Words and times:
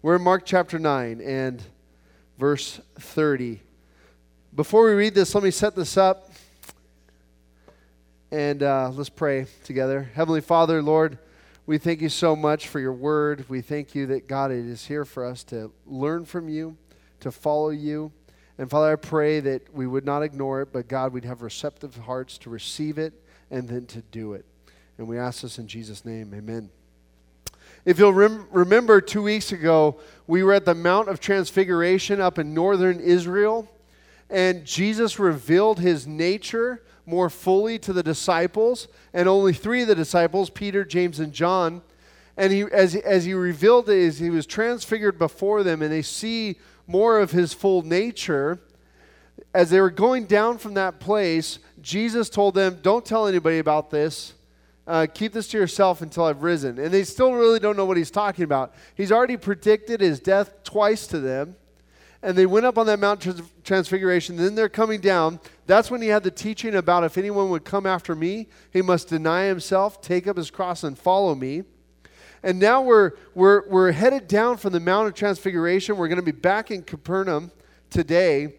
We're 0.00 0.14
in 0.14 0.22
Mark 0.22 0.46
chapter 0.46 0.78
9 0.78 1.20
and 1.20 1.60
verse 2.38 2.80
30. 3.00 3.60
Before 4.54 4.86
we 4.86 4.92
read 4.92 5.12
this, 5.12 5.34
let 5.34 5.42
me 5.42 5.50
set 5.50 5.74
this 5.74 5.96
up 5.96 6.30
and 8.30 8.62
uh, 8.62 8.92
let's 8.94 9.08
pray 9.08 9.46
together. 9.64 10.08
Heavenly 10.14 10.40
Father, 10.40 10.82
Lord, 10.82 11.18
we 11.66 11.78
thank 11.78 12.00
you 12.00 12.08
so 12.10 12.36
much 12.36 12.68
for 12.68 12.78
your 12.78 12.92
word. 12.92 13.46
We 13.48 13.60
thank 13.60 13.96
you 13.96 14.06
that, 14.06 14.28
God, 14.28 14.52
it 14.52 14.66
is 14.66 14.86
here 14.86 15.04
for 15.04 15.24
us 15.24 15.42
to 15.44 15.72
learn 15.84 16.24
from 16.26 16.48
you, 16.48 16.76
to 17.18 17.32
follow 17.32 17.70
you. 17.70 18.12
And 18.56 18.70
Father, 18.70 18.92
I 18.92 18.96
pray 18.96 19.40
that 19.40 19.74
we 19.74 19.88
would 19.88 20.04
not 20.04 20.22
ignore 20.22 20.62
it, 20.62 20.72
but 20.72 20.86
God, 20.86 21.12
we'd 21.12 21.24
have 21.24 21.42
receptive 21.42 21.96
hearts 21.96 22.38
to 22.38 22.50
receive 22.50 22.98
it 22.98 23.14
and 23.50 23.68
then 23.68 23.84
to 23.86 24.02
do 24.12 24.34
it. 24.34 24.44
And 24.96 25.08
we 25.08 25.18
ask 25.18 25.42
this 25.42 25.58
in 25.58 25.66
Jesus' 25.66 26.04
name. 26.04 26.32
Amen. 26.32 26.70
If 27.88 27.98
you'll 27.98 28.12
rem- 28.12 28.46
remember, 28.50 29.00
two 29.00 29.22
weeks 29.22 29.50
ago, 29.50 29.98
we 30.26 30.42
were 30.42 30.52
at 30.52 30.66
the 30.66 30.74
Mount 30.74 31.08
of 31.08 31.20
Transfiguration 31.20 32.20
up 32.20 32.38
in 32.38 32.52
northern 32.52 33.00
Israel, 33.00 33.66
and 34.28 34.66
Jesus 34.66 35.18
revealed 35.18 35.80
his 35.80 36.06
nature 36.06 36.82
more 37.06 37.30
fully 37.30 37.78
to 37.78 37.94
the 37.94 38.02
disciples, 38.02 38.88
and 39.14 39.26
only 39.26 39.54
three 39.54 39.80
of 39.80 39.88
the 39.88 39.94
disciples, 39.94 40.50
Peter, 40.50 40.84
James, 40.84 41.18
and 41.18 41.32
John. 41.32 41.80
And 42.36 42.52
he, 42.52 42.64
as, 42.64 42.94
as 42.94 43.24
he 43.24 43.32
revealed 43.32 43.88
it, 43.88 44.06
as 44.06 44.18
he 44.18 44.28
was 44.28 44.44
transfigured 44.44 45.18
before 45.18 45.62
them, 45.62 45.80
and 45.80 45.90
they 45.90 46.02
see 46.02 46.58
more 46.86 47.18
of 47.18 47.30
his 47.30 47.54
full 47.54 47.80
nature. 47.80 48.58
As 49.54 49.70
they 49.70 49.80
were 49.80 49.88
going 49.88 50.26
down 50.26 50.58
from 50.58 50.74
that 50.74 51.00
place, 51.00 51.58
Jesus 51.80 52.28
told 52.28 52.54
them, 52.54 52.80
Don't 52.82 53.06
tell 53.06 53.26
anybody 53.26 53.60
about 53.60 53.88
this 53.88 54.34
uh, 54.88 55.06
keep 55.12 55.34
this 55.34 55.48
to 55.48 55.58
yourself 55.58 56.00
until 56.00 56.24
I've 56.24 56.42
risen. 56.42 56.78
And 56.78 56.92
they 56.92 57.04
still 57.04 57.34
really 57.34 57.60
don't 57.60 57.76
know 57.76 57.84
what 57.84 57.98
he's 57.98 58.10
talking 58.10 58.42
about. 58.42 58.72
He's 58.94 59.12
already 59.12 59.36
predicted 59.36 60.00
his 60.00 60.18
death 60.18 60.64
twice 60.64 61.06
to 61.08 61.20
them. 61.20 61.56
And 62.22 62.36
they 62.36 62.46
went 62.46 62.64
up 62.66 62.78
on 62.78 62.86
that 62.86 62.98
Mount 62.98 63.24
Transfiguration. 63.62 64.36
Then 64.36 64.54
they're 64.54 64.70
coming 64.70 65.00
down. 65.00 65.40
That's 65.66 65.90
when 65.90 66.00
he 66.00 66.08
had 66.08 66.24
the 66.24 66.30
teaching 66.30 66.74
about 66.74 67.04
if 67.04 67.18
anyone 67.18 67.50
would 67.50 67.64
come 67.64 67.84
after 67.86 68.16
me, 68.16 68.48
he 68.72 68.80
must 68.80 69.08
deny 69.08 69.44
himself, 69.44 70.00
take 70.00 70.26
up 70.26 70.38
his 70.38 70.50
cross, 70.50 70.82
and 70.82 70.98
follow 70.98 71.34
me. 71.34 71.64
And 72.42 72.58
now 72.58 72.80
we're, 72.80 73.12
we're, 73.34 73.68
we're 73.68 73.92
headed 73.92 74.26
down 74.26 74.56
from 74.56 74.72
the 74.72 74.80
Mount 74.80 75.06
of 75.06 75.14
Transfiguration. 75.14 75.96
We're 75.98 76.08
going 76.08 76.16
to 76.16 76.22
be 76.22 76.32
back 76.32 76.70
in 76.70 76.82
Capernaum 76.82 77.52
today, 77.90 78.54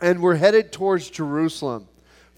and 0.00 0.22
we're 0.22 0.36
headed 0.36 0.72
towards 0.72 1.10
Jerusalem. 1.10 1.88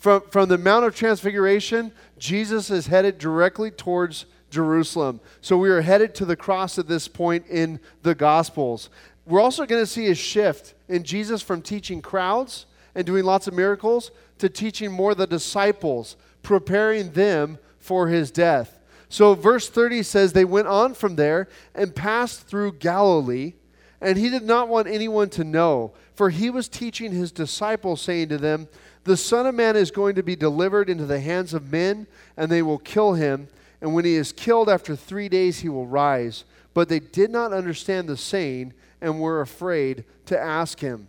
From, 0.04 0.20
from 0.28 0.50
the 0.50 0.58
Mount 0.58 0.84
of 0.84 0.94
Transfiguration, 0.94 1.90
Jesus 2.18 2.68
is 2.68 2.88
headed 2.88 3.16
directly 3.16 3.70
towards 3.70 4.26
Jerusalem. 4.50 5.18
So 5.40 5.56
we 5.56 5.70
are 5.70 5.80
headed 5.80 6.14
to 6.16 6.26
the 6.26 6.36
cross 6.36 6.78
at 6.78 6.86
this 6.86 7.08
point 7.08 7.46
in 7.48 7.80
the 8.02 8.14
Gospels. 8.14 8.90
We're 9.24 9.40
also 9.40 9.64
going 9.64 9.80
to 9.80 9.86
see 9.86 10.08
a 10.08 10.14
shift 10.14 10.74
in 10.88 11.04
Jesus 11.04 11.40
from 11.40 11.62
teaching 11.62 12.02
crowds 12.02 12.66
and 12.94 13.06
doing 13.06 13.24
lots 13.24 13.46
of 13.46 13.54
miracles 13.54 14.10
to 14.40 14.50
teaching 14.50 14.92
more 14.92 15.14
the 15.14 15.26
disciples, 15.26 16.16
preparing 16.42 17.12
them 17.12 17.56
for 17.78 18.08
his 18.08 18.30
death. 18.30 18.78
So, 19.08 19.32
verse 19.32 19.70
30 19.70 20.02
says, 20.02 20.34
They 20.34 20.44
went 20.44 20.68
on 20.68 20.92
from 20.92 21.16
there 21.16 21.48
and 21.74 21.96
passed 21.96 22.46
through 22.46 22.72
Galilee, 22.72 23.54
and 24.02 24.18
he 24.18 24.28
did 24.28 24.42
not 24.42 24.68
want 24.68 24.86
anyone 24.86 25.30
to 25.30 25.44
know, 25.44 25.94
for 26.14 26.28
he 26.28 26.50
was 26.50 26.68
teaching 26.68 27.10
his 27.10 27.32
disciples, 27.32 28.02
saying 28.02 28.28
to 28.28 28.36
them, 28.36 28.68
the 29.04 29.16
Son 29.16 29.46
of 29.46 29.54
Man 29.54 29.76
is 29.76 29.90
going 29.90 30.14
to 30.16 30.22
be 30.22 30.36
delivered 30.36 30.90
into 30.90 31.06
the 31.06 31.20
hands 31.20 31.54
of 31.54 31.70
men, 31.70 32.06
and 32.36 32.50
they 32.50 32.62
will 32.62 32.78
kill 32.78 33.14
him. 33.14 33.48
And 33.80 33.94
when 33.94 34.04
he 34.04 34.14
is 34.14 34.32
killed 34.32 34.68
after 34.68 34.96
three 34.96 35.28
days, 35.28 35.60
he 35.60 35.68
will 35.68 35.86
rise. 35.86 36.44
But 36.72 36.88
they 36.88 37.00
did 37.00 37.30
not 37.30 37.52
understand 37.52 38.08
the 38.08 38.16
saying 38.16 38.72
and 39.00 39.20
were 39.20 39.40
afraid 39.40 40.04
to 40.26 40.38
ask 40.38 40.80
him. 40.80 41.08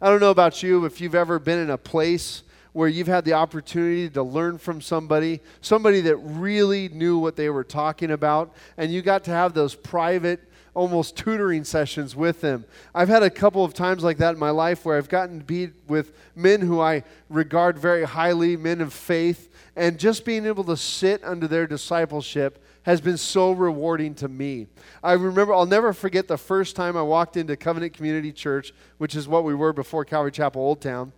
I 0.00 0.08
don't 0.08 0.20
know 0.20 0.30
about 0.30 0.62
you, 0.62 0.84
if 0.84 1.00
you've 1.00 1.14
ever 1.14 1.38
been 1.38 1.58
in 1.58 1.70
a 1.70 1.78
place 1.78 2.42
where 2.72 2.88
you've 2.88 3.06
had 3.06 3.24
the 3.24 3.34
opportunity 3.34 4.08
to 4.08 4.22
learn 4.22 4.56
from 4.56 4.80
somebody, 4.80 5.40
somebody 5.60 6.00
that 6.00 6.16
really 6.16 6.88
knew 6.88 7.18
what 7.18 7.36
they 7.36 7.50
were 7.50 7.64
talking 7.64 8.10
about, 8.10 8.54
and 8.78 8.92
you 8.92 9.02
got 9.02 9.24
to 9.24 9.30
have 9.30 9.52
those 9.52 9.74
private 9.74 10.40
almost 10.74 11.16
tutoring 11.16 11.64
sessions 11.64 12.16
with 12.16 12.40
them. 12.40 12.64
I've 12.94 13.08
had 13.08 13.22
a 13.22 13.30
couple 13.30 13.64
of 13.64 13.74
times 13.74 14.02
like 14.02 14.18
that 14.18 14.34
in 14.34 14.40
my 14.40 14.50
life 14.50 14.84
where 14.84 14.96
I've 14.96 15.08
gotten 15.08 15.38
to 15.40 15.44
be 15.44 15.70
with 15.86 16.12
men 16.34 16.62
who 16.62 16.80
I 16.80 17.04
regard 17.28 17.78
very 17.78 18.04
highly, 18.04 18.56
men 18.56 18.80
of 18.80 18.92
faith, 18.92 19.52
and 19.76 19.98
just 19.98 20.24
being 20.24 20.46
able 20.46 20.64
to 20.64 20.76
sit 20.76 21.22
under 21.24 21.46
their 21.46 21.66
discipleship 21.66 22.64
has 22.84 23.00
been 23.00 23.16
so 23.16 23.52
rewarding 23.52 24.14
to 24.14 24.28
me. 24.28 24.66
I 25.02 25.12
remember, 25.12 25.54
I'll 25.54 25.66
never 25.66 25.92
forget 25.92 26.26
the 26.26 26.38
first 26.38 26.74
time 26.74 26.96
I 26.96 27.02
walked 27.02 27.36
into 27.36 27.56
Covenant 27.56 27.92
Community 27.92 28.32
Church, 28.32 28.72
which 28.98 29.14
is 29.14 29.28
what 29.28 29.44
we 29.44 29.54
were 29.54 29.72
before 29.72 30.04
Calvary 30.04 30.32
Chapel 30.32 30.62
Old 30.62 30.80
Town. 30.80 31.12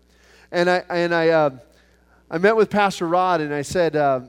And 0.53 0.69
I, 0.69 0.85
and 0.91 1.15
I, 1.15 1.29
uh, 1.29 1.51
I 2.31 2.39
met 2.39 2.55
with 2.57 2.71
Pastor 2.71 3.09
Rod 3.09 3.41
and 3.41 3.55
I 3.55 3.63
said, 3.63 3.97
uh, 3.97 4.21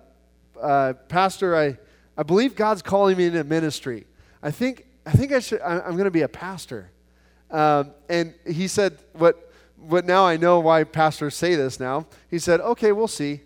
uh, 0.62 0.94
Pastor, 1.09 1.56
I, 1.56 1.78
I 2.18 2.24
believe 2.24 2.56
God's 2.56 2.81
calling 2.81 3.18
me 3.18 3.25
into 3.25 3.44
ministry. 3.44 4.06
I 4.42 4.52
think 4.52 4.86
I 5.05 5.11
think 5.11 5.31
I 5.31 5.39
should, 5.39 5.61
I, 5.61 5.88
am 5.88 5.93
going 5.93 6.05
to 6.05 6.11
be 6.11 6.23
a 6.23 6.27
pastor. 6.27 6.89
Um, 7.51 7.91
and 8.09 8.33
he 8.47 8.67
said, 8.67 8.97
what, 9.13 9.51
what 9.77 10.05
now 10.05 10.25
I 10.25 10.38
know 10.38 10.59
why 10.59 10.83
pastors 10.83 11.35
say 11.35 11.55
this 11.55 11.79
now. 11.79 12.07
He 12.29 12.39
said, 12.39 12.59
okay, 12.61 12.91
we'll 12.91 13.07
see. 13.07 13.41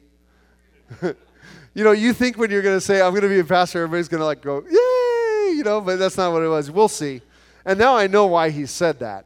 you 1.02 1.84
know, 1.84 1.92
you 1.92 2.14
think 2.14 2.38
when 2.38 2.50
you're 2.50 2.62
going 2.62 2.78
to 2.78 2.82
say, 2.82 3.02
I'm 3.02 3.12
going 3.12 3.24
to 3.24 3.30
be 3.30 3.40
a 3.40 3.44
pastor, 3.44 3.84
everybody's 3.84 4.08
going 4.08 4.22
to 4.22 4.26
like 4.26 4.42
go, 4.42 4.64
yay, 4.64 5.58
you 5.58 5.64
know, 5.64 5.82
but 5.82 6.00
that's 6.00 6.18
not 6.18 6.32
what 6.32 6.44
it 6.44 6.48
was. 6.48 6.72
We'll 6.72 6.88
see. 6.88 7.22
And 7.66 7.78
now 7.78 7.96
I 7.96 8.08
know 8.08 8.26
why 8.28 8.50
he 8.50 8.66
said 8.66 9.00
that. 9.00 9.26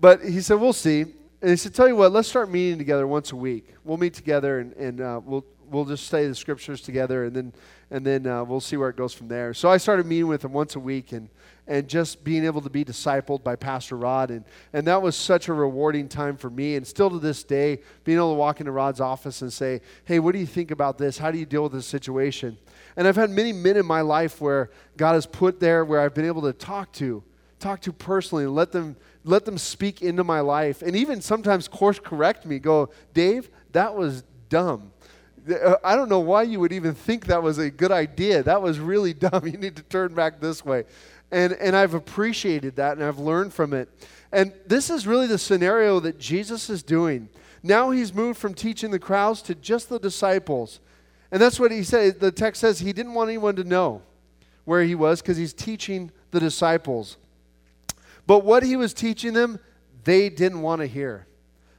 But 0.00 0.22
he 0.22 0.40
said, 0.40 0.54
we'll 0.54 0.72
see. 0.72 1.02
And 1.02 1.50
he 1.50 1.56
said, 1.56 1.74
tell 1.74 1.86
you 1.86 1.96
what, 1.96 2.12
let's 2.12 2.28
start 2.28 2.50
meeting 2.50 2.78
together 2.78 3.06
once 3.06 3.32
a 3.32 3.36
week. 3.36 3.74
We'll 3.84 3.98
meet 3.98 4.14
together 4.14 4.60
and, 4.60 4.72
and 4.74 5.00
uh, 5.00 5.20
we'll, 5.24 5.44
we'll 5.70 5.84
just 5.84 6.06
study 6.06 6.26
the 6.26 6.34
scriptures 6.34 6.80
together 6.80 7.24
and 7.24 7.34
then, 7.34 7.52
and 7.90 8.04
then 8.04 8.26
uh, 8.26 8.44
we'll 8.44 8.60
see 8.60 8.76
where 8.76 8.88
it 8.88 8.96
goes 8.96 9.14
from 9.14 9.28
there. 9.28 9.54
So 9.54 9.68
I 9.68 9.76
started 9.76 10.06
meeting 10.06 10.28
with 10.28 10.44
him 10.44 10.52
once 10.52 10.76
a 10.76 10.80
week 10.80 11.12
and, 11.12 11.28
and 11.66 11.86
just 11.88 12.24
being 12.24 12.44
able 12.44 12.60
to 12.62 12.70
be 12.70 12.84
discipled 12.84 13.42
by 13.44 13.56
Pastor 13.56 13.96
Rod. 13.96 14.30
And, 14.30 14.44
and 14.72 14.86
that 14.86 15.00
was 15.00 15.16
such 15.16 15.48
a 15.48 15.52
rewarding 15.52 16.08
time 16.08 16.36
for 16.36 16.50
me. 16.50 16.76
And 16.76 16.86
still 16.86 17.10
to 17.10 17.18
this 17.18 17.44
day, 17.44 17.80
being 18.04 18.18
able 18.18 18.32
to 18.32 18.38
walk 18.38 18.60
into 18.60 18.72
Rod's 18.72 19.00
office 19.00 19.42
and 19.42 19.52
say, 19.52 19.80
hey, 20.04 20.18
what 20.18 20.32
do 20.32 20.38
you 20.38 20.46
think 20.46 20.70
about 20.70 20.98
this? 20.98 21.18
How 21.18 21.30
do 21.30 21.38
you 21.38 21.46
deal 21.46 21.62
with 21.62 21.72
this 21.72 21.86
situation? 21.86 22.56
And 22.96 23.06
I've 23.06 23.16
had 23.16 23.30
many 23.30 23.52
men 23.52 23.76
in 23.76 23.86
my 23.86 24.00
life 24.00 24.40
where 24.40 24.70
God 24.96 25.12
has 25.12 25.26
put 25.26 25.60
there 25.60 25.84
where 25.84 26.00
I've 26.00 26.14
been 26.14 26.26
able 26.26 26.42
to 26.42 26.52
talk 26.52 26.92
to, 26.94 27.22
talk 27.60 27.80
to 27.82 27.92
personally, 27.92 28.44
and 28.44 28.54
let 28.54 28.72
them, 28.72 28.96
let 29.24 29.44
them 29.44 29.58
speak 29.58 30.02
into 30.02 30.24
my 30.24 30.40
life. 30.40 30.82
And 30.82 30.96
even 30.96 31.20
sometimes 31.20 31.68
course 31.68 31.98
correct 31.98 32.46
me, 32.46 32.58
go, 32.58 32.90
Dave, 33.14 33.50
that 33.72 33.94
was 33.94 34.24
dumb. 34.48 34.92
Uh, 35.50 35.76
I 35.84 35.96
don't 35.96 36.08
know 36.08 36.20
why 36.20 36.42
you 36.42 36.60
would 36.60 36.72
even 36.72 36.94
think 36.94 37.26
that 37.26 37.42
was 37.42 37.58
a 37.58 37.70
good 37.70 37.92
idea. 37.92 38.42
That 38.42 38.62
was 38.62 38.78
really 38.78 39.14
dumb. 39.14 39.46
You 39.46 39.58
need 39.58 39.76
to 39.76 39.82
turn 39.82 40.14
back 40.14 40.40
this 40.40 40.64
way. 40.64 40.84
And, 41.30 41.52
and 41.54 41.76
I've 41.76 41.94
appreciated 41.94 42.76
that 42.76 42.96
and 42.96 43.04
I've 43.04 43.18
learned 43.18 43.52
from 43.52 43.72
it. 43.74 43.88
And 44.32 44.52
this 44.66 44.90
is 44.90 45.06
really 45.06 45.26
the 45.26 45.38
scenario 45.38 46.00
that 46.00 46.18
Jesus 46.18 46.70
is 46.70 46.82
doing. 46.82 47.28
Now 47.62 47.90
he's 47.90 48.14
moved 48.14 48.38
from 48.38 48.54
teaching 48.54 48.90
the 48.90 48.98
crowds 48.98 49.42
to 49.42 49.54
just 49.54 49.88
the 49.88 49.98
disciples. 49.98 50.80
And 51.30 51.40
that's 51.40 51.60
what 51.60 51.70
he 51.70 51.82
said. 51.82 52.20
The 52.20 52.32
text 52.32 52.60
says 52.60 52.78
he 52.78 52.92
didn't 52.92 53.14
want 53.14 53.28
anyone 53.28 53.56
to 53.56 53.64
know 53.64 54.02
where 54.64 54.82
he 54.82 54.94
was 54.94 55.20
because 55.20 55.36
he's 55.36 55.52
teaching 55.52 56.10
the 56.30 56.40
disciples. 56.40 57.16
But 58.26 58.44
what 58.44 58.62
he 58.62 58.76
was 58.76 58.92
teaching 58.92 59.32
them, 59.32 59.58
they 60.04 60.28
didn't 60.28 60.62
want 60.62 60.80
to 60.80 60.86
hear. 60.86 61.26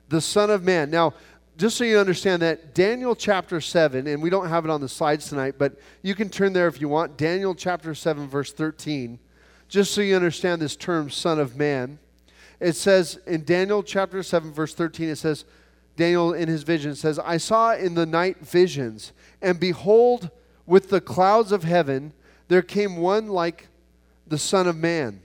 The 0.09 0.21
Son 0.21 0.49
of 0.49 0.63
Man. 0.63 0.89
Now, 0.89 1.13
just 1.59 1.77
so 1.77 1.83
you 1.83 1.99
understand 1.99 2.41
that, 2.41 2.73
Daniel 2.73 3.15
chapter 3.15 3.61
7, 3.61 4.07
and 4.07 4.23
we 4.23 4.31
don't 4.31 4.49
have 4.49 4.65
it 4.65 4.71
on 4.71 4.81
the 4.81 4.89
slides 4.89 5.29
tonight, 5.29 5.55
but 5.59 5.73
you 6.01 6.15
can 6.15 6.29
turn 6.29 6.53
there 6.53 6.67
if 6.67 6.81
you 6.81 6.89
want. 6.89 7.17
Daniel 7.17 7.53
chapter 7.53 7.93
7, 7.93 8.27
verse 8.27 8.51
13 8.51 9.19
just 9.69 9.93
so 9.93 10.01
you 10.01 10.15
understand 10.15 10.61
this 10.61 10.75
term, 10.75 11.11
Son 11.11 11.39
of 11.39 11.55
Man, 11.55 11.99
it 12.59 12.73
says 12.73 13.19
in 13.27 13.45
Daniel 13.45 13.83
chapter 13.83 14.23
7, 14.23 14.51
verse 14.51 14.73
13, 14.73 15.09
it 15.09 15.15
says, 15.15 15.45
Daniel 15.95 16.33
in 16.33 16.47
his 16.47 16.63
vision 16.63 16.95
says, 16.95 17.19
I 17.19 17.37
saw 17.37 17.75
in 17.75 17.93
the 17.93 18.05
night 18.05 18.39
visions, 18.39 19.13
and 19.41 19.59
behold, 19.59 20.31
with 20.65 20.89
the 20.89 20.99
clouds 20.99 21.51
of 21.51 21.63
heaven, 21.63 22.13
there 22.47 22.61
came 22.61 22.97
one 22.97 23.27
like 23.27 23.67
the 24.27 24.37
Son 24.37 24.67
of 24.67 24.75
Man. 24.75 25.21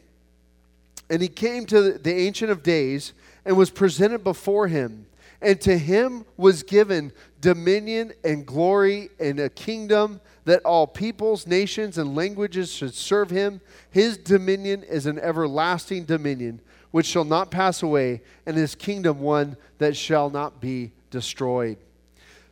And 1.08 1.22
he 1.22 1.28
came 1.28 1.64
to 1.66 1.92
the 1.92 2.14
Ancient 2.14 2.50
of 2.50 2.62
Days 2.62 3.12
and 3.44 3.56
was 3.56 3.70
presented 3.70 4.24
before 4.24 4.68
him. 4.68 5.06
And 5.44 5.60
to 5.60 5.76
him 5.76 6.24
was 6.38 6.62
given 6.62 7.12
dominion 7.42 8.14
and 8.24 8.46
glory 8.46 9.10
and 9.20 9.38
a 9.38 9.50
kingdom 9.50 10.22
that 10.46 10.62
all 10.64 10.86
peoples, 10.86 11.46
nations, 11.46 11.98
and 11.98 12.16
languages 12.16 12.72
should 12.72 12.94
serve 12.94 13.28
him. 13.28 13.60
His 13.90 14.16
dominion 14.16 14.82
is 14.84 15.04
an 15.04 15.18
everlasting 15.18 16.04
dominion 16.04 16.62
which 16.92 17.06
shall 17.06 17.24
not 17.24 17.50
pass 17.50 17.82
away, 17.82 18.22
and 18.46 18.56
his 18.56 18.74
kingdom 18.74 19.20
one 19.20 19.56
that 19.78 19.96
shall 19.96 20.30
not 20.30 20.60
be 20.60 20.92
destroyed. 21.10 21.76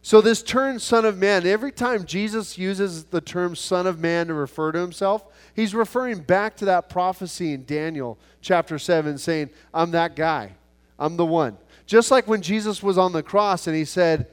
So, 0.03 0.21
this 0.21 0.43
term, 0.43 0.81
Son 0.81 1.05
of 1.05 1.17
Man, 1.17 1.47
every 1.47 1.71
time 1.71 2.05
Jesus 2.05 2.59
uses 2.59 3.05
the 3.05 3.21
term 3.21 3.55
Son 3.55 3.87
of 3.87 4.01
Man 4.01 4.27
to 4.27 4.35
refer 4.35 4.73
to 4.73 4.81
himself, 4.81 5.25
he's 5.55 5.77
referring 5.77 6.19
back 6.19 6.57
to 6.57 6.65
that 6.65 6.89
prophecy 6.89 7.53
in 7.53 7.65
Daniel 7.65 8.19
chapter 8.41 8.81
7, 8.81 9.17
saying, 9.17 9.49
I'm 9.73 9.93
that 9.93 10.17
guy. 10.17 10.57
I'm 10.99 11.17
the 11.17 11.25
one. 11.25 11.57
Just 11.87 12.11
like 12.11 12.27
when 12.27 12.43
Jesus 12.43 12.83
was 12.83 12.99
on 12.99 13.13
the 13.13 13.23
cross 13.23 13.67
and 13.67 13.77
he 13.77 13.85
said, 13.85 14.27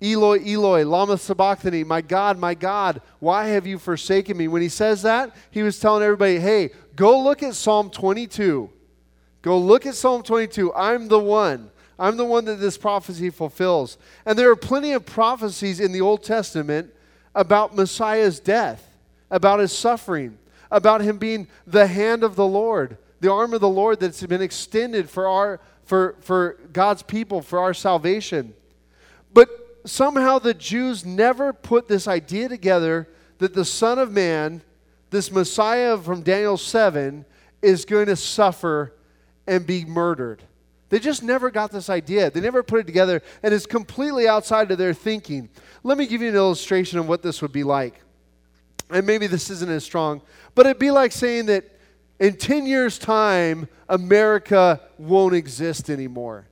Eloi, 0.00 0.38
Eloi, 0.46 0.84
Lama 0.84 1.18
Sabachthani, 1.18 1.82
my 1.82 2.00
God, 2.00 2.38
my 2.38 2.54
God, 2.54 3.00
why 3.18 3.46
have 3.46 3.66
you 3.66 3.78
forsaken 3.78 4.36
me? 4.36 4.46
When 4.46 4.62
he 4.62 4.68
says 4.68 5.02
that, 5.02 5.34
he 5.50 5.62
was 5.62 5.80
telling 5.80 6.04
everybody, 6.04 6.38
hey, 6.38 6.70
go 6.94 7.20
look 7.20 7.42
at 7.42 7.54
Psalm 7.54 7.90
22. 7.90 8.70
Go 9.42 9.58
look 9.58 9.86
at 9.86 9.94
Psalm 9.94 10.22
22. 10.22 10.72
I'm 10.74 11.08
the 11.08 11.18
one. 11.18 11.70
I'm 11.98 12.16
the 12.16 12.24
one 12.24 12.44
that 12.44 12.60
this 12.60 12.78
prophecy 12.78 13.30
fulfills. 13.30 13.98
And 14.24 14.38
there 14.38 14.50
are 14.50 14.56
plenty 14.56 14.92
of 14.92 15.04
prophecies 15.04 15.80
in 15.80 15.90
the 15.90 16.00
Old 16.00 16.22
Testament 16.22 16.92
about 17.34 17.74
Messiah's 17.74 18.38
death, 18.38 18.96
about 19.30 19.58
his 19.58 19.72
suffering, 19.72 20.38
about 20.70 21.00
him 21.00 21.18
being 21.18 21.48
the 21.66 21.88
hand 21.88 22.22
of 22.22 22.36
the 22.36 22.46
Lord, 22.46 22.98
the 23.20 23.32
arm 23.32 23.52
of 23.54 23.60
the 23.60 23.68
Lord 23.68 24.00
that's 24.00 24.24
been 24.24 24.42
extended 24.42 25.10
for 25.10 25.26
our 25.26 25.60
for, 25.88 26.16
for 26.20 26.58
God's 26.70 27.02
people, 27.02 27.40
for 27.40 27.58
our 27.58 27.72
salvation. 27.72 28.52
But 29.32 29.48
somehow 29.86 30.38
the 30.38 30.52
Jews 30.52 31.06
never 31.06 31.54
put 31.54 31.88
this 31.88 32.06
idea 32.06 32.46
together 32.46 33.08
that 33.38 33.54
the 33.54 33.64
Son 33.64 33.98
of 33.98 34.12
Man, 34.12 34.60
this 35.08 35.32
Messiah 35.32 35.96
from 35.96 36.20
Daniel 36.20 36.58
7, 36.58 37.24
is 37.62 37.86
going 37.86 38.04
to 38.06 38.16
suffer 38.16 38.92
and 39.46 39.66
be 39.66 39.86
murdered. 39.86 40.42
They 40.90 40.98
just 40.98 41.22
never 41.22 41.50
got 41.50 41.72
this 41.72 41.88
idea. 41.88 42.30
They 42.30 42.40
never 42.40 42.62
put 42.62 42.80
it 42.80 42.86
together, 42.86 43.22
and 43.42 43.54
it's 43.54 43.64
completely 43.64 44.28
outside 44.28 44.70
of 44.70 44.76
their 44.76 44.92
thinking. 44.92 45.48
Let 45.82 45.96
me 45.96 46.06
give 46.06 46.20
you 46.20 46.28
an 46.28 46.36
illustration 46.36 46.98
of 46.98 47.08
what 47.08 47.22
this 47.22 47.40
would 47.40 47.52
be 47.52 47.64
like. 47.64 47.94
And 48.90 49.06
maybe 49.06 49.26
this 49.26 49.48
isn't 49.48 49.70
as 49.70 49.84
strong, 49.84 50.20
but 50.54 50.66
it'd 50.66 50.78
be 50.78 50.90
like 50.90 51.12
saying 51.12 51.46
that 51.46 51.77
in 52.18 52.36
10 52.36 52.66
years' 52.66 52.98
time, 52.98 53.68
America 53.88 54.80
won't 54.98 55.34
exist 55.34 55.88
anymore. 55.88 56.46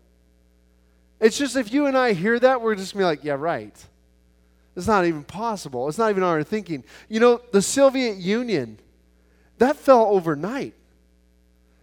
It's 1.21 1.39
just 1.39 1.57
if 1.57 1.73
you 1.73 1.87
and 1.87 1.97
I 1.97 2.13
hear 2.13 2.39
that, 2.39 2.61
we're 2.61 2.75
just 2.75 2.95
going 2.95 3.03
to 3.03 3.05
be 3.05 3.17
like, 3.17 3.25
yeah, 3.25 3.35
right. 3.39 3.75
It's 4.77 4.87
not 4.87 5.07
even 5.07 5.25
possible. 5.25 5.89
It's 5.89 5.99
not 5.99 6.11
even 6.11 6.23
our 6.23 6.43
thinking. 6.43 6.85
You 7.09 7.21
know, 7.21 7.41
the 7.51 7.63
Soviet 7.63 8.19
Union, 8.19 8.79
that 9.59 9.77
fell 9.77 10.07
overnight. 10.07 10.75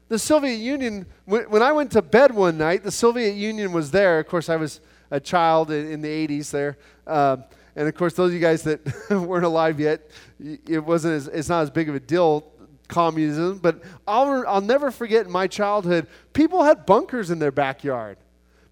The 0.10 0.20
Soviet 0.20 0.58
Union, 0.58 1.08
when 1.26 1.64
I 1.64 1.72
went 1.72 1.92
to 1.94 2.02
bed 2.04 2.36
one 2.36 2.58
night, 2.58 2.84
the 2.84 2.92
Soviet 2.92 3.34
Union 3.34 3.72
was 3.72 3.90
there. 3.90 4.20
Of 4.20 4.28
course, 4.28 4.48
I 4.48 4.58
was 4.58 4.80
a 5.10 5.20
child 5.20 5.72
in 5.72 6.02
the 6.02 6.28
80s 6.28 6.52
there. 6.52 6.78
Um, 7.08 7.46
and 7.76 7.88
of 7.88 7.96
course, 7.96 8.14
those 8.14 8.30
of 8.30 8.34
you 8.36 8.40
guys 8.40 8.62
that 8.64 8.82
weren't 9.10 9.46
alive 9.46 9.80
yet, 9.80 10.12
it 10.40 10.84
wasn't 10.84 11.16
as, 11.16 11.28
it's 11.28 11.50
not 11.50 11.62
as 11.62 11.72
big 11.72 11.90
of 11.90 11.96
a 11.96 12.00
deal, 12.00 12.53
communism. 12.88 13.60
But 13.60 13.82
I'll, 14.08 14.46
I'll 14.48 14.62
never 14.62 14.92
forget 14.92 15.26
in 15.26 15.32
my 15.32 15.48
childhood, 15.48 16.08
people 16.34 16.64
had 16.64 16.86
bunkers 16.86 17.32
in 17.32 17.40
their 17.40 17.52
backyard. 17.52 18.18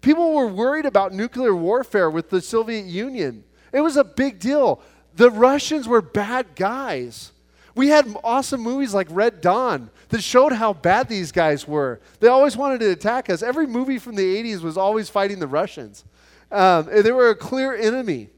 People 0.00 0.34
were 0.34 0.48
worried 0.48 0.86
about 0.86 1.12
nuclear 1.12 1.54
warfare 1.54 2.10
with 2.10 2.28
the 2.28 2.40
Soviet 2.40 2.86
Union. 2.86 3.44
It 3.72 3.80
was 3.80 3.96
a 3.96 4.04
big 4.04 4.38
deal. 4.38 4.80
The 5.14 5.30
Russians 5.30 5.86
were 5.86 6.02
bad 6.02 6.54
guys. 6.56 7.32
We 7.74 7.88
had 7.88 8.14
awesome 8.22 8.60
movies 8.60 8.92
like 8.92 9.06
Red 9.10 9.40
Dawn 9.40 9.90
that 10.10 10.22
showed 10.22 10.52
how 10.52 10.74
bad 10.74 11.08
these 11.08 11.32
guys 11.32 11.66
were. 11.66 12.00
They 12.20 12.28
always 12.28 12.56
wanted 12.56 12.80
to 12.80 12.90
attack 12.90 13.30
us. 13.30 13.42
Every 13.42 13.66
movie 13.66 13.98
from 13.98 14.14
the 14.14 14.42
80s 14.42 14.60
was 14.60 14.76
always 14.76 15.08
fighting 15.08 15.38
the 15.38 15.46
Russians. 15.46 16.04
Um, 16.50 16.86
they 16.86 17.12
were 17.12 17.30
a 17.30 17.34
clear 17.34 17.74
enemy. 17.74 18.28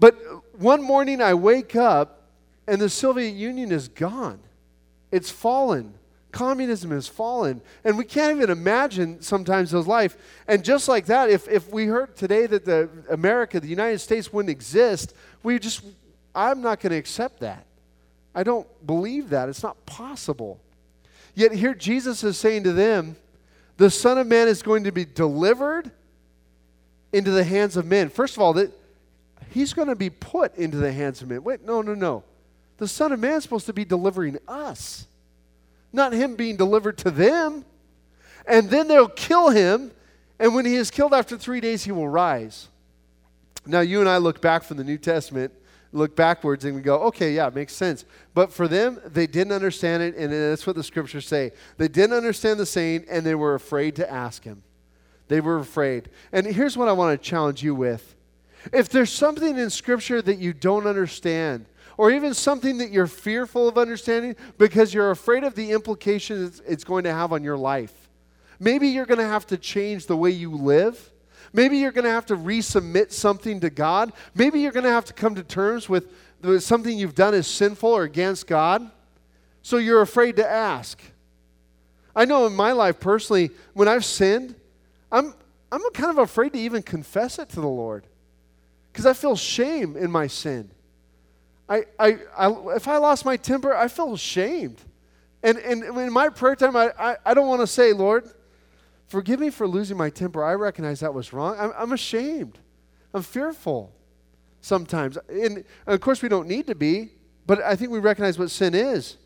But 0.00 0.16
one 0.58 0.82
morning 0.82 1.22
I 1.22 1.34
wake 1.34 1.76
up 1.76 2.22
and 2.66 2.80
the 2.80 2.88
Soviet 2.88 3.34
Union 3.34 3.70
is 3.70 3.86
gone. 3.88 4.40
It's 5.14 5.30
fallen. 5.30 5.94
Communism 6.32 6.90
has 6.90 7.06
fallen. 7.06 7.60
And 7.84 7.96
we 7.96 8.04
can't 8.04 8.36
even 8.36 8.50
imagine 8.50 9.22
sometimes 9.22 9.70
those 9.70 9.86
life. 9.86 10.16
And 10.48 10.64
just 10.64 10.88
like 10.88 11.06
that, 11.06 11.30
if, 11.30 11.46
if 11.46 11.70
we 11.70 11.86
heard 11.86 12.16
today 12.16 12.46
that 12.46 12.64
the 12.64 12.88
America, 13.08 13.60
the 13.60 13.68
United 13.68 14.00
States 14.00 14.32
wouldn't 14.32 14.50
exist, 14.50 15.14
we 15.44 15.60
just, 15.60 15.84
I'm 16.34 16.60
not 16.62 16.80
going 16.80 16.90
to 16.90 16.98
accept 16.98 17.38
that. 17.40 17.64
I 18.34 18.42
don't 18.42 18.66
believe 18.84 19.28
that. 19.28 19.48
It's 19.48 19.62
not 19.62 19.86
possible. 19.86 20.58
Yet 21.36 21.52
here 21.52 21.74
Jesus 21.74 22.24
is 22.24 22.36
saying 22.36 22.64
to 22.64 22.72
them, 22.72 23.14
the 23.76 23.90
Son 23.90 24.18
of 24.18 24.26
Man 24.26 24.48
is 24.48 24.62
going 24.62 24.82
to 24.82 24.90
be 24.90 25.04
delivered 25.04 25.92
into 27.12 27.30
the 27.30 27.44
hands 27.44 27.76
of 27.76 27.86
men. 27.86 28.08
First 28.08 28.36
of 28.36 28.42
all, 28.42 28.54
that 28.54 28.72
he's 29.50 29.74
going 29.74 29.86
to 29.86 29.94
be 29.94 30.10
put 30.10 30.56
into 30.56 30.78
the 30.78 30.90
hands 30.90 31.22
of 31.22 31.28
men. 31.28 31.44
Wait, 31.44 31.64
no, 31.64 31.82
no, 31.82 31.94
no. 31.94 32.24
The 32.78 32.88
Son 32.88 33.12
of 33.12 33.20
Man 33.20 33.34
is 33.34 33.42
supposed 33.42 33.66
to 33.66 33.72
be 33.72 33.84
delivering 33.84 34.38
us, 34.48 35.06
not 35.92 36.12
him 36.12 36.34
being 36.36 36.56
delivered 36.56 36.98
to 36.98 37.10
them. 37.10 37.64
And 38.46 38.68
then 38.68 38.88
they'll 38.88 39.08
kill 39.08 39.50
him, 39.50 39.92
and 40.38 40.54
when 40.54 40.66
he 40.66 40.74
is 40.74 40.90
killed 40.90 41.14
after 41.14 41.38
three 41.38 41.60
days, 41.60 41.84
he 41.84 41.92
will 41.92 42.08
rise. 42.08 42.68
Now, 43.64 43.80
you 43.80 44.00
and 44.00 44.08
I 44.08 44.18
look 44.18 44.42
back 44.42 44.64
from 44.64 44.76
the 44.76 44.84
New 44.84 44.98
Testament 44.98 45.52
look 45.94 46.16
backwards 46.16 46.64
and 46.64 46.74
we 46.74 46.82
go, 46.82 46.96
okay, 47.04 47.32
yeah, 47.32 47.46
it 47.46 47.54
makes 47.54 47.72
sense. 47.72 48.04
But 48.34 48.52
for 48.52 48.68
them, 48.68 49.00
they 49.06 49.26
didn't 49.26 49.52
understand 49.52 50.02
it, 50.02 50.16
and 50.16 50.32
that's 50.32 50.66
what 50.66 50.76
the 50.76 50.82
scriptures 50.82 51.26
say. 51.26 51.52
They 51.78 51.88
didn't 51.88 52.16
understand 52.16 52.58
the 52.58 52.66
saying, 52.66 53.06
and 53.08 53.24
they 53.24 53.34
were 53.34 53.54
afraid 53.54 53.96
to 53.96 54.10
ask 54.10 54.44
him. 54.44 54.62
They 55.28 55.40
were 55.40 55.58
afraid. 55.58 56.10
And 56.32 56.46
here's 56.46 56.76
what 56.76 56.88
I 56.88 56.92
want 56.92 57.20
to 57.20 57.28
challenge 57.28 57.62
you 57.62 57.74
with 57.74 58.14
if 58.72 58.88
there's 58.88 59.12
something 59.12 59.58
in 59.58 59.70
scripture 59.70 60.22
that 60.22 60.38
you 60.38 60.52
don't 60.52 60.86
understand, 60.86 61.66
or 61.96 62.10
even 62.10 62.34
something 62.34 62.78
that 62.78 62.90
you're 62.90 63.06
fearful 63.06 63.68
of 63.68 63.78
understanding 63.78 64.36
because 64.58 64.92
you're 64.92 65.10
afraid 65.10 65.44
of 65.44 65.54
the 65.54 65.72
implications 65.72 66.60
it's 66.66 66.84
going 66.84 67.04
to 67.04 67.12
have 67.12 67.32
on 67.32 67.44
your 67.44 67.56
life, 67.56 68.08
maybe 68.58 68.88
you're 68.88 69.06
going 69.06 69.18
to 69.18 69.24
have 69.24 69.46
to 69.46 69.56
change 69.56 70.06
the 70.06 70.16
way 70.16 70.30
you 70.30 70.50
live 70.50 71.10
Maybe 71.54 71.78
you're 71.78 71.92
going 71.92 72.04
to 72.04 72.10
have 72.10 72.26
to 72.26 72.36
resubmit 72.36 73.12
something 73.12 73.60
to 73.60 73.70
God. 73.70 74.12
Maybe 74.34 74.58
you're 74.60 74.72
going 74.72 74.84
to 74.84 74.90
have 74.90 75.04
to 75.04 75.12
come 75.12 75.36
to 75.36 75.44
terms 75.44 75.88
with 75.88 76.10
something 76.58 76.98
you've 76.98 77.14
done 77.14 77.32
is 77.32 77.46
sinful 77.46 77.90
or 77.90 78.02
against 78.02 78.48
God. 78.48 78.90
So 79.62 79.76
you're 79.76 80.02
afraid 80.02 80.34
to 80.36 80.50
ask. 80.50 81.00
I 82.14 82.24
know 82.24 82.46
in 82.46 82.56
my 82.56 82.72
life 82.72 82.98
personally, 82.98 83.50
when 83.72 83.86
I've 83.86 84.04
sinned, 84.04 84.56
I'm, 85.12 85.32
I'm 85.70 85.80
kind 85.92 86.10
of 86.10 86.18
afraid 86.18 86.52
to 86.54 86.58
even 86.58 86.82
confess 86.82 87.38
it 87.38 87.50
to 87.50 87.60
the 87.60 87.68
Lord 87.68 88.04
because 88.92 89.06
I 89.06 89.12
feel 89.12 89.36
shame 89.36 89.96
in 89.96 90.10
my 90.10 90.26
sin. 90.26 90.70
I, 91.68 91.84
I, 91.98 92.18
I, 92.36 92.50
if 92.76 92.88
I 92.88 92.98
lost 92.98 93.24
my 93.24 93.36
temper, 93.36 93.74
I 93.74 93.88
feel 93.88 94.14
ashamed. 94.14 94.80
And, 95.42 95.58
and 95.58 95.82
in 95.82 96.12
my 96.12 96.28
prayer 96.28 96.56
time, 96.56 96.76
I, 96.76 96.92
I, 96.98 97.16
I 97.24 97.34
don't 97.34 97.48
want 97.48 97.60
to 97.60 97.66
say, 97.66 97.92
Lord, 97.92 98.30
Forgive 99.06 99.40
me 99.40 99.50
for 99.50 99.66
losing 99.66 99.96
my 99.96 100.10
temper. 100.10 100.42
I 100.42 100.54
recognize 100.54 101.00
that 101.00 101.12
was 101.12 101.32
wrong. 101.32 101.56
I'm, 101.58 101.72
I'm 101.76 101.92
ashamed. 101.92 102.58
I'm 103.12 103.22
fearful 103.22 103.92
sometimes. 104.60 105.18
And 105.28 105.64
of 105.86 106.00
course, 106.00 106.22
we 106.22 106.28
don't 106.28 106.48
need 106.48 106.66
to 106.68 106.74
be, 106.74 107.10
but 107.46 107.62
I 107.62 107.76
think 107.76 107.90
we 107.90 107.98
recognize 107.98 108.38
what 108.38 108.50
sin 108.50 108.74
is. 108.74 109.16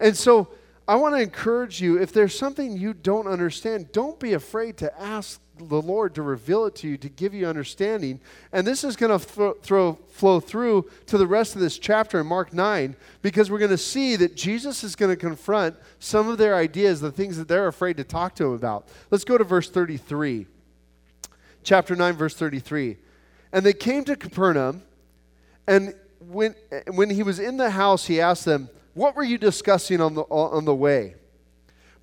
And 0.00 0.16
so 0.16 0.48
I 0.86 0.94
want 0.94 1.16
to 1.16 1.20
encourage 1.20 1.80
you 1.80 2.00
if 2.00 2.12
there's 2.12 2.38
something 2.38 2.76
you 2.76 2.94
don't 2.94 3.26
understand, 3.26 3.92
don't 3.92 4.18
be 4.18 4.34
afraid 4.34 4.76
to 4.78 5.00
ask 5.00 5.40
the 5.58 5.82
Lord 5.82 6.14
to 6.14 6.22
reveal 6.22 6.64
it 6.66 6.74
to 6.76 6.88
you, 6.88 6.96
to 6.98 7.08
give 7.08 7.34
you 7.34 7.46
understanding. 7.46 8.20
And 8.52 8.66
this 8.66 8.84
is 8.84 8.96
going 8.96 9.18
to 9.18 9.54
throw, 9.62 9.94
flow 10.08 10.40
through 10.40 10.90
to 11.06 11.18
the 11.18 11.26
rest 11.26 11.54
of 11.54 11.60
this 11.60 11.78
chapter 11.78 12.20
in 12.20 12.26
Mark 12.26 12.52
9 12.52 12.96
because 13.22 13.50
we're 13.50 13.58
going 13.58 13.70
to 13.70 13.78
see 13.78 14.16
that 14.16 14.36
Jesus 14.36 14.84
is 14.84 14.96
going 14.96 15.10
to 15.10 15.16
confront 15.16 15.76
some 15.98 16.28
of 16.28 16.38
their 16.38 16.54
ideas, 16.54 17.00
the 17.00 17.12
things 17.12 17.36
that 17.36 17.48
they're 17.48 17.68
afraid 17.68 17.96
to 17.96 18.04
talk 18.04 18.34
to 18.36 18.46
him 18.46 18.52
about. 18.52 18.88
Let's 19.10 19.24
go 19.24 19.38
to 19.38 19.44
verse 19.44 19.70
33. 19.70 20.46
Chapter 21.62 21.94
9, 21.94 22.14
verse 22.14 22.34
33. 22.34 22.96
And 23.52 23.64
they 23.64 23.72
came 23.72 24.04
to 24.04 24.16
Capernaum, 24.16 24.82
and 25.66 25.94
when, 26.20 26.54
when 26.92 27.10
he 27.10 27.22
was 27.22 27.38
in 27.38 27.56
the 27.56 27.70
house, 27.70 28.06
he 28.06 28.20
asked 28.20 28.44
them, 28.44 28.68
What 28.94 29.16
were 29.16 29.24
you 29.24 29.38
discussing 29.38 30.00
on 30.00 30.14
the, 30.14 30.22
on 30.22 30.64
the 30.64 30.74
way? 30.74 31.14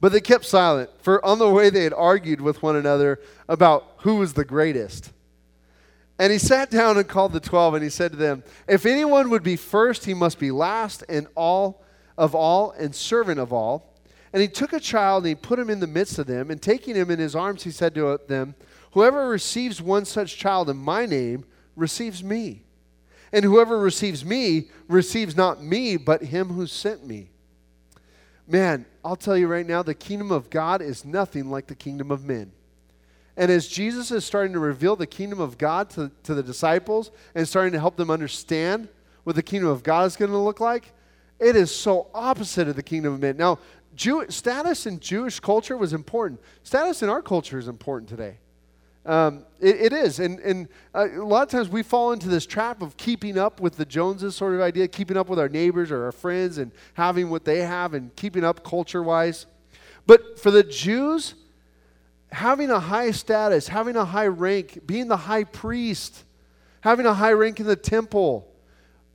But 0.05 0.11
they 0.11 0.21
kept 0.21 0.45
silent, 0.45 0.91
for 1.01 1.25
on 1.25 1.39
the 1.39 1.49
way 1.49 1.71
they 1.71 1.83
had 1.83 1.91
argued 1.91 2.39
with 2.39 2.61
one 2.61 2.75
another 2.75 3.19
about 3.49 3.93
who 4.01 4.17
was 4.17 4.33
the 4.33 4.45
greatest. 4.45 5.11
And 6.19 6.31
he 6.31 6.37
sat 6.37 6.69
down 6.69 6.99
and 6.99 7.07
called 7.07 7.33
the 7.33 7.39
twelve, 7.39 7.73
and 7.73 7.83
he 7.83 7.89
said 7.89 8.11
to 8.11 8.15
them, 8.15 8.43
If 8.67 8.85
anyone 8.85 9.31
would 9.31 9.41
be 9.41 9.55
first, 9.55 10.05
he 10.05 10.13
must 10.13 10.37
be 10.37 10.51
last 10.51 11.03
and 11.09 11.25
all 11.33 11.83
of 12.19 12.35
all 12.35 12.69
and 12.73 12.93
servant 12.93 13.39
of 13.39 13.51
all. 13.51 13.95
And 14.31 14.43
he 14.43 14.47
took 14.47 14.73
a 14.73 14.79
child 14.79 15.23
and 15.23 15.29
he 15.29 15.33
put 15.33 15.57
him 15.57 15.71
in 15.71 15.79
the 15.79 15.87
midst 15.87 16.19
of 16.19 16.27
them, 16.27 16.51
and 16.51 16.61
taking 16.61 16.93
him 16.93 17.09
in 17.09 17.17
his 17.17 17.35
arms, 17.35 17.63
he 17.63 17.71
said 17.71 17.95
to 17.95 18.19
them, 18.27 18.53
Whoever 18.91 19.27
receives 19.27 19.81
one 19.81 20.05
such 20.05 20.37
child 20.37 20.69
in 20.69 20.77
my 20.77 21.07
name 21.07 21.45
receives 21.75 22.23
me. 22.23 22.61
And 23.33 23.43
whoever 23.43 23.79
receives 23.79 24.23
me 24.23 24.69
receives 24.87 25.35
not 25.35 25.63
me, 25.63 25.97
but 25.97 26.25
him 26.25 26.49
who 26.49 26.67
sent 26.67 27.07
me. 27.07 27.31
Man, 28.47 28.85
I'll 29.03 29.15
tell 29.15 29.37
you 29.37 29.47
right 29.47 29.65
now, 29.65 29.81
the 29.81 29.95
kingdom 29.95 30.31
of 30.31 30.49
God 30.49 30.81
is 30.81 31.03
nothing 31.03 31.49
like 31.49 31.67
the 31.67 31.75
kingdom 31.75 32.11
of 32.11 32.23
men. 32.23 32.51
And 33.37 33.51
as 33.51 33.67
Jesus 33.67 34.11
is 34.11 34.23
starting 34.23 34.53
to 34.53 34.59
reveal 34.59 34.95
the 34.95 35.07
kingdom 35.07 35.39
of 35.41 35.57
God 35.57 35.89
to, 35.91 36.11
to 36.23 36.33
the 36.33 36.43
disciples 36.43 37.11
and 37.33 37.47
starting 37.47 37.73
to 37.73 37.79
help 37.79 37.97
them 37.97 38.09
understand 38.09 38.87
what 39.23 39.35
the 39.35 39.43
kingdom 39.43 39.69
of 39.69 39.83
God 39.83 40.05
is 40.05 40.15
going 40.15 40.31
to 40.31 40.37
look 40.37 40.59
like, 40.59 40.93
it 41.39 41.55
is 41.55 41.75
so 41.75 42.07
opposite 42.13 42.67
of 42.67 42.75
the 42.75 42.83
kingdom 42.83 43.13
of 43.13 43.19
men. 43.19 43.35
Now, 43.35 43.59
Jew, 43.95 44.25
status 44.29 44.85
in 44.85 44.99
Jewish 44.99 45.39
culture 45.39 45.75
was 45.75 45.91
important. 45.93 46.39
Status 46.63 47.01
in 47.01 47.09
our 47.09 47.21
culture 47.21 47.57
is 47.57 47.67
important 47.67 48.09
today. 48.09 48.37
Um, 49.05 49.45
it, 49.59 49.75
it 49.75 49.93
is. 49.93 50.19
And, 50.19 50.39
and 50.39 50.67
uh, 50.93 51.07
a 51.11 51.23
lot 51.23 51.43
of 51.43 51.49
times 51.49 51.69
we 51.69 51.83
fall 51.83 52.11
into 52.11 52.27
this 52.27 52.45
trap 52.45 52.81
of 52.81 52.97
keeping 52.97 53.37
up 53.37 53.59
with 53.59 53.77
the 53.77 53.85
Joneses 53.85 54.35
sort 54.35 54.55
of 54.55 54.61
idea, 54.61 54.87
keeping 54.87 55.15
up 55.15 55.29
with 55.29 55.39
our 55.39 55.49
neighbors 55.49 55.91
or 55.91 56.05
our 56.05 56.11
friends 56.11 56.57
and 56.57 56.71
having 56.95 57.29
what 57.29 57.45
they 57.45 57.59
have 57.59 57.93
and 57.93 58.15
keeping 58.15 58.43
up 58.43 58.63
culture 58.63 59.03
wise. 59.03 59.45
But 60.07 60.39
for 60.39 60.51
the 60.51 60.63
Jews, 60.63 61.35
having 62.31 62.71
a 62.71 62.79
high 62.79 63.11
status, 63.11 63.67
having 63.67 63.95
a 63.95 64.05
high 64.05 64.27
rank, 64.27 64.85
being 64.85 65.07
the 65.07 65.17
high 65.17 65.43
priest, 65.43 66.23
having 66.81 67.05
a 67.05 67.13
high 67.13 67.33
rank 67.33 67.59
in 67.59 67.67
the 67.67 67.75
temple, 67.75 68.47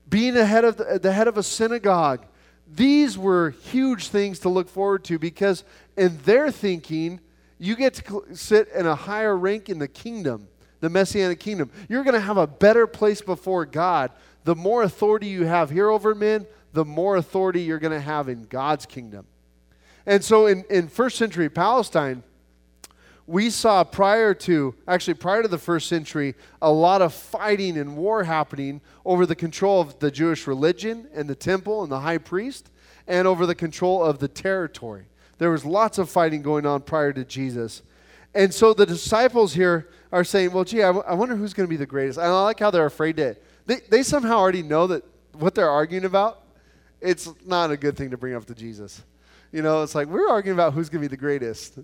being 0.08 0.34
the 0.34 0.46
head 0.46 0.64
of, 0.64 0.76
the, 0.76 0.98
the 1.00 1.12
head 1.12 1.28
of 1.28 1.36
a 1.36 1.42
synagogue, 1.42 2.24
these 2.72 3.18
were 3.18 3.50
huge 3.50 4.08
things 4.08 4.38
to 4.40 4.48
look 4.48 4.68
forward 4.68 5.04
to 5.04 5.18
because 5.18 5.64
in 5.96 6.18
their 6.24 6.50
thinking, 6.52 7.20
you 7.60 7.76
get 7.76 7.94
to 7.94 8.24
sit 8.32 8.68
in 8.68 8.86
a 8.86 8.94
higher 8.94 9.36
rank 9.36 9.68
in 9.68 9.78
the 9.78 9.86
kingdom, 9.86 10.48
the 10.80 10.88
messianic 10.88 11.38
kingdom. 11.38 11.70
You're 11.90 12.02
going 12.04 12.14
to 12.14 12.20
have 12.20 12.38
a 12.38 12.46
better 12.46 12.86
place 12.86 13.20
before 13.20 13.66
God. 13.66 14.10
The 14.44 14.56
more 14.56 14.82
authority 14.82 15.28
you 15.28 15.44
have 15.44 15.68
here 15.68 15.90
over 15.90 16.14
men, 16.14 16.46
the 16.72 16.86
more 16.86 17.16
authority 17.16 17.60
you're 17.60 17.78
going 17.78 17.92
to 17.92 18.00
have 18.00 18.30
in 18.30 18.44
God's 18.44 18.86
kingdom. 18.86 19.26
And 20.06 20.24
so 20.24 20.46
in, 20.46 20.64
in 20.70 20.88
first 20.88 21.18
century 21.18 21.50
Palestine, 21.50 22.22
we 23.26 23.50
saw 23.50 23.84
prior 23.84 24.32
to, 24.32 24.74
actually 24.88 25.14
prior 25.14 25.42
to 25.42 25.48
the 25.48 25.58
first 25.58 25.86
century, 25.86 26.36
a 26.62 26.72
lot 26.72 27.02
of 27.02 27.12
fighting 27.12 27.76
and 27.76 27.94
war 27.94 28.24
happening 28.24 28.80
over 29.04 29.26
the 29.26 29.36
control 29.36 29.82
of 29.82 29.98
the 29.98 30.10
Jewish 30.10 30.46
religion 30.46 31.08
and 31.14 31.28
the 31.28 31.34
temple 31.34 31.82
and 31.82 31.92
the 31.92 32.00
high 32.00 32.18
priest, 32.18 32.70
and 33.06 33.28
over 33.28 33.44
the 33.44 33.54
control 33.54 34.02
of 34.02 34.18
the 34.18 34.28
territory. 34.28 35.09
There 35.40 35.50
was 35.50 35.64
lots 35.64 35.96
of 35.96 36.10
fighting 36.10 36.42
going 36.42 36.66
on 36.66 36.82
prior 36.82 37.14
to 37.14 37.24
Jesus. 37.24 37.80
And 38.34 38.52
so 38.52 38.74
the 38.74 38.84
disciples 38.84 39.54
here 39.54 39.88
are 40.12 40.22
saying, 40.22 40.52
well, 40.52 40.64
gee, 40.64 40.82
I, 40.82 40.88
w- 40.88 41.04
I 41.08 41.14
wonder 41.14 41.34
who's 41.34 41.54
going 41.54 41.66
to 41.66 41.70
be 41.70 41.78
the 41.78 41.86
greatest. 41.86 42.18
And 42.18 42.26
I 42.26 42.42
like 42.42 42.60
how 42.60 42.70
they're 42.70 42.84
afraid 42.84 43.16
to, 43.16 43.36
they, 43.64 43.76
they 43.88 44.02
somehow 44.02 44.36
already 44.36 44.62
know 44.62 44.86
that 44.88 45.02
what 45.32 45.54
they're 45.54 45.70
arguing 45.70 46.04
about, 46.04 46.42
it's 47.00 47.32
not 47.46 47.70
a 47.70 47.78
good 47.78 47.96
thing 47.96 48.10
to 48.10 48.18
bring 48.18 48.34
up 48.34 48.44
to 48.44 48.54
Jesus. 48.54 49.02
You 49.50 49.62
know, 49.62 49.82
it's 49.82 49.94
like, 49.94 50.08
we're 50.08 50.28
arguing 50.28 50.56
about 50.58 50.74
who's 50.74 50.90
going 50.90 51.02
to 51.02 51.08
be 51.08 51.10
the 51.10 51.18
greatest. 51.18 51.78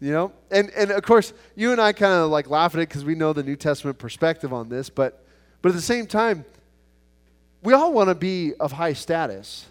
You 0.00 0.10
know? 0.10 0.32
And, 0.50 0.70
and 0.70 0.90
of 0.90 1.02
course, 1.02 1.34
you 1.54 1.72
and 1.72 1.82
I 1.82 1.92
kind 1.92 2.14
of 2.14 2.30
like 2.30 2.48
laugh 2.48 2.74
at 2.74 2.80
it 2.80 2.88
because 2.88 3.04
we 3.04 3.14
know 3.14 3.34
the 3.34 3.42
New 3.42 3.56
Testament 3.56 3.98
perspective 3.98 4.50
on 4.54 4.70
this. 4.70 4.88
But, 4.88 5.22
but 5.60 5.68
at 5.68 5.74
the 5.74 5.82
same 5.82 6.06
time, 6.06 6.46
we 7.62 7.74
all 7.74 7.92
want 7.92 8.08
to 8.08 8.14
be 8.14 8.54
of 8.54 8.72
high 8.72 8.94
status 8.94 9.66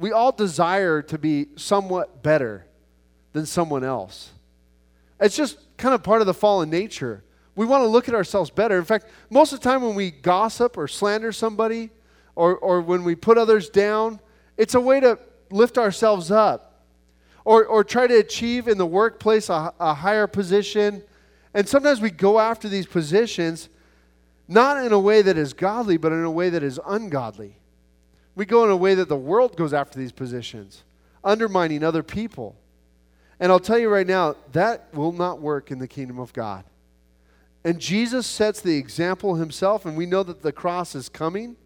we 0.00 0.12
all 0.12 0.32
desire 0.32 1.02
to 1.02 1.18
be 1.18 1.48
somewhat 1.56 2.22
better 2.22 2.64
than 3.34 3.44
someone 3.44 3.84
else. 3.84 4.30
It's 5.20 5.36
just 5.36 5.58
kind 5.76 5.94
of 5.94 6.02
part 6.02 6.22
of 6.22 6.26
the 6.26 6.32
fallen 6.32 6.70
nature. 6.70 7.22
We 7.54 7.66
want 7.66 7.82
to 7.82 7.86
look 7.86 8.08
at 8.08 8.14
ourselves 8.14 8.48
better. 8.48 8.78
In 8.78 8.84
fact, 8.84 9.06
most 9.28 9.52
of 9.52 9.60
the 9.60 9.68
time 9.68 9.82
when 9.82 9.94
we 9.94 10.10
gossip 10.10 10.78
or 10.78 10.88
slander 10.88 11.32
somebody 11.32 11.90
or, 12.34 12.56
or 12.56 12.80
when 12.80 13.04
we 13.04 13.14
put 13.14 13.36
others 13.36 13.68
down, 13.68 14.20
it's 14.56 14.74
a 14.74 14.80
way 14.80 15.00
to 15.00 15.18
lift 15.50 15.76
ourselves 15.76 16.30
up 16.30 16.82
or, 17.44 17.66
or 17.66 17.84
try 17.84 18.06
to 18.06 18.16
achieve 18.16 18.68
in 18.68 18.78
the 18.78 18.86
workplace 18.86 19.50
a, 19.50 19.74
a 19.78 19.92
higher 19.92 20.26
position. 20.26 21.02
And 21.52 21.68
sometimes 21.68 22.00
we 22.00 22.10
go 22.10 22.40
after 22.40 22.70
these 22.70 22.86
positions 22.86 23.68
not 24.48 24.82
in 24.82 24.92
a 24.92 24.98
way 24.98 25.20
that 25.20 25.36
is 25.36 25.52
godly, 25.52 25.98
but 25.98 26.10
in 26.10 26.24
a 26.24 26.30
way 26.30 26.48
that 26.48 26.62
is 26.62 26.80
ungodly. 26.86 27.59
We 28.34 28.46
go 28.46 28.64
in 28.64 28.70
a 28.70 28.76
way 28.76 28.94
that 28.94 29.08
the 29.08 29.16
world 29.16 29.56
goes 29.56 29.72
after 29.72 29.98
these 29.98 30.12
positions, 30.12 30.82
undermining 31.24 31.82
other 31.82 32.02
people. 32.02 32.56
And 33.38 33.50
I'll 33.50 33.60
tell 33.60 33.78
you 33.78 33.88
right 33.88 34.06
now, 34.06 34.36
that 34.52 34.92
will 34.94 35.12
not 35.12 35.40
work 35.40 35.70
in 35.70 35.78
the 35.78 35.88
kingdom 35.88 36.18
of 36.18 36.32
God. 36.32 36.64
And 37.64 37.78
Jesus 37.78 38.26
sets 38.26 38.60
the 38.60 38.76
example 38.76 39.34
himself, 39.34 39.84
and 39.84 39.96
we 39.96 40.06
know 40.06 40.22
that 40.22 40.42
the 40.42 40.52
cross 40.52 40.94
is 40.94 41.08
coming. 41.08 41.56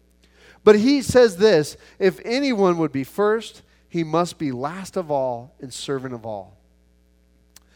But 0.63 0.77
he 0.77 1.01
says 1.01 1.37
this 1.37 1.77
if 1.99 2.19
anyone 2.25 2.77
would 2.79 2.91
be 2.91 3.03
first, 3.03 3.61
he 3.87 4.03
must 4.03 4.37
be 4.37 4.51
last 4.51 4.97
of 4.97 5.09
all 5.11 5.55
and 5.61 5.73
servant 5.73 6.13
of 6.13 6.25
all. 6.25 6.57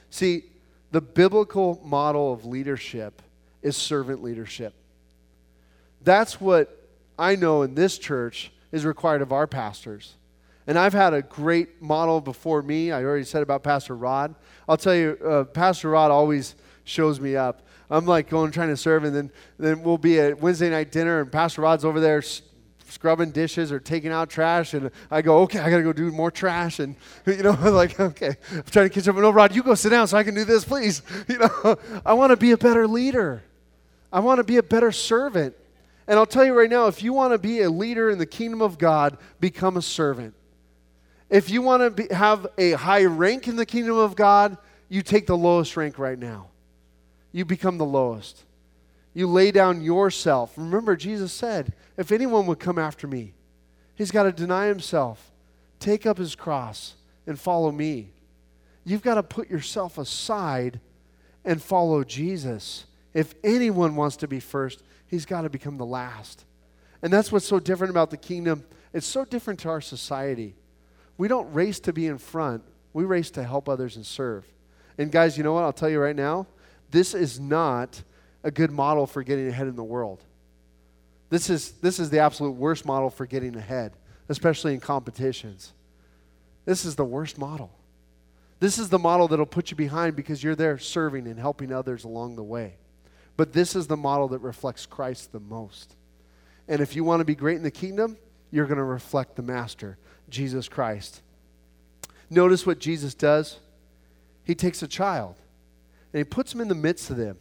See, 0.09 0.43
the 0.91 1.01
biblical 1.01 1.79
model 1.83 2.33
of 2.33 2.45
leadership 2.45 3.21
is 3.61 3.77
servant 3.77 4.23
leadership. 4.23 4.73
That's 6.03 6.41
what 6.41 6.75
I 7.17 7.35
know 7.35 7.61
in 7.61 7.75
this 7.75 7.97
church 7.97 8.51
is 8.71 8.85
required 8.85 9.21
of 9.21 9.31
our 9.31 9.47
pastors. 9.47 10.15
And 10.67 10.77
I've 10.77 10.93
had 10.93 11.13
a 11.13 11.21
great 11.21 11.81
model 11.81 12.21
before 12.21 12.61
me. 12.61 12.91
I 12.91 13.03
already 13.03 13.25
said 13.25 13.41
about 13.41 13.63
Pastor 13.63 13.95
Rod. 13.95 14.35
I'll 14.67 14.77
tell 14.77 14.95
you, 14.95 15.17
uh, 15.25 15.43
Pastor 15.45 15.89
Rod 15.89 16.11
always 16.11 16.55
shows 16.83 17.19
me 17.19 17.35
up. 17.35 17.63
I'm 17.89 18.05
like 18.05 18.29
going 18.29 18.51
trying 18.51 18.69
to 18.69 18.77
serve, 18.77 19.03
and 19.03 19.15
then 19.15 19.31
then 19.57 19.81
we'll 19.81 19.97
be 19.97 20.19
at 20.19 20.39
Wednesday 20.39 20.69
night 20.69 20.91
dinner, 20.91 21.21
and 21.21 21.31
Pastor 21.31 21.63
Rod's 21.63 21.83
over 21.83 21.99
there 21.99 22.21
scrubbing 22.87 23.31
dishes 23.31 23.71
or 23.71 23.79
taking 23.79 24.11
out 24.11 24.29
trash, 24.29 24.73
and 24.73 24.91
I 25.09 25.21
go, 25.21 25.39
okay, 25.39 25.59
I 25.59 25.69
gotta 25.69 25.83
go 25.83 25.93
do 25.93 26.11
more 26.11 26.31
trash, 26.31 26.79
and 26.79 26.95
you 27.25 27.41
know, 27.41 27.51
like 27.71 27.99
okay, 27.99 28.37
I'm 28.51 28.63
trying 28.63 28.89
to 28.89 28.93
catch 28.93 29.07
up. 29.07 29.15
No, 29.15 29.31
Rod, 29.31 29.55
you 29.55 29.63
go 29.63 29.75
sit 29.75 29.89
down 29.89 30.07
so 30.07 30.17
I 30.17 30.23
can 30.23 30.35
do 30.35 30.45
this, 30.45 30.65
please. 30.65 31.01
You 31.27 31.37
know, 31.37 31.77
I 32.05 32.13
want 32.13 32.31
to 32.31 32.37
be 32.37 32.51
a 32.51 32.57
better 32.57 32.87
leader. 32.87 33.43
I 34.11 34.19
want 34.19 34.39
to 34.39 34.43
be 34.43 34.57
a 34.57 34.63
better 34.63 34.91
servant. 34.91 35.55
And 36.09 36.17
I'll 36.17 36.25
tell 36.25 36.43
you 36.43 36.57
right 36.57 36.69
now 36.69 36.87
if 36.87 37.03
you 37.03 37.13
want 37.13 37.33
to 37.33 37.37
be 37.37 37.61
a 37.61 37.69
leader 37.69 38.09
in 38.09 38.17
the 38.17 38.25
kingdom 38.25 38.63
of 38.63 38.79
God, 38.79 39.17
become 39.39 39.77
a 39.77 39.81
servant. 39.81 40.33
If 41.29 41.51
you 41.51 41.61
want 41.61 41.83
to 41.83 41.91
be, 41.91 42.13
have 42.13 42.47
a 42.57 42.71
high 42.71 43.05
rank 43.05 43.47
in 43.47 43.55
the 43.55 43.65
kingdom 43.65 43.95
of 43.95 44.15
God, 44.15 44.57
you 44.89 45.03
take 45.03 45.27
the 45.27 45.37
lowest 45.37 45.77
rank 45.77 45.99
right 45.99 46.17
now. 46.17 46.47
You 47.31 47.45
become 47.45 47.77
the 47.77 47.85
lowest. 47.85 48.43
You 49.13 49.27
lay 49.27 49.51
down 49.51 49.83
yourself. 49.83 50.53
Remember, 50.57 50.95
Jesus 50.95 51.31
said, 51.31 51.73
if 51.95 52.11
anyone 52.11 52.47
would 52.47 52.59
come 52.59 52.79
after 52.79 53.05
me, 53.05 53.33
he's 53.93 54.09
got 54.09 54.23
to 54.23 54.31
deny 54.31 54.65
himself, 54.65 55.31
take 55.79 56.07
up 56.07 56.17
his 56.17 56.33
cross, 56.33 56.95
and 57.27 57.39
follow 57.39 57.71
me. 57.71 58.09
You've 58.83 59.03
got 59.03 59.15
to 59.15 59.23
put 59.23 59.47
yourself 59.47 59.99
aside 59.99 60.79
and 61.45 61.61
follow 61.61 62.03
Jesus. 62.03 62.85
If 63.13 63.35
anyone 63.43 63.95
wants 63.95 64.15
to 64.17 64.27
be 64.27 64.39
first, 64.39 64.81
he's 65.09 65.25
got 65.25 65.41
to 65.41 65.49
become 65.49 65.77
the 65.77 65.85
last. 65.85 66.45
And 67.01 67.11
that's 67.11 67.31
what's 67.31 67.47
so 67.47 67.59
different 67.59 67.91
about 67.91 68.11
the 68.11 68.17
kingdom. 68.17 68.63
It's 68.93 69.05
so 69.07 69.25
different 69.25 69.59
to 69.61 69.69
our 69.69 69.81
society. 69.81 70.55
We 71.17 71.27
don't 71.27 71.51
race 71.53 71.79
to 71.81 71.93
be 71.93 72.07
in 72.07 72.17
front, 72.17 72.63
we 72.93 73.03
race 73.03 73.31
to 73.31 73.43
help 73.43 73.67
others 73.67 73.95
and 73.95 74.05
serve. 74.05 74.45
And 74.97 75.11
guys, 75.11 75.37
you 75.37 75.43
know 75.43 75.53
what? 75.53 75.63
I'll 75.63 75.73
tell 75.73 75.89
you 75.89 75.99
right 75.99 76.15
now 76.15 76.47
this 76.91 77.13
is 77.13 77.39
not 77.39 78.01
a 78.43 78.51
good 78.51 78.71
model 78.71 79.05
for 79.05 79.21
getting 79.21 79.47
ahead 79.47 79.67
in 79.67 79.75
the 79.75 79.83
world. 79.83 80.23
This 81.29 81.49
is, 81.49 81.71
this 81.73 81.99
is 81.99 82.09
the 82.09 82.19
absolute 82.19 82.51
worst 82.51 82.85
model 82.85 83.09
for 83.09 83.25
getting 83.25 83.55
ahead, 83.55 83.93
especially 84.29 84.73
in 84.73 84.79
competitions. 84.79 85.73
This 86.65 86.85
is 86.85 86.95
the 86.95 87.05
worst 87.05 87.37
model. 87.37 87.71
This 88.59 88.77
is 88.77 88.89
the 88.89 88.99
model 88.99 89.27
that'll 89.27 89.45
put 89.45 89.71
you 89.71 89.77
behind 89.77 90.15
because 90.15 90.43
you're 90.43 90.55
there 90.55 90.77
serving 90.77 91.27
and 91.27 91.39
helping 91.39 91.71
others 91.71 92.03
along 92.03 92.35
the 92.35 92.43
way. 92.43 92.75
But 93.39 93.53
this 93.53 93.73
is 93.73 93.87
the 93.87 93.95
model 93.95 94.27
that 94.27 94.39
reflects 94.39 94.85
Christ 94.85 95.31
the 95.31 95.39
most. 95.39 95.95
And 96.67 96.81
if 96.81 96.93
you 96.93 97.05
want 97.05 97.21
to 97.21 97.23
be 97.23 97.35
great 97.35 97.55
in 97.55 97.63
the 97.63 97.71
kingdom, 97.71 98.17
you're 98.51 98.65
going 98.65 98.79
to 98.79 98.83
reflect 98.83 99.37
the 99.37 99.41
Master, 99.41 99.97
Jesus 100.27 100.67
Christ. 100.67 101.21
Notice 102.29 102.65
what 102.65 102.79
Jesus 102.79 103.13
does. 103.13 103.59
He 104.43 104.55
takes 104.55 104.83
a 104.83 104.89
child 104.89 105.37
and 106.11 106.17
he 106.17 106.25
puts 106.25 106.53
him 106.53 106.59
in 106.59 106.67
the 106.67 106.75
midst 106.75 107.11
of 107.11 107.15
them. 107.15 107.37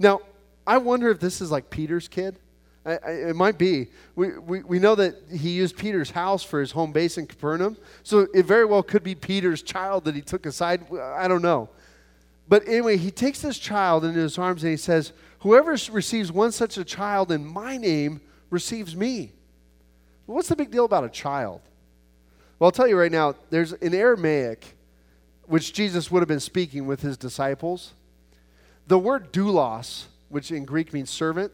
Now, 0.00 0.22
I 0.66 0.78
wonder 0.78 1.10
if 1.10 1.20
this 1.20 1.40
is 1.40 1.52
like 1.52 1.70
Peter's 1.70 2.08
kid. 2.08 2.40
I, 2.84 2.94
I, 2.94 3.10
it 3.28 3.36
might 3.36 3.56
be. 3.56 3.86
We, 4.16 4.36
we, 4.38 4.62
we 4.64 4.78
know 4.80 4.96
that 4.96 5.14
he 5.30 5.50
used 5.50 5.76
Peter's 5.76 6.10
house 6.10 6.42
for 6.42 6.58
his 6.58 6.72
home 6.72 6.90
base 6.90 7.18
in 7.18 7.26
Capernaum. 7.28 7.76
So 8.02 8.26
it 8.34 8.46
very 8.46 8.64
well 8.64 8.82
could 8.82 9.04
be 9.04 9.14
Peter's 9.14 9.62
child 9.62 10.06
that 10.06 10.16
he 10.16 10.22
took 10.22 10.44
aside. 10.44 10.92
I 10.92 11.28
don't 11.28 11.42
know. 11.42 11.68
But 12.48 12.66
anyway, 12.66 12.96
he 12.96 13.12
takes 13.12 13.42
this 13.42 13.58
child 13.60 14.04
into 14.04 14.18
his 14.18 14.38
arms 14.38 14.64
and 14.64 14.72
he 14.72 14.76
says, 14.76 15.12
Whoever 15.46 15.76
receives 15.92 16.32
one 16.32 16.50
such 16.50 16.76
a 16.76 16.84
child 16.84 17.30
in 17.30 17.46
my 17.46 17.76
name 17.76 18.20
receives 18.50 18.96
me. 18.96 19.30
What's 20.26 20.48
the 20.48 20.56
big 20.56 20.72
deal 20.72 20.84
about 20.84 21.04
a 21.04 21.08
child? 21.08 21.60
Well, 22.58 22.66
I'll 22.66 22.72
tell 22.72 22.88
you 22.88 22.98
right 22.98 23.12
now, 23.12 23.36
there's 23.50 23.72
in 23.74 23.94
Aramaic, 23.94 24.76
which 25.44 25.72
Jesus 25.72 26.10
would 26.10 26.18
have 26.18 26.26
been 26.26 26.40
speaking 26.40 26.88
with 26.88 27.00
his 27.00 27.16
disciples, 27.16 27.92
the 28.88 28.98
word 28.98 29.32
doulos, 29.32 30.06
which 30.30 30.50
in 30.50 30.64
Greek 30.64 30.92
means 30.92 31.10
servant, 31.10 31.52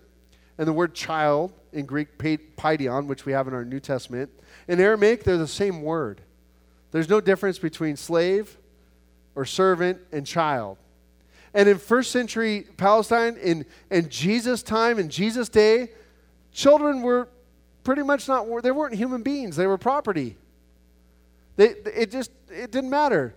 and 0.57 0.67
the 0.67 0.73
word 0.73 0.95
child 0.95 1.53
in 1.75 1.85
Greek, 1.85 2.17
paidion, 2.17 3.09
which 3.09 3.27
we 3.27 3.33
have 3.33 3.47
in 3.47 3.53
our 3.53 3.63
New 3.63 3.79
Testament, 3.79 4.31
in 4.69 4.81
Aramaic, 4.81 5.23
they're 5.23 5.37
the 5.37 5.47
same 5.47 5.83
word. 5.83 6.23
There's 6.93 7.11
no 7.11 7.21
difference 7.21 7.59
between 7.59 7.97
slave 7.97 8.57
or 9.35 9.45
servant 9.45 10.01
and 10.13 10.27
child. 10.27 10.79
And 11.55 11.69
in 11.69 11.79
first 11.79 12.11
century 12.11 12.67
Palestine, 12.77 13.37
in, 13.37 13.67
in 13.91 14.09
Jesus' 14.09 14.63
time, 14.63 14.99
in 14.99 15.09
Jesus' 15.09 15.49
day, 15.49 15.91
children 16.53 17.03
were 17.03 17.29
pretty 17.85 18.03
much 18.03 18.29
not, 18.29 18.47
they 18.63 18.71
weren't 18.71 18.95
human 18.95 19.23
beings, 19.23 19.57
they 19.57 19.67
were 19.67 19.79
property. 19.79 20.37
They, 21.57 21.75
it 21.95 22.11
just, 22.11 22.31
it 22.49 22.71
didn't 22.71 22.91
matter. 22.91 23.35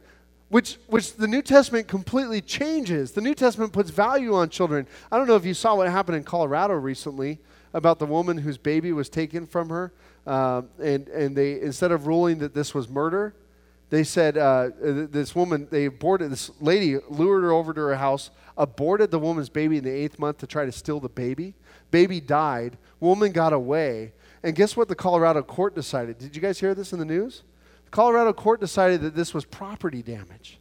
Which, 0.50 0.78
which 0.88 1.16
the 1.16 1.28
New 1.28 1.42
Testament 1.42 1.88
completely 1.88 2.40
changes. 2.40 3.12
The 3.12 3.22
New 3.22 3.34
Testament 3.34 3.74
puts 3.74 3.90
value 3.90 4.36
on 4.36 4.50
children. 4.50 4.88
I 5.12 5.18
don't 5.18 5.28
know 5.28 5.36
if 5.36 5.46
you 5.46 5.56
saw 5.56 5.76
what 5.76 5.90
happened 5.90 6.18
in 6.18 6.24
Colorado 6.24 6.76
recently 6.76 7.40
about 7.74 8.00
the 8.00 8.06
woman 8.06 8.38
whose 8.38 8.58
baby 8.58 8.94
was 8.94 9.10
taken 9.10 9.48
from 9.48 9.70
her. 9.70 9.92
Um, 10.28 10.70
and, 10.82 11.08
and 11.10 11.36
they, 11.36 11.60
instead 11.60 11.92
of 11.92 12.08
ruling 12.08 12.38
that 12.40 12.54
this 12.54 12.74
was 12.74 12.88
murder, 12.88 13.36
they 13.90 14.04
said 14.04 14.38
uh, 14.38 14.70
this 14.80 15.36
woman, 15.36 15.68
they 15.70 15.86
aborted, 15.86 16.32
this 16.32 16.50
lady 16.60 16.98
lured 17.10 17.44
her 17.44 17.52
over 17.52 17.74
to 17.74 17.82
her 17.82 17.96
house, 17.96 18.32
aborted 18.58 19.12
the 19.12 19.20
woman's 19.20 19.50
baby 19.50 19.78
in 19.78 19.84
the 19.84 19.92
eighth 19.92 20.18
month 20.18 20.40
to 20.40 20.48
try 20.48 20.66
to 20.66 20.72
steal 20.72 21.00
the 21.00 21.10
baby. 21.10 21.54
Baby 21.92 22.20
died. 22.20 22.78
Woman 23.00 23.32
got 23.32 23.54
away. 23.54 24.14
And 24.44 24.56
guess 24.56 24.76
what 24.76 24.88
the 24.88 24.96
Colorado 24.96 25.44
court 25.44 25.76
decided? 25.76 26.18
Did 26.18 26.36
you 26.36 26.42
guys 26.42 26.60
hear 26.60 26.74
this 26.74 26.94
in 26.94 27.00
the 27.00 27.06
news? 27.06 27.44
The 27.86 27.92
Colorado 27.92 28.34
court 28.34 28.60
decided 28.60 29.02
that 29.02 29.16
this 29.16 29.34
was 29.34 29.46
property 29.46 30.02
damage. 30.02 30.60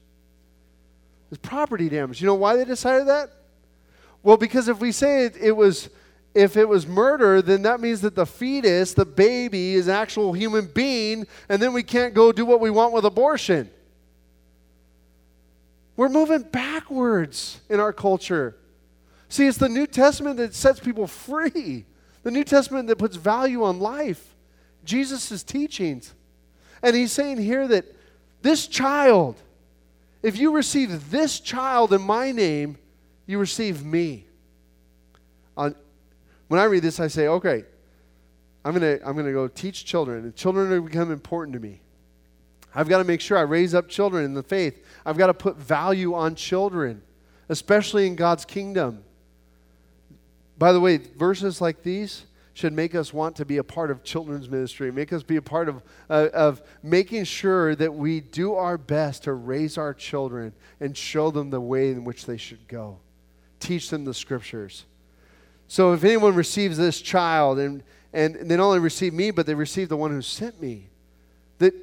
It's 1.31 1.39
property 1.39 1.89
damage. 1.89 2.21
You 2.21 2.27
know 2.27 2.35
why 2.35 2.57
they 2.57 2.65
decided 2.65 3.09
that? 3.09 3.31
Well, 4.23 4.37
because 4.37 4.69
if 4.69 4.81
we 4.81 4.93
say 4.93 5.25
it, 5.25 5.37
it 5.37 5.53
was 5.53 5.91
if 6.35 6.57
it 6.57 6.69
was 6.69 6.87
murder, 6.87 7.41
then 7.41 7.63
that 7.63 7.81
means 7.81 8.01
that 8.01 8.17
the 8.17 8.27
fetus, 8.27 8.93
the 8.93 9.07
baby, 9.07 9.75
is 9.75 9.87
an 9.87 9.95
actual 9.95 10.33
human 10.33 10.67
being, 10.67 11.27
and 11.49 11.63
then 11.63 11.73
we 11.73 11.83
can't 11.83 12.13
go 12.13 12.33
do 12.33 12.45
what 12.45 12.61
we 12.61 12.71
want 12.71 12.93
with 12.93 13.05
abortion. 13.05 13.71
We're 15.97 16.09
moving 16.09 16.43
backwards 16.43 17.61
in 17.69 17.79
our 17.79 17.93
culture. 17.93 18.57
See, 19.29 19.47
it's 19.47 19.59
the 19.59 19.69
New 19.69 19.87
Testament 19.87 20.39
that 20.39 20.55
sets 20.55 20.81
people 20.81 21.07
free, 21.07 21.85
the 22.25 22.31
New 22.33 22.45
Testament 22.45 22.89
that 22.89 22.99
puts 22.99 23.17
value 23.17 23.63
on 23.63 23.79
life, 23.79 24.35
Jesus' 24.85 25.45
teachings. 25.45 26.15
And 26.83 26.97
he's 26.97 27.13
saying 27.13 27.39
here 27.39 27.69
that 27.69 27.85
this 28.43 28.67
child, 28.67 29.37
if 30.23 30.37
you 30.37 30.51
receive 30.51 31.11
this 31.13 31.39
child 31.39 31.93
in 31.93 32.03
my 32.03 32.33
name, 32.33 32.77
you 33.27 33.39
receive 33.39 33.85
me. 33.85 34.27
On 35.57 35.75
when 36.49 36.61
I 36.61 36.65
read 36.65 36.83
this, 36.83 37.01
I 37.01 37.09
say, 37.09 37.29
okay, 37.29 37.65
I'm 38.65 38.79
going 38.79 38.99
to 38.99 39.07
I'm 39.07 39.17
to 39.17 39.33
go 39.33 39.49
teach 39.49 39.85
children, 39.85 40.25
and 40.25 40.35
children 40.35 40.73
are 40.73 40.81
become 40.81 41.13
important 41.13 41.55
to 41.55 41.61
me. 41.61 41.81
I've 42.75 42.89
got 42.89 42.99
to 42.99 43.05
make 43.05 43.21
sure 43.21 43.39
I 43.39 43.43
raise 43.43 43.75
up 43.75 43.89
children 43.89 44.25
in 44.25 44.35
the 44.35 44.43
faith. 44.43 44.85
I've 45.07 45.17
got 45.17 45.29
to 45.29 45.35
put 45.35 45.57
value 45.57 46.15
on 46.15 46.35
children, 46.35 47.03
especially 47.49 48.07
in 48.07 48.17
God's 48.17 48.45
kingdom. 48.45 49.05
By 50.59 50.73
the 50.73 50.81
way, 50.81 50.97
verses 50.97 51.61
like 51.61 51.83
these 51.83 52.25
should 52.53 52.73
make 52.73 52.95
us 52.95 53.13
want 53.13 53.37
to 53.37 53.45
be 53.45 53.59
a 53.59 53.65
part 53.65 53.91
of 53.91 54.05
children's 54.05 54.49
ministry, 54.49 54.91
make 54.93 55.13
us 55.13 55.25
be 55.25 55.37
a 55.37 55.43
part 55.43 55.69
of, 55.69 55.83
uh, 56.09 56.29
of 56.33 56.63
making 56.83 57.25
sure 57.25 57.75
that 57.75 57.93
we 57.93 58.21
do 58.21 58.55
our 58.55 58.79
best 58.79 59.25
to 59.25 59.33
raise 59.33 59.77
our 59.77 59.93
children 59.93 60.53
and 60.81 60.97
show 60.97 61.33
them 61.33 61.51
the 61.51 61.61
way 61.61 61.91
in 61.91 62.05
which 62.05 62.27
they 62.27 62.37
should 62.37 62.67
go. 62.69 62.99
Teach 63.59 63.91
them 63.91 64.05
the 64.05 64.15
scriptures. 64.15 64.85
So 65.69 65.93
if 65.93 66.05
anyone 66.05 66.35
receives 66.35 66.77
this 66.77 67.01
child, 67.01 67.59
and, 67.59 67.83
and 68.13 68.35
they 68.35 68.57
not 68.57 68.67
only 68.67 68.79
receive 68.79 69.13
me, 69.13 69.31
but 69.31 69.47
they 69.47 69.55
receive 69.55 69.89
the 69.89 69.97
one 69.97 70.11
who 70.11 70.23
sent 70.23 70.61
me, 70.61 70.89
that 71.59 71.75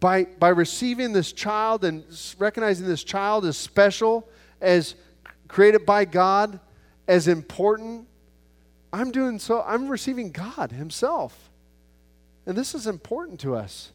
by, 0.00 0.24
by 0.24 0.48
receiving 0.48 1.12
this 1.12 1.32
child 1.32 1.84
and 1.84 2.04
recognizing 2.38 2.86
this 2.86 3.04
child 3.04 3.44
as 3.44 3.56
special, 3.56 4.28
as 4.60 4.94
created 5.48 5.84
by 5.84 6.04
God, 6.04 6.60
as 7.06 7.28
important, 7.28 8.06
I'm 8.92 9.10
doing 9.10 9.38
so, 9.38 9.62
I'm 9.66 9.88
receiving 9.88 10.30
God 10.30 10.72
Himself. 10.72 11.50
And 12.46 12.56
this 12.56 12.74
is 12.74 12.86
important 12.86 13.40
to 13.40 13.54
us. 13.54 13.92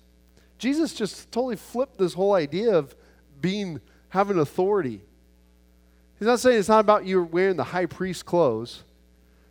Jesus 0.57 0.93
just 0.93 1.31
totally 1.31 1.55
flipped 1.55 1.97
this 1.97 2.13
whole 2.13 2.33
idea 2.33 2.75
of 2.77 2.95
being, 3.41 3.81
having 4.09 4.37
authority. 4.39 5.01
He's 6.19 6.27
not 6.27 6.39
saying 6.39 6.59
it's 6.59 6.69
not 6.69 6.79
about 6.79 7.05
you 7.05 7.24
wearing 7.24 7.57
the 7.57 7.63
high 7.63 7.87
priest 7.87 8.25
clothes. 8.25 8.83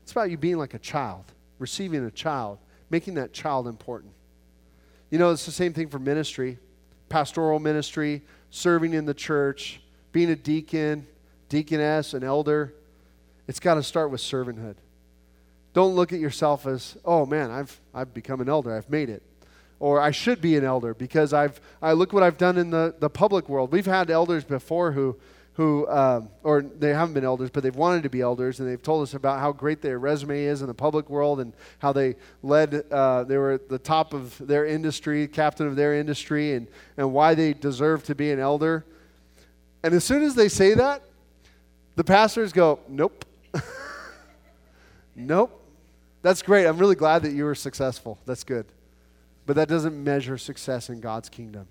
It's 0.03 0.13
about 0.13 0.31
you 0.31 0.37
being 0.37 0.59
like 0.59 0.75
a 0.75 0.79
child, 0.79 1.25
receiving 1.59 2.05
a 2.05 2.11
child, 2.11 2.59
making 2.91 3.15
that 3.15 3.33
child 3.33 3.67
important. 3.67 4.13
You 5.11 5.19
know, 5.19 5.31
it's 5.31 5.47
the 5.47 5.53
same 5.53 5.73
thing 5.73 5.89
for 5.89 5.99
ministry, 5.99 6.59
pastoral 7.09 7.59
ministry, 7.59 8.23
serving 8.51 8.95
in 8.95 9.05
the 9.05 9.15
church, 9.15 9.81
being 10.13 10.31
a 10.31 10.37
deacon, 10.37 11.07
deaconess, 11.49 12.15
an 12.15 12.25
elder. 12.25 12.75
It's 13.47 13.61
got 13.61 13.75
to 13.75 13.83
start 13.83 14.11
with 14.11 14.21
servanthood. 14.21 14.77
Don't 15.75 15.95
look 15.95 16.13
at 16.13 16.21
yourself 16.21 16.67
as, 16.67 16.97
oh 17.05 17.27
man, 17.27 17.51
I've, 17.51 17.79
I've 17.95 18.13
become 18.13 18.41
an 18.41 18.49
elder, 18.49 18.77
I've 18.77 18.91
made 18.91 19.09
it. 19.09 19.23
Or 19.81 20.01
I 20.01 20.11
should 20.11 20.41
be 20.41 20.57
an 20.57 20.65
elder 20.65 20.95
because 20.95 21.33
I've, 21.33 21.61
I 21.81 21.93
look 21.93 22.13
what 22.13 22.23
I've 22.23 22.39
done 22.39 22.57
in 22.57 22.71
the, 22.71 22.95
the 22.99 23.11
public 23.11 23.49
world. 23.49 23.73
We've 23.73 23.87
had 23.87 24.11
elders 24.11 24.45
before 24.45 24.93
who 24.93 25.17
who, 25.55 25.87
um, 25.89 26.31
or 26.43 26.63
they 26.63 26.95
haven't 26.95 27.13
been 27.13 27.25
elders, 27.25 27.51
but 27.51 27.63
they've 27.63 27.77
wanted 27.77 28.03
to 28.05 28.09
be 28.09 28.23
elders, 28.23 28.59
and 28.59 28.69
they've 28.69 28.83
told 28.83 29.03
us 29.03 29.13
about 29.13 29.39
how 29.39 29.53
great 29.53 29.83
their 29.83 29.99
resume 29.99 30.45
is 30.45 30.63
in 30.63 30.67
the 30.67 30.75
public 30.75 31.11
world 31.11 31.41
and 31.41 31.53
how 31.79 31.93
they 31.93 32.17
led, 32.43 32.87
uh, 32.91 33.25
they 33.25 33.37
were 33.37 33.53
at 33.53 33.69
the 33.69 33.79
top 33.79 34.15
of 34.15 34.37
their 34.39 34.65
industry, 34.65 35.29
captain 35.29 35.67
of 35.67 35.77
their 35.77 35.95
industry, 35.95 36.55
and, 36.55 36.67
and 36.97 37.13
why 37.13 37.35
they 37.35 37.53
deserve 37.53 38.03
to 38.05 38.15
be 38.15 38.31
an 38.31 38.39
elder. 38.39 38.85
And 39.83 39.93
as 39.93 40.05
soon 40.05 40.23
as 40.23 40.35
they 40.35 40.49
say 40.49 40.75
that, 40.75 41.03
the 41.97 42.05
pastors 42.05 42.53
go, 42.53 42.81
Nope. 42.89 43.27
nope. 45.15 45.59
That's 46.23 46.41
great. 46.41 46.67
I'm 46.67 46.79
really 46.79 46.95
glad 46.95 47.23
that 47.23 47.33
you 47.33 47.45
were 47.45 47.55
successful. 47.55 48.19
That's 48.25 48.45
good. 48.45 48.65
But 49.45 49.57
that 49.57 49.69
doesn't 49.69 50.03
measure 50.03 50.39
success 50.39 50.89
in 50.89 51.01
God's 51.01 51.29
kingdom. 51.29 51.67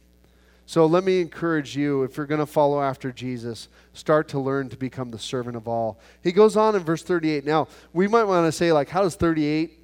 So 0.72 0.86
let 0.86 1.04
me 1.04 1.20
encourage 1.20 1.76
you, 1.76 2.04
if 2.04 2.16
you're 2.16 2.26
going 2.26 2.40
to 2.40 2.46
follow 2.46 2.82
after 2.82 3.12
Jesus, 3.12 3.68
start 3.92 4.30
to 4.30 4.40
learn 4.40 4.70
to 4.70 4.78
become 4.78 5.12
the 5.12 5.20
servant 5.20 5.58
of 5.58 5.68
all. 5.68 6.00
He 6.24 6.32
goes 6.32 6.56
on 6.56 6.78
in 6.78 6.82
verse 6.82 7.04
38. 7.04 7.44
Now, 7.44 7.68
we 7.92 8.08
might 8.08 8.24
want 8.24 8.48
to 8.48 8.54
say, 8.54 8.72
like, 8.72 8.88
how 8.88 9.02
does 9.02 9.16
38, 9.16 9.78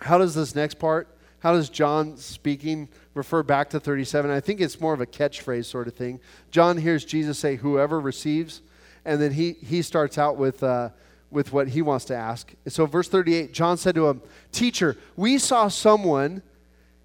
how 0.00 0.18
does 0.18 0.34
this 0.34 0.54
next 0.54 0.74
part, 0.74 1.08
how 1.38 1.52
does 1.54 1.70
John 1.70 2.18
speaking 2.18 2.90
refer 3.14 3.42
back 3.42 3.70
to 3.70 3.80
37? 3.80 4.30
I 4.30 4.40
think 4.40 4.60
it's 4.60 4.78
more 4.82 4.92
of 4.92 5.00
a 5.00 5.06
catchphrase 5.06 5.64
sort 5.64 5.88
of 5.88 5.94
thing. 5.94 6.20
John 6.50 6.76
hears 6.76 7.06
Jesus 7.06 7.38
say, 7.38 7.56
whoever 7.56 7.98
receives, 7.98 8.60
and 9.06 9.18
then 9.18 9.32
he, 9.32 9.52
he 9.52 9.80
starts 9.80 10.18
out 10.18 10.36
with, 10.36 10.62
uh, 10.62 10.90
with 11.30 11.54
what 11.54 11.68
he 11.68 11.80
wants 11.80 12.04
to 12.04 12.14
ask. 12.14 12.52
So, 12.68 12.84
verse 12.84 13.08
38, 13.08 13.54
John 13.54 13.78
said 13.78 13.94
to 13.94 14.08
him, 14.08 14.20
Teacher, 14.52 14.98
we 15.16 15.38
saw 15.38 15.68
someone 15.68 16.42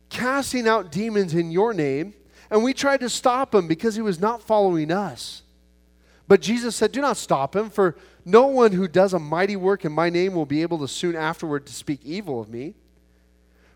casting 0.09 0.67
out 0.67 0.91
demons 0.91 1.33
in 1.33 1.51
your 1.51 1.73
name 1.73 2.13
and 2.49 2.63
we 2.63 2.73
tried 2.73 3.01
to 3.01 3.09
stop 3.09 3.53
him 3.53 3.67
because 3.67 3.95
he 3.95 4.01
was 4.01 4.19
not 4.19 4.41
following 4.41 4.91
us. 4.91 5.43
But 6.27 6.41
Jesus 6.41 6.75
said, 6.75 6.91
Do 6.91 7.01
not 7.01 7.17
stop 7.17 7.55
him, 7.55 7.69
for 7.69 7.95
no 8.25 8.47
one 8.47 8.73
who 8.73 8.87
does 8.87 9.13
a 9.13 9.19
mighty 9.19 9.55
work 9.55 9.85
in 9.85 9.91
my 9.91 10.09
name 10.09 10.33
will 10.33 10.45
be 10.45 10.61
able 10.61 10.79
to 10.79 10.87
soon 10.87 11.15
afterward 11.15 11.65
to 11.67 11.73
speak 11.73 12.01
evil 12.03 12.41
of 12.41 12.49
me. 12.49 12.75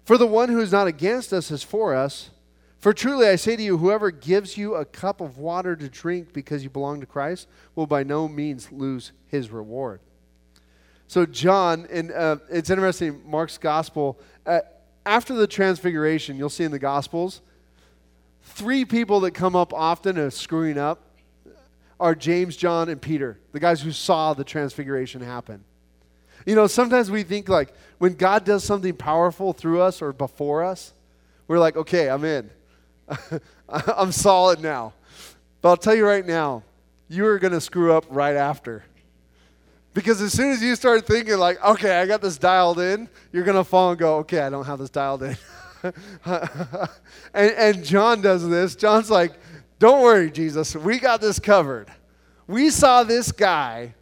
For 0.04 0.18
the 0.18 0.28
one 0.28 0.50
who 0.50 0.60
is 0.60 0.72
not 0.72 0.88
against 0.88 1.32
us 1.32 1.52
is 1.52 1.64
for 1.64 1.96
us. 1.96 2.32
For 2.80 2.94
truly 2.94 3.28
I 3.28 3.36
say 3.36 3.56
to 3.56 3.62
you, 3.62 3.78
whoever 3.78 4.10
gives 4.10 4.58
you 4.58 4.76
a 4.76 4.84
cup 4.84 5.22
of 5.22 5.38
water 5.38 5.76
to 5.76 5.88
drink 5.88 6.34
because 6.34 6.64
you 6.64 6.70
belong 6.70 7.00
to 7.00 7.06
Christ 7.06 7.48
will 7.76 7.86
by 7.86 8.04
no 8.04 8.28
means 8.28 8.72
lose 8.72 9.12
his 9.28 9.52
reward. 9.52 10.02
So, 11.08 11.26
John, 11.26 11.88
and 11.92 12.12
uh, 12.12 12.38
it's 12.50 12.70
interesting, 12.70 13.22
Mark's 13.26 13.58
gospel, 13.58 14.20
uh, 14.46 14.62
after 15.06 15.34
the 15.34 15.46
transfiguration, 15.46 16.38
you'll 16.38 16.50
see 16.50 16.64
in 16.64 16.72
the 16.72 16.80
gospels, 16.80 17.42
three 18.62 18.86
people 18.86 19.22
that 19.22 19.32
come 19.32 19.56
up 19.56 19.74
often 19.74 20.20
as 20.20 20.36
screwing 20.36 20.78
up 20.78 21.02
are 22.00 22.14
James, 22.14 22.56
John, 22.56 22.90
and 22.90 23.02
Peter, 23.02 23.40
the 23.54 23.60
guys 23.60 23.82
who 23.82 23.92
saw 23.92 24.36
the 24.36 24.44
transfiguration 24.44 25.20
happen. 25.20 25.64
You 26.46 26.54
know, 26.54 26.68
sometimes 26.68 27.10
we 27.10 27.24
think 27.24 27.50
like 27.50 27.74
when 27.98 28.14
God 28.14 28.46
does 28.46 28.64
something 28.64 28.94
powerful 28.96 29.52
through 29.52 29.82
us 29.82 30.00
or 30.00 30.14
before 30.14 30.64
us, 30.64 30.94
we're 31.48 31.58
like, 31.58 31.76
okay, 31.76 32.08
I'm 32.08 32.24
in. 32.24 32.52
I'm 33.68 34.12
solid 34.12 34.62
now. 34.62 34.94
But 35.64 35.70
I'll 35.70 35.78
tell 35.78 35.96
you 35.96 36.06
right 36.06 36.26
now, 36.26 36.62
you 37.10 37.26
are 37.26 37.40
going 37.40 37.54
to 37.54 37.62
screw 37.62 37.94
up 37.94 38.06
right 38.12 38.36
after. 38.36 38.84
Because 39.96 40.22
as 40.22 40.34
soon 40.34 40.52
as 40.52 40.62
you 40.62 40.76
start 40.76 41.08
thinking, 41.08 41.36
like, 41.38 41.64
okay, 41.66 42.00
I 42.00 42.06
got 42.06 42.22
this 42.22 42.38
dialed 42.38 42.80
in, 42.80 43.10
you're 43.34 43.44
going 43.44 43.58
to 43.58 43.64
fall 43.64 43.90
and 43.90 44.00
go, 44.00 44.18
okay, 44.18 44.40
I 44.40 44.52
don't 44.52 44.66
have 44.66 44.78
this 44.78 44.92
dialed 44.92 45.24
in. 45.24 45.36
and, 46.26 46.90
and 47.34 47.84
John 47.84 48.22
does 48.22 48.48
this. 48.48 48.76
John's 48.76 49.10
like, 49.10 49.34
Don't 49.80 50.02
worry, 50.02 50.32
Jesus, 50.32 50.76
we 50.76 51.00
got 51.00 51.22
this 51.22 51.40
covered. 51.40 51.92
We 52.48 52.70
saw 52.70 53.04
this 53.04 53.32
guy 53.32 53.94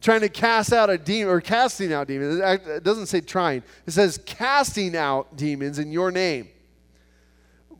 trying 0.00 0.20
to 0.20 0.28
cast 0.28 0.72
out 0.72 0.90
a 0.90 0.98
demon 0.98 1.32
or 1.32 1.40
casting 1.40 1.92
out 1.92 2.08
demons. 2.08 2.40
It 2.40 2.84
doesn't 2.84 3.06
say 3.06 3.20
trying, 3.20 3.62
it 3.86 3.92
says 3.92 4.20
casting 4.26 4.96
out 4.96 5.36
demons 5.36 5.78
in 5.78 5.92
your 5.92 6.10
name. 6.10 6.48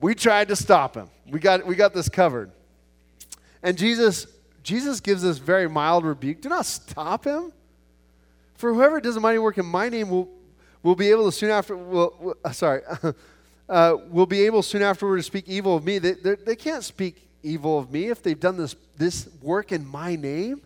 We 0.01 0.15
tried 0.15 0.49
to 0.49 0.57
stop 0.57 0.95
him. 0.95 1.09
We 1.29 1.41
got, 1.41 1.67
we 1.67 1.75
got 1.75 1.93
this 1.93 2.09
covered. 2.09 2.53
And 3.63 3.77
Jesus, 3.77 4.27
Jesus 4.63 5.01
gives 5.01 5.23
this 5.23 5.39
very 5.39 5.69
mild 5.69 6.05
rebuke. 6.05 6.41
Do 6.41 6.49
not 6.49 6.67
stop 6.67 7.25
him. 7.25 7.53
For 8.55 8.73
whoever 8.73 9.01
does 9.01 9.17
a 9.17 9.21
mighty 9.21 9.39
work 9.39 9.59
in 9.59 9.67
my 9.67 9.89
name 9.89 10.11
will, 10.11 10.29
will 10.83 10.95
be 10.95 11.11
able 11.11 11.27
to 11.27 11.33
soon 11.33 11.51
after, 11.51 11.77
will, 11.77 12.15
will 12.21 12.37
uh, 12.45 12.53
sorry, 12.53 12.83
uh, 13.69 13.97
will 14.11 14.27
be 14.27 14.43
able 14.43 14.63
soon 14.63 14.83
afterward 14.83 15.17
to 15.17 15.23
speak 15.23 15.49
evil 15.49 15.77
of 15.77 15.85
me. 15.85 15.99
They, 15.99 16.13
they 16.13 16.57
can't 16.57 16.85
speak 16.85 17.29
evil 17.43 17.79
of 17.79 17.91
me 17.91 18.07
if 18.09 18.23
they've 18.23 18.39
done 18.39 18.57
this, 18.57 18.77
this 18.97 19.29
work 19.43 19.73
in 19.73 19.87
my 19.87 20.17
name. 20.17 20.63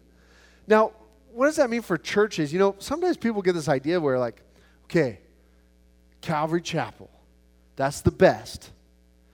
Now, 0.67 0.93
what 1.33 1.47
does 1.47 1.57
that 1.57 1.71
mean 1.71 1.83
for 1.83 1.97
churches? 1.97 2.53
You 2.53 2.59
know, 2.59 2.77
sometimes 2.79 3.17
people 3.17 3.43
get 3.43 3.55
this 3.55 3.69
idea 3.69 4.01
where, 4.01 4.19
like, 4.19 4.43
okay, 4.85 5.21
Calvary 6.21 6.61
Chapel, 6.61 7.11
that's 7.77 8.01
the 8.01 8.11
best. 8.11 8.71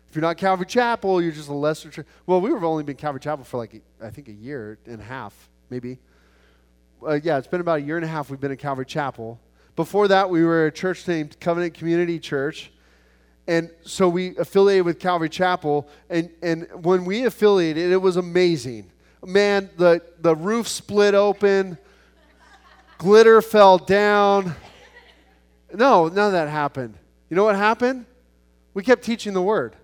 If 0.09 0.17
you're 0.17 0.23
not 0.23 0.39
Calvary 0.39 0.67
Chapel, 0.67 1.21
you're 1.21 1.33
just 1.33 1.49
a 1.49 1.55
lesser 1.55 1.91
church. 1.91 2.07
Well, 2.25 2.41
we've 2.41 2.63
only 2.63 2.85
been 2.85 2.97
Calvary 2.97 3.21
Chapel 3.21 3.45
for 3.45 3.59
like, 3.59 3.83
I 4.03 4.11
think, 4.11 4.29
a 4.29 4.33
year 4.33 4.79
and 4.87 5.01
a 5.01 5.05
half, 5.05 5.35
maybe. 5.69 5.99
Uh, 7.07 7.19
yeah, 7.23 7.37
it's 7.37 7.47
been 7.47 7.61
about 7.61 7.81
a 7.81 7.83
year 7.83 7.97
and 7.97 8.05
a 8.05 8.09
half 8.09 8.31
we've 8.31 8.41
been 8.41 8.53
at 8.53 8.59
Calvary 8.59 8.87
Chapel. 8.87 9.39
Before 9.79 10.09
that, 10.09 10.29
we 10.29 10.43
were 10.43 10.67
a 10.67 10.73
church 10.73 11.07
named 11.07 11.39
Covenant 11.39 11.75
Community 11.75 12.19
Church. 12.19 12.73
And 13.47 13.71
so 13.85 14.09
we 14.09 14.37
affiliated 14.37 14.85
with 14.85 14.99
Calvary 14.99 15.29
Chapel. 15.29 15.89
And, 16.11 16.31
and 16.43 16.67
when 16.83 17.05
we 17.05 17.27
affiliated, 17.27 17.93
it 17.93 17.99
was 17.99 18.17
amazing. 18.17 18.91
Man, 19.25 19.71
the, 19.77 20.03
the 20.19 20.35
roof 20.35 20.67
split 20.67 21.15
open, 21.15 21.79
glitter 22.99 23.41
fell 23.41 23.79
down. 23.79 24.57
No, 25.73 26.09
none 26.09 26.27
of 26.27 26.33
that 26.33 26.49
happened. 26.49 26.95
You 27.31 27.37
know 27.37 27.45
what 27.45 27.55
happened? 27.55 28.05
We 28.75 28.83
kept 28.83 29.05
teaching 29.05 29.33
the 29.33 29.43
word. 29.43 29.77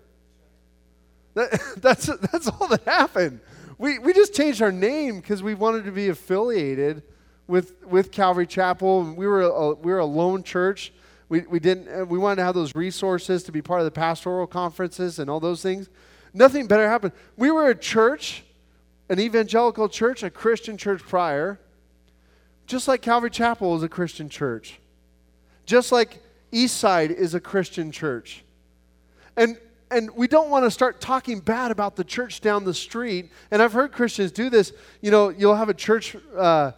That, 1.35 1.57
that's, 1.77 2.07
that's 2.07 2.49
all 2.49 2.67
that 2.67 2.83
happened. 2.83 3.39
We, 3.77 3.99
we 3.99 4.11
just 4.11 4.33
changed 4.33 4.61
our 4.61 4.73
name 4.73 5.21
because 5.21 5.41
we 5.41 5.53
wanted 5.53 5.85
to 5.85 5.93
be 5.93 6.09
affiliated 6.09 7.01
with, 7.47 7.85
with 7.85 8.11
Calvary 8.11 8.47
Chapel. 8.47 9.03
We 9.03 9.27
were 9.27 9.41
a, 9.41 9.73
we 9.73 9.91
were 9.91 9.99
a 9.99 10.05
lone 10.05 10.43
church. 10.43 10.91
We, 11.29 11.41
we, 11.41 11.59
didn't, 11.59 12.01
uh, 12.01 12.05
we 12.05 12.19
wanted 12.19 12.37
to 12.37 12.43
have 12.43 12.55
those 12.55 12.75
resources 12.75 13.43
to 13.43 13.51
be 13.51 13.61
part 13.61 13.81
of 13.81 13.85
the 13.85 13.91
pastoral 13.91 14.47
conferences 14.47 15.19
and 15.19 15.29
all 15.29 15.39
those 15.39 15.61
things. 15.61 15.89
Nothing 16.33 16.67
better 16.67 16.87
happened. 16.87 17.13
We 17.37 17.49
were 17.49 17.69
a 17.69 17.75
church, 17.75 18.43
an 19.09 19.19
evangelical 19.19 19.89
church, 19.89 20.21
a 20.21 20.29
Christian 20.29 20.77
church 20.77 21.01
prior, 21.01 21.59
just 22.67 22.87
like 22.87 23.01
Calvary 23.01 23.29
Chapel 23.29 23.75
is 23.75 23.83
a 23.83 23.89
Christian 23.89 24.29
church, 24.29 24.79
just 25.65 25.91
like 25.91 26.21
Eastside 26.51 27.11
is 27.11 27.33
a 27.33 27.39
Christian 27.39 27.91
church. 27.91 28.43
And 29.37 29.57
and 29.91 30.09
we 30.15 30.27
don't 30.27 30.49
want 30.49 30.65
to 30.65 30.71
start 30.71 30.99
talking 30.99 31.39
bad 31.39 31.71
about 31.71 31.95
the 31.95 32.03
church 32.03 32.41
down 32.41 32.63
the 32.63 32.73
street. 32.73 33.31
And 33.51 33.61
I've 33.61 33.73
heard 33.73 33.91
Christians 33.91 34.31
do 34.31 34.49
this. 34.49 34.73
You 35.01 35.11
know, 35.11 35.29
you'll 35.29 35.55
have 35.55 35.69
a 35.69 35.73
church, 35.73 36.15
uh, 36.35 36.71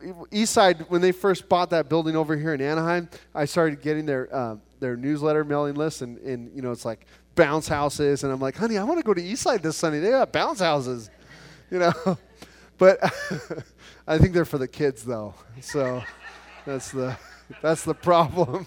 Eastside, 0.00 0.88
when 0.88 1.00
they 1.00 1.12
first 1.12 1.48
bought 1.48 1.70
that 1.70 1.88
building 1.88 2.16
over 2.16 2.36
here 2.36 2.54
in 2.54 2.60
Anaheim, 2.60 3.08
I 3.34 3.44
started 3.44 3.80
getting 3.82 4.06
their, 4.06 4.34
uh, 4.34 4.56
their 4.78 4.96
newsletter 4.96 5.44
mailing 5.44 5.74
list, 5.74 6.02
and, 6.02 6.18
and, 6.18 6.54
you 6.54 6.62
know, 6.62 6.72
it's 6.72 6.84
like 6.84 7.06
bounce 7.34 7.68
houses. 7.68 8.24
And 8.24 8.32
I'm 8.32 8.40
like, 8.40 8.56
honey, 8.56 8.78
I 8.78 8.84
want 8.84 8.98
to 8.98 9.04
go 9.04 9.14
to 9.14 9.20
Eastside 9.20 9.62
this 9.62 9.76
Sunday. 9.76 10.00
They 10.00 10.10
got 10.10 10.32
bounce 10.32 10.60
houses, 10.60 11.10
you 11.70 11.78
know. 11.78 11.92
but 12.78 13.02
I 14.06 14.18
think 14.18 14.32
they're 14.32 14.44
for 14.44 14.58
the 14.58 14.68
kids, 14.68 15.04
though. 15.04 15.34
So 15.60 16.02
that's 16.66 16.90
the, 16.90 17.16
that's 17.62 17.84
the 17.84 17.94
problem. 17.94 18.66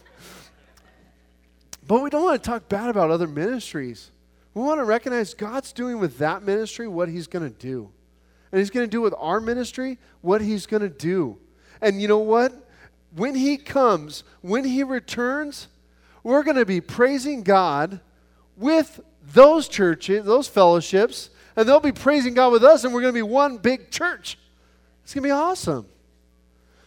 But 1.88 2.02
we 2.02 2.10
don't 2.10 2.24
want 2.24 2.41
to 2.41 2.50
talk 2.50 2.69
bad 2.69 2.89
about 2.89 3.12
other 3.12 3.28
ministries. 3.28 4.12
We 4.54 4.62
want 4.62 4.80
to 4.80 4.86
recognize 4.86 5.34
God's 5.34 5.74
doing 5.74 6.00
with 6.00 6.17
that 6.19 6.43
ministry 6.43 6.88
what 6.88 7.10
He's 7.10 7.28
going 7.28 7.52
to 7.52 7.58
do. 7.58 7.89
And 8.54 8.60
He's 8.60 8.70
going 8.70 8.86
to 8.86 8.89
do 8.89 9.02
with 9.02 9.16
our 9.18 9.39
ministry 9.42 9.98
what 10.22 10.39
He's 10.39 10.68
going 10.68 10.84
to 10.84 10.89
do. 10.89 11.39
And 11.82 12.00
you 12.00 12.08
know 12.08 12.20
what? 12.20 12.54
When 13.16 13.34
He 13.34 13.58
comes, 13.58 14.24
when 14.42 14.63
He 14.63 14.84
returns, 14.84 15.70
we're 16.22 16.44
going 16.44 16.58
to 16.58 16.66
be 16.66 16.80
praising 16.80 17.42
God 17.42 18.00
with 18.56 19.00
those 19.34 19.68
churches, 19.68 20.24
those 20.26 20.48
fellowships, 20.48 21.32
and 21.56 21.68
they'll 21.68 21.80
be 21.80 21.92
praising 21.92 22.36
God 22.36 22.52
with 22.52 22.63
us, 22.63 22.84
and 22.84 22.94
we're 22.94 23.02
going 23.02 23.13
to 23.13 23.18
be 23.18 23.24
one 23.24 23.58
big 23.58 23.89
church. 23.89 24.38
It's 25.04 25.16
going 25.16 25.24
to 25.24 25.28
be 25.30 25.32
awesome. 25.32 25.88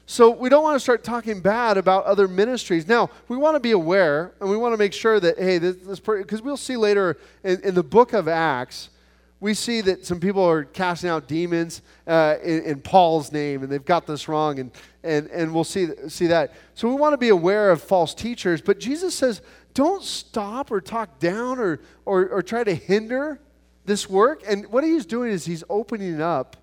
So 0.06 0.30
we 0.30 0.48
don't 0.48 0.62
want 0.62 0.76
to 0.76 0.80
start 0.80 1.02
talking 1.02 1.40
bad 1.40 1.76
about 1.76 2.04
other 2.04 2.28
ministries. 2.28 2.86
Now, 2.86 3.10
we 3.26 3.36
want 3.36 3.56
to 3.56 3.60
be 3.60 3.72
aware 3.72 4.34
and 4.40 4.48
we 4.48 4.56
want 4.56 4.72
to 4.72 4.78
make 4.78 4.92
sure 4.92 5.18
that, 5.18 5.36
hey, 5.36 5.58
this, 5.58 5.98
because 5.98 6.42
we'll 6.42 6.56
see 6.56 6.76
later 6.76 7.18
in, 7.42 7.60
in, 7.62 7.74
the 7.74 7.82
book 7.82 8.12
of 8.12 8.28
Acts, 8.28 8.90
we 9.40 9.52
see 9.54 9.80
that 9.82 10.06
some 10.06 10.18
people 10.18 10.42
are 10.42 10.64
casting 10.64 11.10
out 11.10 11.28
demons 11.28 11.82
uh, 12.06 12.36
in, 12.42 12.62
in, 12.62 12.80
Paul's 12.80 13.32
name 13.32 13.62
and 13.62 13.70
they've 13.70 13.84
got 13.84 14.06
this 14.06 14.28
wrong, 14.28 14.58
and, 14.58 14.70
and, 15.04 15.28
and 15.28 15.54
we'll 15.54 15.64
see, 15.64 15.88
see 16.08 16.26
that. 16.28 16.54
So 16.74 16.88
we 16.88 16.94
want 16.94 17.12
to 17.12 17.18
be 17.18 17.28
aware 17.28 17.70
of 17.70 17.82
false 17.82 18.14
teachers, 18.14 18.62
but 18.62 18.80
Jesus 18.80 19.14
says, 19.14 19.42
don't 19.74 20.02
stop 20.02 20.70
or 20.70 20.80
talk 20.80 21.18
down 21.18 21.58
or, 21.58 21.80
or, 22.06 22.28
or 22.28 22.42
try 22.42 22.64
to 22.64 22.74
hinder 22.74 23.38
this 23.84 24.08
work. 24.08 24.42
And 24.48 24.66
what 24.68 24.84
he's 24.84 25.04
doing 25.04 25.30
is 25.30 25.44
he's 25.44 25.64
opening 25.68 26.22
up 26.22 26.56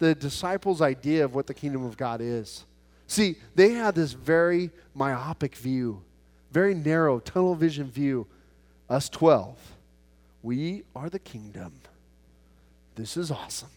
the 0.00 0.14
disciples' 0.14 0.82
idea 0.82 1.24
of 1.24 1.34
what 1.34 1.46
the 1.46 1.54
kingdom 1.54 1.84
of 1.84 1.96
God 1.96 2.20
is. 2.20 2.64
See, 3.06 3.36
they 3.54 3.70
had 3.70 3.94
this 3.94 4.12
very 4.12 4.70
myopic 4.94 5.54
view, 5.54 6.02
very 6.50 6.74
narrow, 6.74 7.20
tunnel 7.20 7.54
vision 7.54 7.90
view. 7.90 8.26
Us 8.90 9.08
12, 9.08 9.56
we 10.42 10.82
are 10.96 11.10
the 11.10 11.18
kingdom. 11.18 11.72
This 12.98 13.16
is 13.16 13.30
awesome. 13.30 13.70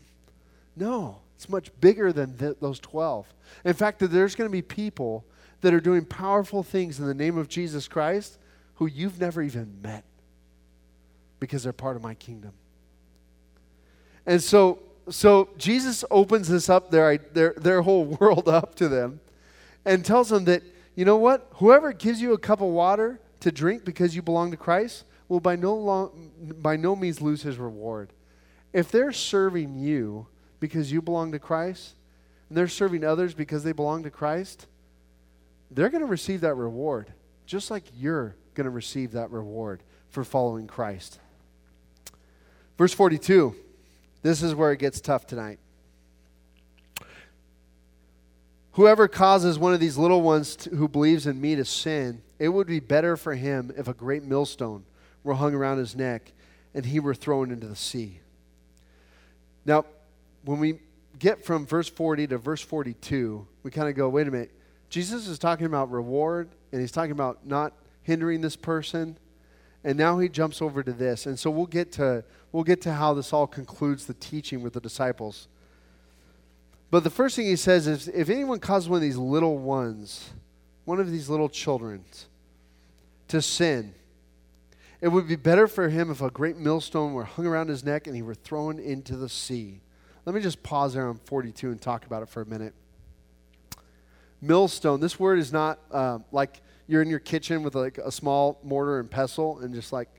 No, 0.75 1.19
it's 1.35 1.47
much 1.47 1.71
bigger 1.79 2.11
than 2.11 2.37
th- 2.37 2.57
those 2.59 2.79
12. 2.79 3.25
In 3.65 3.73
fact, 3.73 3.99
there's 3.99 4.35
going 4.35 4.49
to 4.49 4.51
be 4.51 4.61
people 4.61 5.25
that 5.61 5.73
are 5.73 5.79
doing 5.79 6.05
powerful 6.05 6.63
things 6.63 6.99
in 6.99 7.05
the 7.05 7.13
name 7.13 7.37
of 7.37 7.47
Jesus 7.47 7.87
Christ 7.87 8.37
who 8.75 8.87
you've 8.87 9.19
never 9.19 9.41
even 9.41 9.81
met 9.81 10.03
because 11.39 11.63
they're 11.63 11.73
part 11.73 11.95
of 11.95 12.01
my 12.01 12.15
kingdom. 12.15 12.53
And 14.25 14.41
so 14.41 14.79
so 15.09 15.49
Jesus 15.57 16.05
opens 16.11 16.47
this 16.47 16.69
up, 16.69 16.91
their, 16.91 17.17
their, 17.17 17.53
their 17.57 17.81
whole 17.81 18.05
world 18.19 18.47
up 18.47 18.75
to 18.75 18.87
them, 18.87 19.19
and 19.85 20.05
tells 20.05 20.29
them 20.29 20.45
that, 20.45 20.63
you 20.95 21.05
know 21.05 21.17
what? 21.17 21.47
Whoever 21.55 21.93
gives 21.93 22.21
you 22.21 22.33
a 22.33 22.37
cup 22.37 22.61
of 22.61 22.67
water 22.67 23.19
to 23.39 23.51
drink 23.51 23.85
because 23.85 24.15
you 24.15 24.21
belong 24.21 24.51
to 24.51 24.57
Christ 24.57 25.05
will 25.27 25.39
by 25.39 25.55
no, 25.55 25.75
long, 25.75 26.31
by 26.61 26.75
no 26.75 26.95
means 26.95 27.21
lose 27.21 27.41
his 27.41 27.57
reward. 27.57 28.11
If 28.73 28.91
they're 28.91 29.11
serving 29.11 29.79
you 29.79 30.27
because 30.59 30.91
you 30.91 31.01
belong 31.01 31.31
to 31.33 31.39
Christ, 31.39 31.95
and 32.49 32.57
they're 32.57 32.67
serving 32.67 33.03
others 33.03 33.33
because 33.33 33.63
they 33.63 33.71
belong 33.71 34.03
to 34.03 34.09
Christ, 34.09 34.67
they're 35.69 35.89
going 35.89 36.03
to 36.03 36.07
receive 36.07 36.41
that 36.41 36.55
reward, 36.55 37.11
just 37.45 37.71
like 37.71 37.83
you're 37.95 38.35
going 38.53 38.65
to 38.65 38.71
receive 38.71 39.11
that 39.13 39.31
reward 39.31 39.81
for 40.09 40.23
following 40.23 40.67
Christ. 40.67 41.19
Verse 42.77 42.93
42. 42.93 43.55
This 44.21 44.43
is 44.43 44.53
where 44.53 44.71
it 44.71 44.79
gets 44.79 45.01
tough 45.01 45.25
tonight. 45.25 45.59
Whoever 48.73 49.07
causes 49.07 49.59
one 49.59 49.73
of 49.73 49.79
these 49.79 49.97
little 49.97 50.21
ones 50.21 50.55
to, 50.57 50.69
who 50.69 50.87
believes 50.87 51.27
in 51.27 51.41
me 51.41 51.55
to 51.55 51.65
sin, 51.65 52.21
it 52.39 52.49
would 52.49 52.67
be 52.67 52.79
better 52.79 53.17
for 53.17 53.35
him 53.35 53.73
if 53.75 53.87
a 53.87 53.93
great 53.93 54.23
millstone 54.23 54.85
were 55.23 55.33
hung 55.33 55.53
around 55.53 55.77
his 55.77 55.95
neck 55.95 56.31
and 56.73 56.85
he 56.85 56.99
were 56.99 57.13
thrown 57.13 57.51
into 57.51 57.67
the 57.67 57.75
sea. 57.75 58.20
Now, 59.65 59.85
when 60.43 60.59
we 60.59 60.79
get 61.19 61.45
from 61.45 61.65
verse 61.65 61.89
40 61.89 62.27
to 62.27 62.37
verse 62.37 62.61
42, 62.61 63.47
we 63.63 63.71
kind 63.71 63.87
of 63.89 63.95
go, 63.95 64.09
wait 64.09 64.27
a 64.27 64.31
minute. 64.31 64.51
Jesus 64.89 65.27
is 65.27 65.39
talking 65.39 65.65
about 65.65 65.91
reward 65.91 66.49
and 66.71 66.81
he's 66.81 66.91
talking 66.91 67.11
about 67.11 67.45
not 67.45 67.73
hindering 68.03 68.41
this 68.41 68.55
person. 68.55 69.17
And 69.83 69.97
now 69.97 70.19
he 70.19 70.29
jumps 70.29 70.61
over 70.61 70.83
to 70.83 70.91
this. 70.91 71.25
And 71.25 71.39
so 71.39 71.49
we'll 71.49 71.65
get 71.65 71.91
to 71.93 72.23
we'll 72.51 72.63
get 72.63 72.81
to 72.81 72.93
how 72.93 73.13
this 73.13 73.33
all 73.33 73.47
concludes 73.47 74.05
the 74.05 74.13
teaching 74.15 74.61
with 74.61 74.73
the 74.73 74.81
disciples. 74.81 75.47
But 76.89 77.03
the 77.03 77.09
first 77.09 77.35
thing 77.35 77.45
he 77.45 77.55
says 77.55 77.87
is 77.87 78.07
if 78.09 78.29
anyone 78.29 78.59
causes 78.59 78.89
one 78.89 78.97
of 78.97 79.01
these 79.01 79.17
little 79.17 79.57
ones, 79.57 80.29
one 80.85 80.99
of 80.99 81.09
these 81.09 81.29
little 81.29 81.49
children, 81.49 82.03
to 83.29 83.41
sin, 83.41 83.93
it 85.01 85.07
would 85.07 85.27
be 85.27 85.35
better 85.35 85.67
for 85.67 85.89
him 85.89 86.11
if 86.11 86.21
a 86.21 86.29
great 86.29 86.57
millstone 86.57 87.13
were 87.13 87.23
hung 87.23 87.47
around 87.47 87.69
his 87.69 87.83
neck 87.83 88.05
and 88.05 88.15
he 88.15 88.21
were 88.21 88.35
thrown 88.35 88.77
into 88.79 89.17
the 89.17 89.27
sea. 89.27 89.81
Let 90.25 90.35
me 90.35 90.41
just 90.41 90.61
pause 90.61 90.93
there 90.93 91.07
on 91.07 91.17
42 91.25 91.71
and 91.71 91.81
talk 91.81 92.05
about 92.05 92.21
it 92.21 92.29
for 92.29 92.41
a 92.41 92.45
minute. 92.45 92.75
Millstone, 94.39 94.99
this 94.99 95.19
word 95.19 95.39
is 95.39 95.51
not 95.51 95.79
uh, 95.91 96.19
like 96.31 96.61
you're 96.87 97.01
in 97.01 97.09
your 97.09 97.19
kitchen 97.19 97.63
with 97.63 97.73
like 97.73 97.97
a 97.97 98.11
small 98.11 98.59
mortar 98.63 98.99
and 98.99 99.09
pestle 99.09 99.59
and 99.59 99.73
just 99.73 99.91
like, 99.91 100.09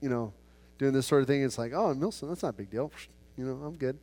you 0.00 0.10
know, 0.10 0.32
doing 0.76 0.92
this 0.92 1.06
sort 1.06 1.22
of 1.22 1.26
thing. 1.26 1.42
It's 1.42 1.58
like, 1.58 1.72
oh, 1.72 1.94
millstone, 1.94 2.28
that's 2.28 2.42
not 2.42 2.50
a 2.50 2.52
big 2.52 2.70
deal. 2.70 2.92
You 3.36 3.46
know, 3.46 3.64
I'm 3.64 3.76
good. 3.76 3.98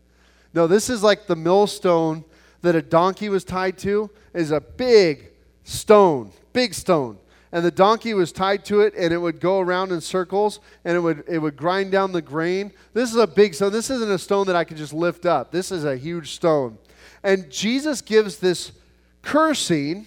No, 0.54 0.66
this 0.66 0.90
is 0.90 1.04
like 1.04 1.28
the 1.28 1.36
millstone 1.36 2.24
that 2.62 2.76
a 2.76 2.82
donkey 2.82 3.30
was 3.30 3.44
tied 3.44 3.78
to 3.80 4.10
is 4.34 4.52
a 4.52 4.62
big 4.62 5.32
stone, 5.64 6.32
big 6.54 6.74
stone. 6.74 7.20
And 7.56 7.63
the 7.63 7.72
donkey 7.72 8.13
was 8.13 8.34
tied 8.34 8.65
to 8.65 8.82
it 8.82 8.94
and 8.98 9.13
it 9.13 9.18
would 9.18 9.39
go 9.39 9.62
around 9.62 9.94
in 9.94 10.02
circles 10.02 10.60
and 10.84 10.98
it 10.98 11.00
would 11.00 11.24
it 11.26 11.39
would 11.39 11.56
grind 11.56 11.89
down 11.89 12.12
the 12.12 12.22
grain. 12.22 12.70
This 12.91 13.10
is 13.10 13.15
a 13.15 13.26
big 13.26 13.54
stone. 13.54 13.72
This 13.72 13.89
isn't 13.89 14.12
a 14.12 14.20
stone 14.20 14.46
that 14.48 14.58
i 14.58 14.65
could 14.65 14.76
just 14.76 14.91
lift 14.91 15.26
up. 15.26 15.54
This 15.54 15.72
is 15.72 15.86
a 15.86 15.96
huge 15.96 16.32
stone. 16.32 16.78
And 17.24 17.50
jesus 17.50 18.02
gives 18.02 18.39
this 18.39 18.74
cursing 19.22 20.06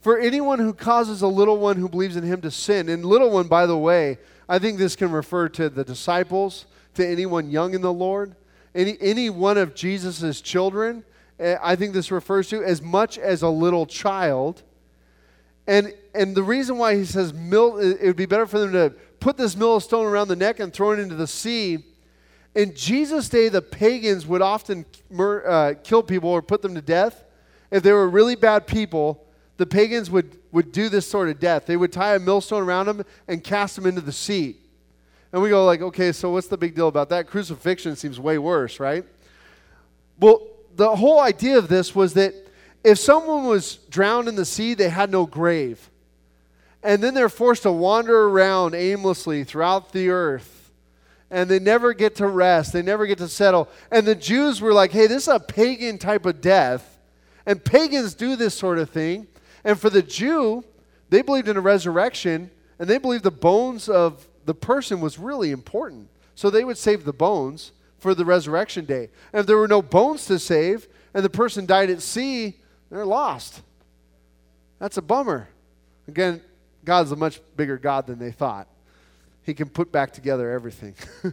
for 0.00 0.18
anyone 0.18 0.58
who 0.58 0.74
causes 0.74 1.22
a 1.22 1.28
little 1.28 1.56
one 1.56 1.76
who 1.76 1.88
believes 1.88 2.16
in 2.16 2.24
him 2.24 2.40
to 2.40 2.50
sin. 2.50 2.88
And 2.88 3.04
little 3.04 3.30
one 3.30 3.46
by 3.46 3.64
the 3.66 3.78
way 3.78 4.18
i 4.48 4.58
think 4.58 4.76
this 4.76 4.96
can 4.96 5.12
refer 5.12 5.48
to 5.50 5.68
the 5.68 5.84
disciples 5.84 6.66
to 6.94 7.06
anyone 7.06 7.48
young 7.48 7.74
in 7.74 7.80
the 7.80 7.92
lord. 7.92 8.34
Any, 8.74 8.96
any 9.00 9.30
one 9.30 9.56
of 9.56 9.76
jesus's 9.76 10.40
children 10.40 11.04
eh, 11.38 11.56
i 11.62 11.76
think 11.76 11.92
this 11.92 12.10
refers 12.10 12.48
to 12.48 12.64
as 12.64 12.82
much 12.82 13.18
as 13.18 13.42
a 13.42 13.48
little 13.48 13.86
child 13.86 14.64
and, 15.66 15.94
and 16.14 16.34
the 16.34 16.42
reason 16.42 16.78
why 16.78 16.96
he 16.96 17.04
says 17.04 17.32
mill, 17.32 17.78
it 17.78 18.02
would 18.02 18.16
be 18.16 18.26
better 18.26 18.46
for 18.46 18.58
them 18.58 18.72
to 18.72 18.90
put 19.20 19.36
this 19.36 19.56
millstone 19.56 20.06
around 20.06 20.28
the 20.28 20.36
neck 20.36 20.60
and 20.60 20.72
throw 20.72 20.92
it 20.92 20.98
into 20.98 21.14
the 21.14 21.26
sea. 21.26 21.84
In 22.54 22.74
Jesus' 22.74 23.28
day, 23.28 23.48
the 23.48 23.62
pagans 23.62 24.26
would 24.26 24.42
often 24.42 24.84
uh, 25.18 25.74
kill 25.82 26.02
people 26.02 26.30
or 26.30 26.42
put 26.42 26.60
them 26.62 26.74
to 26.74 26.82
death. 26.82 27.24
If 27.70 27.82
they 27.82 27.92
were 27.92 28.08
really 28.08 28.34
bad 28.34 28.66
people, 28.66 29.24
the 29.56 29.66
pagans 29.66 30.10
would, 30.10 30.38
would 30.50 30.72
do 30.72 30.88
this 30.88 31.08
sort 31.08 31.28
of 31.28 31.38
death. 31.38 31.66
They 31.66 31.76
would 31.76 31.92
tie 31.92 32.16
a 32.16 32.18
millstone 32.18 32.62
around 32.62 32.86
them 32.86 33.04
and 33.28 33.42
cast 33.42 33.76
them 33.76 33.86
into 33.86 34.00
the 34.00 34.12
sea. 34.12 34.56
And 35.32 35.40
we 35.40 35.48
go 35.48 35.64
like, 35.64 35.80
okay, 35.80 36.12
so 36.12 36.30
what's 36.30 36.48
the 36.48 36.58
big 36.58 36.74
deal 36.74 36.88
about 36.88 37.08
that? 37.10 37.26
Crucifixion 37.26 37.96
seems 37.96 38.20
way 38.20 38.36
worse, 38.36 38.78
right? 38.78 39.04
Well, 40.18 40.46
the 40.76 40.94
whole 40.96 41.20
idea 41.20 41.56
of 41.56 41.68
this 41.68 41.94
was 41.94 42.14
that 42.14 42.34
if 42.84 42.98
someone 42.98 43.44
was 43.44 43.76
drowned 43.90 44.28
in 44.28 44.34
the 44.34 44.44
sea, 44.44 44.74
they 44.74 44.88
had 44.88 45.10
no 45.10 45.26
grave. 45.26 45.90
And 46.82 47.02
then 47.02 47.14
they're 47.14 47.28
forced 47.28 47.62
to 47.62 47.72
wander 47.72 48.28
around 48.28 48.74
aimlessly 48.74 49.44
throughout 49.44 49.92
the 49.92 50.10
earth. 50.10 50.70
And 51.30 51.48
they 51.48 51.60
never 51.60 51.94
get 51.94 52.16
to 52.16 52.26
rest. 52.26 52.72
They 52.72 52.82
never 52.82 53.06
get 53.06 53.18
to 53.18 53.28
settle. 53.28 53.68
And 53.90 54.06
the 54.06 54.14
Jews 54.14 54.60
were 54.60 54.72
like, 54.72 54.90
hey, 54.90 55.06
this 55.06 55.22
is 55.22 55.28
a 55.28 55.40
pagan 55.40 55.96
type 55.96 56.26
of 56.26 56.40
death. 56.40 56.98
And 57.46 57.64
pagans 57.64 58.14
do 58.14 58.36
this 58.36 58.54
sort 58.54 58.78
of 58.78 58.90
thing. 58.90 59.28
And 59.64 59.78
for 59.78 59.88
the 59.88 60.02
Jew, 60.02 60.64
they 61.08 61.22
believed 61.22 61.48
in 61.48 61.56
a 61.56 61.60
resurrection. 61.60 62.50
And 62.78 62.90
they 62.90 62.98
believed 62.98 63.24
the 63.24 63.30
bones 63.30 63.88
of 63.88 64.26
the 64.44 64.54
person 64.54 65.00
was 65.00 65.18
really 65.18 65.52
important. 65.52 66.08
So 66.34 66.50
they 66.50 66.64
would 66.64 66.78
save 66.78 67.04
the 67.04 67.12
bones 67.12 67.72
for 67.98 68.14
the 68.14 68.24
resurrection 68.24 68.84
day. 68.84 69.08
And 69.32 69.40
if 69.40 69.46
there 69.46 69.56
were 69.56 69.68
no 69.68 69.82
bones 69.82 70.26
to 70.26 70.38
save, 70.40 70.88
and 71.14 71.24
the 71.24 71.30
person 71.30 71.64
died 71.64 71.88
at 71.90 72.02
sea, 72.02 72.56
they're 72.92 73.06
lost. 73.06 73.62
That's 74.78 74.98
a 74.98 75.02
bummer. 75.02 75.48
Again, 76.06 76.42
God's 76.84 77.10
a 77.10 77.16
much 77.16 77.40
bigger 77.56 77.78
God 77.78 78.06
than 78.06 78.18
they 78.18 78.32
thought. 78.32 78.68
He 79.44 79.54
can 79.54 79.70
put 79.70 79.90
back 79.90 80.12
together 80.12 80.50
everything. 80.50 80.94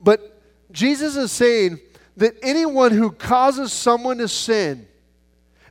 but 0.00 0.42
Jesus 0.72 1.14
is 1.14 1.30
saying 1.30 1.78
that 2.16 2.34
anyone 2.42 2.90
who 2.90 3.12
causes 3.12 3.72
someone 3.72 4.18
to 4.18 4.26
sin, 4.26 4.88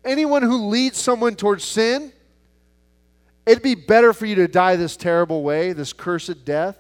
anyone 0.06 0.44
who 0.44 0.70
leads 0.70 0.98
someone 0.98 1.36
towards 1.36 1.66
sin, 1.66 2.14
it'd 3.46 3.62
be 3.62 3.76
better 3.76 4.14
for 4.14 4.26
you 4.26 4.36
to 4.36 4.48
die 4.48 4.78
this 4.78 4.96
terrible 4.96 5.44
way, 5.44 5.74
this 5.74 5.92
cursed 5.92 6.46
death, 6.46 6.80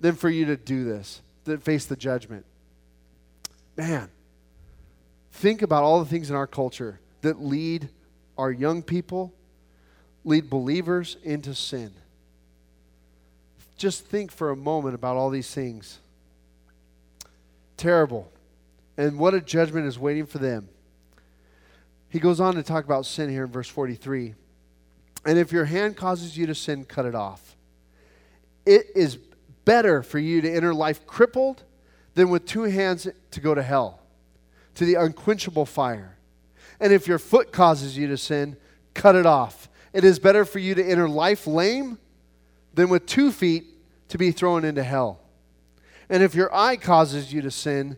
than 0.00 0.14
for 0.14 0.30
you 0.30 0.46
to 0.46 0.56
do 0.56 0.84
this, 0.84 1.20
to 1.44 1.58
face 1.58 1.84
the 1.84 1.96
judgment. 1.96 2.46
Man, 3.76 4.08
think 5.32 5.60
about 5.60 5.82
all 5.82 6.00
the 6.00 6.08
things 6.08 6.30
in 6.30 6.36
our 6.36 6.46
culture 6.46 6.98
that 7.26 7.42
lead 7.42 7.88
our 8.38 8.52
young 8.52 8.82
people, 8.82 9.34
lead 10.24 10.48
believers 10.48 11.16
into 11.24 11.54
sin. 11.54 11.92
Just 13.76 14.06
think 14.06 14.30
for 14.30 14.50
a 14.50 14.56
moment 14.56 14.94
about 14.94 15.16
all 15.16 15.28
these 15.28 15.52
things. 15.52 15.98
Terrible. 17.76 18.30
And 18.96 19.18
what 19.18 19.34
a 19.34 19.40
judgment 19.40 19.86
is 19.86 19.98
waiting 19.98 20.24
for 20.24 20.38
them. 20.38 20.68
He 22.08 22.20
goes 22.20 22.40
on 22.40 22.54
to 22.54 22.62
talk 22.62 22.84
about 22.84 23.04
sin 23.04 23.28
here 23.28 23.44
in 23.44 23.50
verse 23.50 23.68
43. 23.68 24.34
And 25.26 25.38
if 25.38 25.50
your 25.50 25.64
hand 25.64 25.96
causes 25.96 26.38
you 26.38 26.46
to 26.46 26.54
sin, 26.54 26.84
cut 26.84 27.06
it 27.06 27.14
off. 27.14 27.56
It 28.64 28.86
is 28.94 29.18
better 29.64 30.02
for 30.04 30.20
you 30.20 30.40
to 30.42 30.50
enter 30.50 30.72
life 30.72 31.04
crippled 31.06 31.64
than 32.14 32.30
with 32.30 32.46
two 32.46 32.62
hands 32.62 33.08
to 33.32 33.40
go 33.40 33.54
to 33.54 33.62
hell, 33.62 34.00
to 34.76 34.84
the 34.84 34.94
unquenchable 34.94 35.66
fire. 35.66 36.15
And 36.80 36.92
if 36.92 37.06
your 37.06 37.18
foot 37.18 37.52
causes 37.52 37.96
you 37.96 38.08
to 38.08 38.16
sin, 38.16 38.56
cut 38.94 39.14
it 39.14 39.26
off. 39.26 39.68
It 39.92 40.04
is 40.04 40.18
better 40.18 40.44
for 40.44 40.58
you 40.58 40.74
to 40.74 40.84
enter 40.84 41.08
life 41.08 41.46
lame 41.46 41.98
than 42.74 42.88
with 42.88 43.06
two 43.06 43.32
feet 43.32 43.64
to 44.08 44.18
be 44.18 44.30
thrown 44.30 44.64
into 44.64 44.82
hell. 44.82 45.20
And 46.08 46.22
if 46.22 46.34
your 46.34 46.54
eye 46.54 46.76
causes 46.76 47.32
you 47.32 47.42
to 47.42 47.50
sin, 47.50 47.96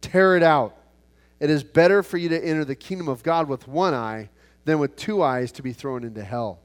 tear 0.00 0.36
it 0.36 0.42
out. 0.42 0.76
It 1.38 1.50
is 1.50 1.62
better 1.62 2.02
for 2.02 2.18
you 2.18 2.28
to 2.30 2.44
enter 2.44 2.64
the 2.64 2.74
kingdom 2.74 3.08
of 3.08 3.22
God 3.22 3.48
with 3.48 3.68
one 3.68 3.94
eye 3.94 4.30
than 4.64 4.78
with 4.78 4.96
two 4.96 5.22
eyes 5.22 5.52
to 5.52 5.62
be 5.62 5.72
thrown 5.72 6.02
into 6.02 6.24
hell, 6.24 6.58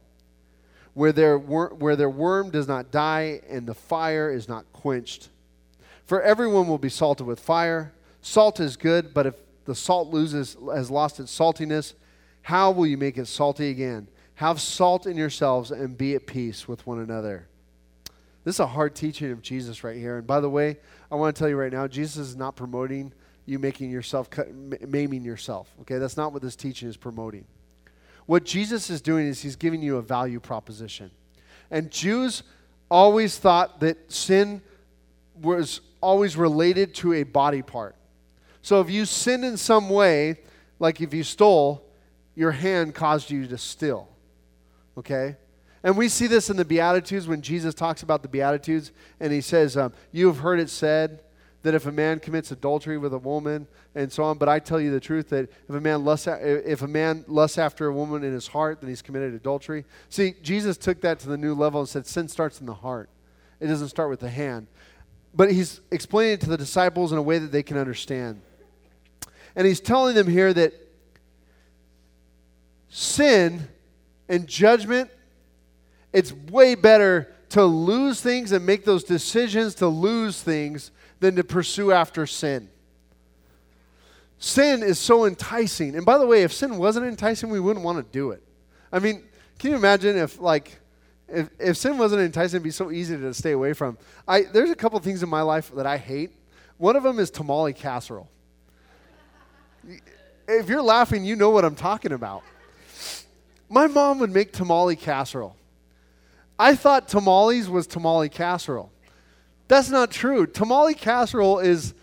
where 0.94 1.12
their, 1.12 1.38
wor- 1.38 1.74
where 1.76 1.96
their 1.96 2.10
worm 2.10 2.50
does 2.50 2.68
not 2.68 2.92
die 2.92 3.42
and 3.50 3.68
the 3.68 3.74
fire 3.74 4.32
is 4.32 4.50
not 4.50 4.66
quenched. 4.74 5.30
For 6.06 6.22
everyone 6.22 6.68
will 6.68 6.78
be 6.78 6.90
salted 6.90 7.28
with 7.28 7.40
fire. 7.40 7.94
Salt 8.22 8.60
is 8.60 8.76
good, 8.76 9.14
but 9.14 9.28
if 9.28 9.36
the 9.66 9.76
salt 9.76 10.10
loses 10.10 10.58
has 10.74 10.90
lost 10.90 11.20
its 11.20 11.38
saltiness, 11.38 11.94
how 12.42 12.72
will 12.72 12.88
you 12.88 12.98
make 12.98 13.18
it 13.18 13.28
salty 13.28 13.70
again? 13.70 14.08
Have 14.36 14.60
salt 14.60 15.06
in 15.06 15.18
yourselves 15.18 15.72
and 15.72 15.98
be 15.98 16.16
at 16.16 16.26
peace 16.26 16.68
with 16.68 16.86
one 16.88 17.00
another. 17.00 17.48
This 18.44 18.56
is 18.56 18.60
a 18.60 18.68
hard 18.68 18.96
teaching 18.96 19.32
of 19.32 19.42
Jesus 19.42 19.84
right 19.84 19.98
here. 19.98 20.18
And 20.18 20.26
by 20.26 20.40
the 20.40 20.50
way, 20.50 20.78
I 21.12 21.16
want 21.16 21.36
to 21.36 21.40
tell 21.40 21.48
you 21.48 21.56
right 21.56 21.72
now, 21.72 21.88
Jesus 21.88 22.30
is 22.30 22.36
not 22.36 22.56
promoting 22.56 23.14
you 23.46 23.60
making 23.60 23.92
yourself, 23.92 24.30
maiming 24.88 25.24
yourself. 25.24 25.70
Okay, 25.82 25.98
that's 25.98 26.18
not 26.18 26.34
what 26.34 26.42
this 26.42 26.56
teaching 26.56 26.90
is 26.90 26.98
promoting. 26.98 27.46
What 28.26 28.46
Jesus 28.46 28.90
is 28.90 29.02
doing 29.02 29.28
is 29.28 29.42
he's 29.42 29.56
giving 29.56 29.82
you 29.82 29.98
a 29.98 30.02
value 30.02 30.40
proposition. 30.40 31.12
And 31.70 31.92
Jews 31.92 32.44
always 32.90 33.38
thought 33.38 33.80
that 33.82 34.12
sin 34.12 34.62
was 35.42 35.82
always 36.02 36.36
related 36.36 36.94
to 36.96 37.14
a 37.14 37.24
body 37.24 37.62
part. 37.62 37.96
So 38.62 38.82
if 38.82 38.90
you 38.90 39.06
sin 39.06 39.44
in 39.44 39.58
some 39.58 39.90
way, 39.90 40.38
like 40.80 41.02
if 41.02 41.14
you 41.14 41.24
stole, 41.24 41.84
your 42.36 42.52
hand 42.52 42.96
caused 42.96 43.30
you 43.30 43.48
to 43.48 43.58
steal. 43.58 44.10
Okay? 44.98 45.38
And 45.84 45.98
we 45.98 46.10
see 46.10 46.28
this 46.28 46.50
in 46.50 46.58
the 46.58 46.66
Beatitudes 46.66 47.28
when 47.28 47.42
Jesus 47.42 47.74
talks 47.74 48.04
about 48.04 48.22
the 48.22 48.28
Beatitudes, 48.28 48.92
and 49.20 49.34
he 49.34 49.42
says, 49.42 49.76
um, 49.78 49.94
You 50.12 50.28
have 50.28 50.40
heard 50.40 50.60
it 50.60 50.70
said 50.70 51.24
that 51.64 51.74
if 51.74 51.86
a 51.86 51.92
man 51.92 52.20
commits 52.20 52.52
adultery 52.52 52.98
with 52.98 53.14
a 53.14 53.18
woman, 53.18 53.68
and 53.94 54.12
so 54.12 54.24
on, 54.24 54.38
but 54.38 54.48
I 54.48 54.60
tell 54.60 54.80
you 54.80 54.92
the 54.92 55.00
truth 55.00 55.30
that 55.30 55.50
if 55.68 55.76
a 55.76 55.82
man 55.82 56.06
lusts, 56.06 56.28
if 56.28 56.82
a 56.82 56.88
man 56.88 57.26
lusts 57.28 57.58
after 57.58 57.88
a 57.88 57.94
woman 57.94 58.24
in 58.24 58.32
his 58.32 58.48
heart, 58.48 58.80
then 58.82 58.90
he's 58.90 59.02
committed 59.02 59.34
adultery. 59.34 59.86
See, 60.10 60.36
Jesus 60.42 60.78
took 60.78 61.02
that 61.02 61.20
to 61.20 61.30
the 61.30 61.38
new 61.38 61.54
level 61.54 61.82
and 61.82 61.90
said, 61.90 62.08
Sin 62.08 62.28
starts 62.28 62.60
in 62.60 62.66
the 62.66 62.74
heart, 62.74 63.10
it 63.60 63.68
doesn't 63.68 63.90
start 63.90 64.10
with 64.10 64.20
the 64.20 64.30
hand. 64.30 64.68
But 65.34 65.52
he's 65.52 65.82
explaining 65.92 66.34
it 66.34 66.42
to 66.42 66.50
the 66.50 66.58
disciples 66.58 67.12
in 67.12 67.18
a 67.18 67.22
way 67.22 67.38
that 67.38 67.52
they 67.52 67.64
can 67.64 67.78
understand. 67.78 68.42
And 69.56 69.68
he's 69.68 69.80
telling 69.80 70.16
them 70.16 70.28
here 70.28 70.54
that 70.54 70.74
sin 72.90 73.68
and 74.30 74.48
judgment, 74.48 75.10
it's 76.14 76.32
way 76.34 76.76
better 76.76 77.34
to 77.50 77.66
lose 77.66 78.22
things 78.22 78.52
and 78.52 78.66
make 78.66 78.86
those 78.86 79.04
decisions 79.04 79.76
to 79.76 79.88
lose 79.88 80.42
things 80.42 80.92
than 81.20 81.36
to 81.36 81.44
pursue 81.44 81.92
after 81.92 82.26
sin. 82.26 82.70
Sin 84.40 84.82
is 84.82 84.98
so 84.98 85.26
enticing. 85.26 85.96
And 85.96 86.06
by 86.06 86.18
the 86.18 86.26
way, 86.26 86.44
if 86.44 86.52
sin 86.52 86.78
wasn't 86.78 87.06
enticing, 87.06 87.50
we 87.50 87.60
wouldn't 87.60 87.86
want 87.86 87.98
to 87.98 88.12
do 88.12 88.32
it. 88.32 88.42
I 88.92 89.00
mean, 89.00 89.24
can 89.60 89.72
you 89.72 89.76
imagine 89.76 90.18
if 90.18 90.40
like 90.40 90.80
if, 91.28 91.50
if 91.60 91.78
sin 91.78 91.98
wasn't 91.98 92.22
enticing, 92.22 92.58
it'd 92.58 92.64
be 92.64 92.72
so 92.72 92.92
easy 92.92 93.16
to 93.18 93.34
stay 93.34 93.52
away 93.52 93.74
from. 93.74 93.98
I 94.28 94.44
there's 94.44 94.70
a 94.70 94.76
couple 94.76 95.00
things 95.00 95.24
in 95.24 95.30
my 95.30 95.42
life 95.42 95.72
that 95.76 95.86
I 95.86 95.98
hate. 95.98 96.32
One 96.78 96.96
of 96.96 97.04
them 97.04 97.20
is 97.20 97.30
tamale 97.30 97.74
casserole. 97.74 98.30
If 100.48 100.70
you're 100.70 100.82
laughing, 100.82 101.26
you 101.26 101.36
know 101.36 101.50
what 101.50 101.66
I'm 101.66 101.76
talking 101.76 102.12
about. 102.12 102.44
My 103.70 103.88
mom 103.88 104.20
would 104.20 104.32
make 104.32 104.52
tamale 104.52 104.96
casserole. 104.96 105.56
I 106.60 106.76
thought 106.76 107.08
tamales 107.08 107.70
was 107.70 107.88
tamale 107.88 108.30
casserole. 108.30 108.92
That's 109.68 109.90
not 109.90 110.12
true. 110.12 110.46
Tamale 110.46 110.94
casserole 110.94 111.60
is, 111.60 111.94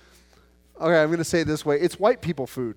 okay, 0.81 1.03
I'm 1.03 1.09
going 1.09 1.19
to 1.19 1.25
say 1.25 1.43
it 1.43 1.47
this 1.47 1.67
way 1.67 1.79
it's 1.79 1.99
white 1.99 2.23
people 2.23 2.47
food. 2.47 2.77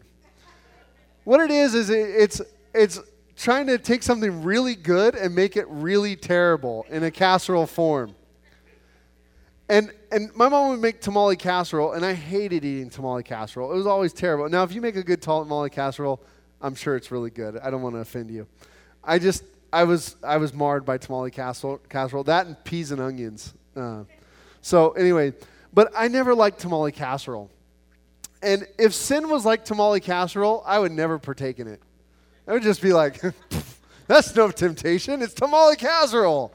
What 1.23 1.39
it 1.39 1.51
is, 1.51 1.73
is 1.73 1.89
it, 1.89 2.09
it's, 2.09 2.41
it's 2.73 2.99
trying 3.37 3.67
to 3.67 3.77
take 3.77 4.03
something 4.03 4.43
really 4.43 4.75
good 4.75 5.15
and 5.15 5.33
make 5.33 5.55
it 5.55 5.65
really 5.69 6.15
terrible 6.15 6.85
in 6.89 7.03
a 7.03 7.11
casserole 7.11 7.67
form. 7.67 8.15
And 9.69 9.93
and 10.11 10.33
my 10.35 10.49
mom 10.49 10.71
would 10.71 10.81
make 10.81 10.99
tamale 11.01 11.35
casserole, 11.35 11.93
and 11.93 12.05
I 12.05 12.13
hated 12.13 12.65
eating 12.65 12.89
tamale 12.89 13.23
casserole. 13.23 13.71
It 13.71 13.75
was 13.75 13.87
always 13.87 14.13
terrible. 14.13 14.49
Now, 14.49 14.63
if 14.63 14.73
you 14.73 14.81
make 14.81 14.95
a 14.95 15.03
good 15.03 15.21
tamale 15.21 15.69
casserole, 15.69 16.21
I'm 16.61 16.75
sure 16.75 16.95
it's 16.95 17.11
really 17.11 17.29
good. 17.29 17.57
I 17.57 17.71
don't 17.71 17.81
want 17.81 17.95
to 17.95 17.99
offend 17.99 18.29
you. 18.29 18.47
I 19.03 19.19
just 19.19 19.43
I 19.73 19.83
was 19.85 20.17
I 20.23 20.37
was 20.37 20.53
marred 20.53 20.85
by 20.85 20.97
tamale 20.97 21.31
casserole, 21.31 22.23
that 22.25 22.45
and 22.45 22.63
peas 22.63 22.91
and 22.91 23.01
onions. 23.01 23.53
Uh, 23.75 24.03
so 24.61 24.91
anyway, 24.91 25.33
but 25.73 25.91
I 25.95 26.07
never 26.07 26.35
liked 26.35 26.59
tamale 26.59 26.91
casserole. 26.91 27.49
And 28.43 28.67
if 28.77 28.93
sin 28.93 29.29
was 29.29 29.45
like 29.45 29.65
tamale 29.65 29.99
casserole, 29.99 30.63
I 30.65 30.79
would 30.79 30.91
never 30.91 31.19
partake 31.19 31.59
in 31.59 31.67
it. 31.67 31.81
I 32.47 32.53
would 32.53 32.63
just 32.63 32.81
be 32.81 32.91
like, 32.91 33.21
that's 34.07 34.35
no 34.35 34.51
temptation. 34.51 35.21
It's 35.21 35.33
tamale 35.33 35.75
casserole. 35.75 36.53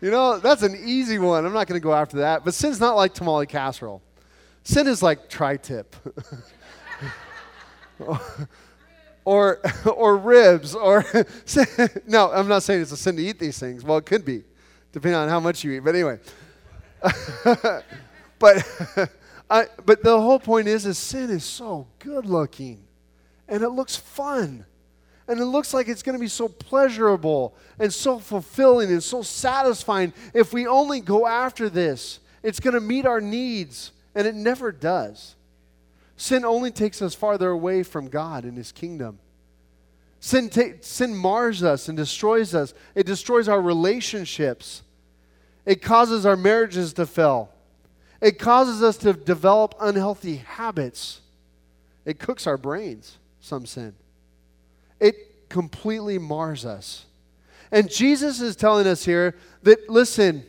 You 0.00 0.10
know, 0.10 0.38
that's 0.38 0.62
an 0.62 0.76
easy 0.84 1.18
one. 1.18 1.46
I'm 1.46 1.52
not 1.52 1.66
going 1.66 1.80
to 1.80 1.82
go 1.82 1.94
after 1.94 2.18
that. 2.18 2.44
But 2.44 2.54
sin's 2.54 2.80
not 2.80 2.96
like 2.96 3.14
tamale 3.14 3.46
casserole. 3.46 4.02
Sin 4.62 4.86
is 4.86 5.02
like 5.02 5.28
tri-tip. 5.28 5.94
or, 9.24 9.60
or 9.86 10.16
ribs. 10.16 10.74
Or 10.74 11.04
no, 12.06 12.30
I'm 12.30 12.48
not 12.48 12.62
saying 12.62 12.82
it's 12.82 12.92
a 12.92 12.96
sin 12.96 13.16
to 13.16 13.22
eat 13.22 13.38
these 13.38 13.58
things. 13.58 13.84
Well, 13.84 13.98
it 13.98 14.06
could 14.06 14.24
be, 14.24 14.44
depending 14.92 15.18
on 15.18 15.28
how 15.28 15.40
much 15.40 15.64
you 15.64 15.72
eat. 15.72 15.80
But 15.80 15.94
anyway. 15.94 16.18
but, 18.38 19.10
I, 19.50 19.66
but 19.84 20.02
the 20.02 20.20
whole 20.20 20.38
point 20.38 20.68
is, 20.68 20.86
is 20.86 20.98
sin 20.98 21.30
is 21.30 21.44
so 21.44 21.86
good 21.98 22.26
looking. 22.26 22.84
And 23.48 23.62
it 23.62 23.70
looks 23.70 23.96
fun. 23.96 24.64
And 25.26 25.40
it 25.40 25.46
looks 25.46 25.72
like 25.72 25.88
it's 25.88 26.02
going 26.02 26.16
to 26.16 26.20
be 26.20 26.28
so 26.28 26.48
pleasurable 26.48 27.54
and 27.78 27.92
so 27.92 28.18
fulfilling 28.18 28.90
and 28.90 29.02
so 29.02 29.22
satisfying 29.22 30.12
if 30.34 30.52
we 30.52 30.66
only 30.66 31.00
go 31.00 31.26
after 31.26 31.70
this. 31.70 32.20
It's 32.42 32.60
going 32.60 32.74
to 32.74 32.80
meet 32.80 33.06
our 33.06 33.22
needs, 33.22 33.92
and 34.14 34.26
it 34.26 34.34
never 34.34 34.70
does. 34.70 35.34
Sin 36.16 36.44
only 36.44 36.70
takes 36.70 37.00
us 37.00 37.14
farther 37.14 37.48
away 37.48 37.82
from 37.82 38.08
God 38.08 38.44
and 38.44 38.56
His 38.56 38.70
kingdom. 38.70 39.18
Sin, 40.20 40.50
ta- 40.50 40.76
sin 40.80 41.14
mars 41.14 41.62
us 41.62 41.88
and 41.88 41.96
destroys 41.96 42.54
us, 42.54 42.74
it 42.94 43.06
destroys 43.06 43.48
our 43.48 43.60
relationships, 43.60 44.82
it 45.66 45.82
causes 45.82 46.24
our 46.24 46.36
marriages 46.36 46.92
to 46.94 47.06
fail, 47.06 47.50
it 48.20 48.38
causes 48.38 48.82
us 48.82 48.96
to 48.98 49.14
develop 49.14 49.74
unhealthy 49.80 50.36
habits, 50.36 51.20
it 52.04 52.18
cooks 52.18 52.46
our 52.46 52.56
brains, 52.56 53.18
some 53.40 53.66
sin 53.66 53.94
it 55.00 55.48
completely 55.48 56.18
mars 56.18 56.64
us. 56.64 57.06
And 57.70 57.90
Jesus 57.90 58.40
is 58.40 58.56
telling 58.56 58.86
us 58.86 59.04
here 59.04 59.36
that, 59.62 59.88
listen, 59.90 60.44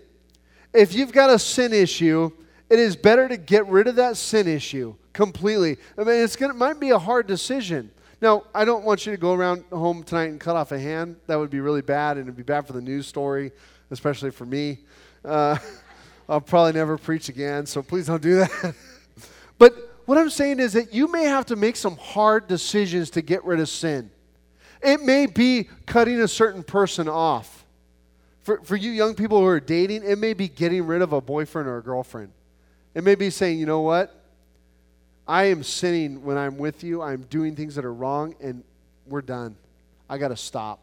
if 0.73 0.93
you've 0.93 1.11
got 1.11 1.29
a 1.29 1.39
sin 1.39 1.73
issue, 1.73 2.31
it 2.69 2.79
is 2.79 2.95
better 2.95 3.27
to 3.27 3.37
get 3.37 3.67
rid 3.67 3.87
of 3.87 3.95
that 3.95 4.17
sin 4.17 4.47
issue 4.47 4.95
completely. 5.13 5.77
I 5.97 6.03
mean, 6.03 6.23
it's 6.23 6.35
gonna, 6.35 6.53
it 6.53 6.57
might 6.57 6.79
be 6.79 6.89
a 6.89 6.99
hard 6.99 7.27
decision. 7.27 7.91
Now, 8.21 8.43
I 8.53 8.65
don't 8.65 8.83
want 8.83 9.05
you 9.05 9.11
to 9.11 9.17
go 9.17 9.33
around 9.33 9.65
home 9.71 10.03
tonight 10.03 10.29
and 10.29 10.39
cut 10.39 10.55
off 10.55 10.71
a 10.71 10.79
hand. 10.79 11.17
That 11.27 11.37
would 11.37 11.49
be 11.49 11.59
really 11.59 11.81
bad, 11.81 12.17
and 12.17 12.25
it'd 12.25 12.35
be 12.35 12.43
bad 12.43 12.67
for 12.67 12.73
the 12.73 12.81
news 12.81 13.07
story, 13.07 13.51
especially 13.91 14.31
for 14.31 14.45
me. 14.45 14.79
Uh, 15.23 15.57
I'll 16.29 16.41
probably 16.41 16.73
never 16.73 16.97
preach 16.97 17.29
again, 17.29 17.65
so 17.65 17.83
please 17.83 18.07
don't 18.07 18.21
do 18.21 18.35
that. 18.35 18.75
but 19.57 19.73
what 20.05 20.17
I'm 20.17 20.29
saying 20.29 20.59
is 20.59 20.73
that 20.73 20.93
you 20.93 21.11
may 21.11 21.23
have 21.23 21.45
to 21.47 21.55
make 21.55 21.75
some 21.75 21.97
hard 21.97 22.47
decisions 22.47 23.09
to 23.11 23.21
get 23.21 23.43
rid 23.45 23.59
of 23.59 23.69
sin. 23.69 24.09
It 24.85 25.01
may 25.01 25.25
be 25.25 25.67
cutting 25.87 26.21
a 26.21 26.27
certain 26.27 26.63
person 26.63 27.09
off. 27.09 27.65
For, 28.43 28.61
for 28.61 28.75
you 28.75 28.91
young 28.91 29.15
people 29.15 29.39
who 29.39 29.47
are 29.47 29.59
dating, 29.59 30.03
it 30.03 30.19
may 30.19 30.33
be 30.33 30.47
getting 30.47 30.85
rid 30.85 31.01
of 31.01 31.11
a 31.11 31.19
boyfriend 31.19 31.67
or 31.67 31.79
a 31.79 31.81
girlfriend. 31.81 32.31
It 32.93 33.03
may 33.03 33.15
be 33.15 33.31
saying, 33.31 33.57
you 33.57 33.65
know 33.65 33.81
what? 33.81 34.15
I 35.27 35.45
am 35.45 35.63
sinning 35.63 36.23
when 36.23 36.37
I'm 36.37 36.59
with 36.59 36.83
you. 36.83 37.01
I'm 37.01 37.23
doing 37.23 37.55
things 37.55 37.73
that 37.75 37.83
are 37.83 37.93
wrong, 37.93 38.35
and 38.39 38.63
we're 39.07 39.23
done. 39.23 39.55
I 40.07 40.19
got 40.19 40.27
to 40.27 40.37
stop. 40.37 40.79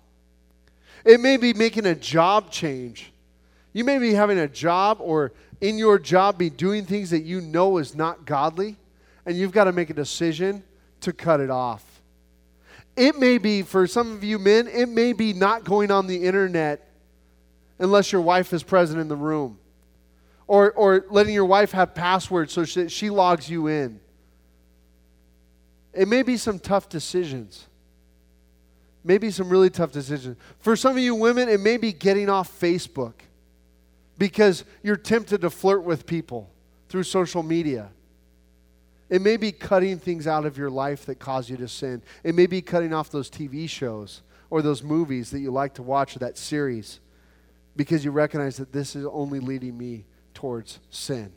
It 1.04 1.20
may 1.20 1.36
be 1.36 1.54
making 1.54 1.86
a 1.86 1.94
job 1.94 2.50
change. 2.50 3.12
You 3.72 3.84
may 3.84 3.98
be 3.98 4.14
having 4.14 4.38
a 4.38 4.48
job 4.48 4.98
or 5.00 5.32
in 5.60 5.78
your 5.78 6.00
job 6.00 6.38
be 6.38 6.50
doing 6.50 6.84
things 6.84 7.10
that 7.10 7.22
you 7.22 7.40
know 7.40 7.78
is 7.78 7.94
not 7.94 8.26
godly, 8.26 8.76
and 9.24 9.36
you've 9.36 9.52
got 9.52 9.64
to 9.64 9.72
make 9.72 9.90
a 9.90 9.94
decision 9.94 10.64
to 11.02 11.12
cut 11.12 11.38
it 11.38 11.50
off. 11.50 11.91
It 12.96 13.18
may 13.18 13.38
be, 13.38 13.62
for 13.62 13.86
some 13.86 14.12
of 14.12 14.22
you 14.22 14.38
men, 14.38 14.68
it 14.68 14.88
may 14.88 15.12
be 15.12 15.32
not 15.32 15.64
going 15.64 15.90
on 15.90 16.06
the 16.06 16.24
internet 16.24 16.88
unless 17.78 18.12
your 18.12 18.20
wife 18.20 18.52
is 18.52 18.62
present 18.62 19.00
in 19.00 19.08
the 19.08 19.16
room. 19.16 19.58
Or, 20.46 20.72
or 20.72 21.06
letting 21.08 21.32
your 21.32 21.46
wife 21.46 21.72
have 21.72 21.94
passwords 21.94 22.52
so 22.52 22.64
she, 22.64 22.88
she 22.88 23.08
logs 23.08 23.48
you 23.48 23.68
in. 23.68 24.00
It 25.94 26.08
may 26.08 26.22
be 26.22 26.36
some 26.36 26.58
tough 26.58 26.88
decisions. 26.88 27.66
Maybe 29.04 29.30
some 29.30 29.48
really 29.48 29.70
tough 29.70 29.92
decisions. 29.92 30.36
For 30.58 30.76
some 30.76 30.96
of 30.96 31.02
you 31.02 31.14
women, 31.14 31.48
it 31.48 31.60
may 31.60 31.76
be 31.76 31.92
getting 31.92 32.28
off 32.28 32.60
Facebook 32.60 33.14
because 34.18 34.64
you're 34.82 34.96
tempted 34.96 35.40
to 35.40 35.50
flirt 35.50 35.82
with 35.82 36.06
people 36.06 36.50
through 36.88 37.02
social 37.04 37.42
media. 37.42 37.90
It 39.12 39.20
may 39.20 39.36
be 39.36 39.52
cutting 39.52 39.98
things 39.98 40.26
out 40.26 40.46
of 40.46 40.56
your 40.56 40.70
life 40.70 41.04
that 41.04 41.18
cause 41.18 41.50
you 41.50 41.58
to 41.58 41.68
sin. 41.68 42.02
It 42.24 42.34
may 42.34 42.46
be 42.46 42.62
cutting 42.62 42.94
off 42.94 43.10
those 43.10 43.28
TV 43.28 43.68
shows 43.68 44.22
or 44.48 44.62
those 44.62 44.82
movies 44.82 45.30
that 45.32 45.40
you 45.40 45.50
like 45.50 45.74
to 45.74 45.82
watch 45.82 46.16
or 46.16 46.20
that 46.20 46.38
series 46.38 46.98
because 47.76 48.06
you 48.06 48.10
recognize 48.10 48.56
that 48.56 48.72
this 48.72 48.96
is 48.96 49.04
only 49.04 49.38
leading 49.38 49.76
me 49.76 50.06
towards 50.32 50.80
sin. 50.88 51.30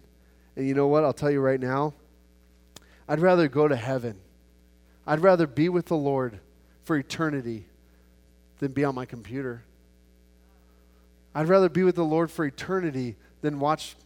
And 0.56 0.66
you 0.66 0.74
know 0.74 0.88
what? 0.88 1.04
I'll 1.04 1.12
tell 1.12 1.30
you 1.30 1.42
right 1.42 1.60
now, 1.60 1.94
I'd 3.10 3.20
rather 3.20 3.50
go 3.50 3.68
to 3.68 3.76
heaven. 3.76 4.22
I'd 5.06 5.20
rather 5.20 5.46
be 5.46 5.68
with 5.68 5.88
the 5.88 5.98
Lord 5.98 6.40
for 6.86 6.96
eternity 6.96 7.66
than 8.60 8.72
be 8.72 8.86
on 8.86 8.96
my 8.96 9.06
computer. 9.06 9.66
I'd 11.36 11.50
rather 11.50 11.68
be 11.68 11.84
with 11.84 11.96
the 11.96 12.06
Lord 12.06 12.32
for 12.32 12.46
eternity 12.46 13.18
than 13.42 13.60
watch 13.60 13.98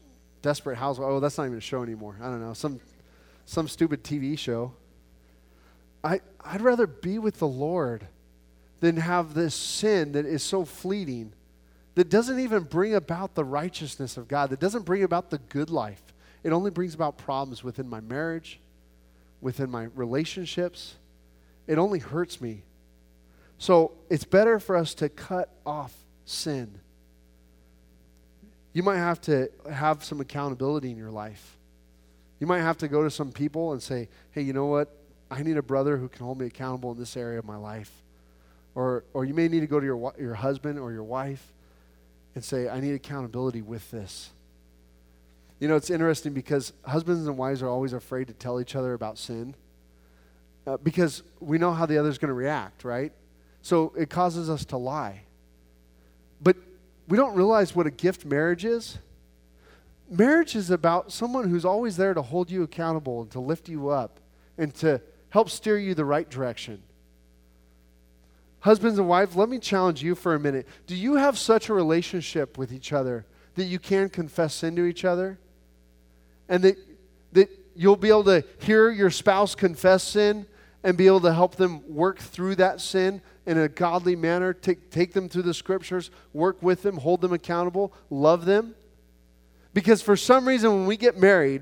Desperate 0.41 0.77
Housewives. 0.77 1.11
Oh, 1.11 1.19
that's 1.19 1.37
not 1.37 1.45
even 1.45 1.59
a 1.59 1.61
show 1.61 1.83
anymore. 1.83 2.15
I 2.19 2.25
don't 2.29 2.41
know. 2.41 2.53
Some 2.53 2.79
some 3.49 3.67
stupid 3.67 4.03
TV 4.03 4.37
show. 4.37 4.71
I, 6.03 6.21
I'd 6.45 6.61
rather 6.61 6.85
be 6.85 7.17
with 7.17 7.39
the 7.39 7.47
Lord 7.47 8.05
than 8.79 8.97
have 8.97 9.33
this 9.33 9.55
sin 9.55 10.11
that 10.11 10.27
is 10.27 10.43
so 10.43 10.65
fleeting, 10.65 11.33
that 11.95 12.11
doesn't 12.11 12.39
even 12.39 12.61
bring 12.61 12.93
about 12.93 13.33
the 13.33 13.43
righteousness 13.43 14.17
of 14.17 14.27
God, 14.27 14.51
that 14.51 14.59
doesn't 14.59 14.85
bring 14.85 15.01
about 15.01 15.31
the 15.31 15.39
good 15.39 15.71
life. 15.71 16.01
It 16.43 16.51
only 16.51 16.69
brings 16.69 16.93
about 16.93 17.17
problems 17.17 17.63
within 17.63 17.89
my 17.89 18.01
marriage, 18.01 18.59
within 19.41 19.71
my 19.71 19.85
relationships. 19.95 20.93
It 21.65 21.79
only 21.79 21.97
hurts 21.97 22.39
me. 22.39 22.61
So 23.57 23.93
it's 24.11 24.25
better 24.25 24.59
for 24.59 24.77
us 24.77 24.93
to 24.93 25.09
cut 25.09 25.49
off 25.65 25.95
sin. 26.23 26.79
You 28.73 28.83
might 28.83 28.97
have 28.97 29.19
to 29.21 29.49
have 29.71 30.03
some 30.03 30.21
accountability 30.21 30.91
in 30.91 30.97
your 30.97 31.09
life. 31.09 31.58
You 32.39 32.47
might 32.47 32.61
have 32.61 32.77
to 32.79 32.87
go 32.87 33.03
to 33.03 33.11
some 33.11 33.31
people 33.31 33.73
and 33.73 33.81
say, 33.81 34.07
hey, 34.31 34.41
you 34.41 34.53
know 34.53 34.65
what? 34.65 34.95
I 35.29 35.43
need 35.43 35.57
a 35.57 35.61
brother 35.61 35.97
who 35.97 36.07
can 36.07 36.25
hold 36.25 36.39
me 36.39 36.47
accountable 36.47 36.91
in 36.91 36.97
this 36.97 37.15
area 37.17 37.39
of 37.39 37.45
my 37.45 37.57
life. 37.57 37.91
Or, 38.75 39.03
or 39.13 39.25
you 39.25 39.33
may 39.33 39.47
need 39.47 39.59
to 39.59 39.67
go 39.67 39.79
to 39.79 39.85
your, 39.85 40.13
your 40.19 40.35
husband 40.35 40.79
or 40.79 40.91
your 40.91 41.03
wife 41.03 41.53
and 42.35 42.43
say, 42.43 42.69
I 42.69 42.79
need 42.79 42.93
accountability 42.93 43.61
with 43.61 43.91
this. 43.91 44.29
You 45.59 45.67
know, 45.67 45.75
it's 45.75 45.89
interesting 45.89 46.33
because 46.33 46.71
husbands 46.85 47.27
and 47.27 47.37
wives 47.37 47.61
are 47.61 47.67
always 47.67 47.91
afraid 47.91 48.27
to 48.27 48.33
tell 48.33 48.61
each 48.61 48.75
other 48.75 48.93
about 48.93 49.17
sin 49.17 49.55
uh, 50.65 50.77
because 50.77 51.23
we 51.41 51.57
know 51.57 51.73
how 51.73 51.85
the 51.85 51.97
other's 51.97 52.17
going 52.17 52.29
to 52.29 52.33
react, 52.33 52.85
right? 52.85 53.11
So 53.61 53.93
it 53.97 54.09
causes 54.09 54.49
us 54.49 54.63
to 54.65 54.77
lie. 54.77 55.23
But 56.41 56.55
we 57.09 57.17
don't 57.17 57.35
realize 57.35 57.75
what 57.75 57.87
a 57.87 57.91
gift 57.91 58.23
marriage 58.23 58.63
is 58.63 58.97
marriage 60.09 60.55
is 60.55 60.71
about 60.71 61.11
someone 61.11 61.49
who's 61.49 61.65
always 61.65 61.97
there 61.97 62.13
to 62.13 62.21
hold 62.21 62.49
you 62.49 62.63
accountable 62.63 63.21
and 63.21 63.31
to 63.31 63.39
lift 63.39 63.69
you 63.69 63.89
up 63.89 64.19
and 64.57 64.73
to 64.75 65.01
help 65.29 65.49
steer 65.49 65.77
you 65.77 65.93
the 65.93 66.05
right 66.05 66.29
direction. 66.29 66.81
Husbands 68.61 68.99
and 68.99 69.07
wives, 69.07 69.35
let 69.35 69.47
me 69.47 69.59
challenge 69.59 70.03
you 70.03 70.15
for 70.15 70.35
a 70.35 70.39
minute. 70.39 70.67
Do 70.85 70.95
you 70.95 71.15
have 71.15 71.37
such 71.37 71.69
a 71.69 71.73
relationship 71.73 72.57
with 72.57 72.73
each 72.73 72.91
other 72.91 73.25
that 73.55 73.65
you 73.65 73.79
can 73.79 74.09
confess 74.09 74.53
sin 74.55 74.75
to 74.75 74.85
each 74.85 75.05
other? 75.05 75.39
And 76.49 76.63
that, 76.63 76.77
that 77.33 77.49
you'll 77.75 77.95
be 77.95 78.09
able 78.09 78.25
to 78.25 78.43
hear 78.59 78.89
your 78.89 79.11
spouse 79.11 79.55
confess 79.55 80.03
sin 80.03 80.45
and 80.83 80.97
be 80.97 81.07
able 81.07 81.21
to 81.21 81.33
help 81.33 81.55
them 81.55 81.81
work 81.87 82.19
through 82.19 82.55
that 82.55 82.81
sin 82.81 83.21
in 83.45 83.57
a 83.57 83.67
godly 83.67 84.15
manner, 84.15 84.53
take, 84.53 84.89
take 84.91 85.13
them 85.13 85.29
through 85.29 85.43
the 85.43 85.53
scriptures, 85.53 86.11
work 86.33 86.61
with 86.61 86.81
them, 86.81 86.97
hold 86.97 87.21
them 87.21 87.33
accountable, 87.33 87.93
love 88.09 88.45
them? 88.45 88.75
Because 89.79 90.01
for 90.01 90.17
some 90.17 90.45
reason, 90.45 90.71
when 90.73 90.85
we 90.87 90.97
get 90.97 91.17
married, 91.17 91.61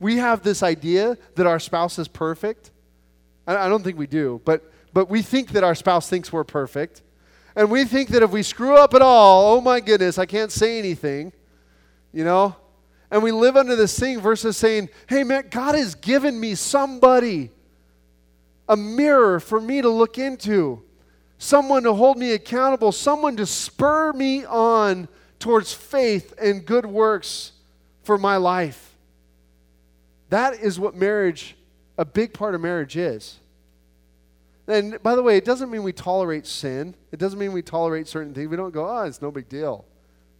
we 0.00 0.16
have 0.16 0.42
this 0.42 0.62
idea 0.62 1.18
that 1.34 1.46
our 1.46 1.58
spouse 1.58 1.98
is 1.98 2.08
perfect. 2.08 2.70
I 3.46 3.68
don't 3.68 3.84
think 3.84 3.98
we 3.98 4.06
do, 4.06 4.40
but, 4.46 4.72
but 4.94 5.10
we 5.10 5.20
think 5.20 5.50
that 5.50 5.62
our 5.62 5.74
spouse 5.74 6.08
thinks 6.08 6.32
we're 6.32 6.44
perfect. 6.44 7.02
And 7.54 7.70
we 7.70 7.84
think 7.84 8.08
that 8.08 8.22
if 8.22 8.30
we 8.30 8.42
screw 8.42 8.76
up 8.76 8.94
at 8.94 9.02
all, 9.02 9.56
oh 9.56 9.60
my 9.60 9.80
goodness, 9.80 10.16
I 10.16 10.24
can't 10.24 10.50
say 10.50 10.78
anything, 10.78 11.34
you 12.14 12.24
know? 12.24 12.56
And 13.10 13.22
we 13.22 13.30
live 13.30 13.58
under 13.58 13.76
this 13.76 13.98
thing 13.98 14.22
versus 14.22 14.56
saying, 14.56 14.88
hey 15.06 15.22
man, 15.22 15.48
God 15.50 15.74
has 15.74 15.94
given 15.94 16.40
me 16.40 16.54
somebody, 16.54 17.50
a 18.70 18.74
mirror 18.74 19.38
for 19.38 19.60
me 19.60 19.82
to 19.82 19.90
look 19.90 20.16
into, 20.16 20.82
someone 21.36 21.82
to 21.82 21.92
hold 21.92 22.16
me 22.16 22.32
accountable, 22.32 22.90
someone 22.90 23.36
to 23.36 23.44
spur 23.44 24.14
me 24.14 24.46
on 24.46 25.08
towards 25.44 25.74
faith 25.74 26.32
and 26.40 26.64
good 26.64 26.86
works 26.86 27.52
for 28.02 28.16
my 28.16 28.38
life. 28.38 28.94
That 30.30 30.54
is 30.54 30.80
what 30.80 30.94
marriage, 30.94 31.54
a 31.98 32.06
big 32.06 32.32
part 32.32 32.54
of 32.54 32.62
marriage 32.62 32.96
is. 32.96 33.40
And 34.66 35.02
by 35.02 35.14
the 35.14 35.22
way, 35.22 35.36
it 35.36 35.44
doesn't 35.44 35.70
mean 35.70 35.82
we 35.82 35.92
tolerate 35.92 36.46
sin. 36.46 36.94
It 37.12 37.18
doesn't 37.18 37.38
mean 37.38 37.52
we 37.52 37.60
tolerate 37.60 38.08
certain 38.08 38.32
things. 38.32 38.48
We 38.48 38.56
don't 38.56 38.72
go, 38.72 38.88
oh, 38.88 39.02
it's 39.02 39.20
no 39.20 39.30
big 39.30 39.50
deal. 39.50 39.84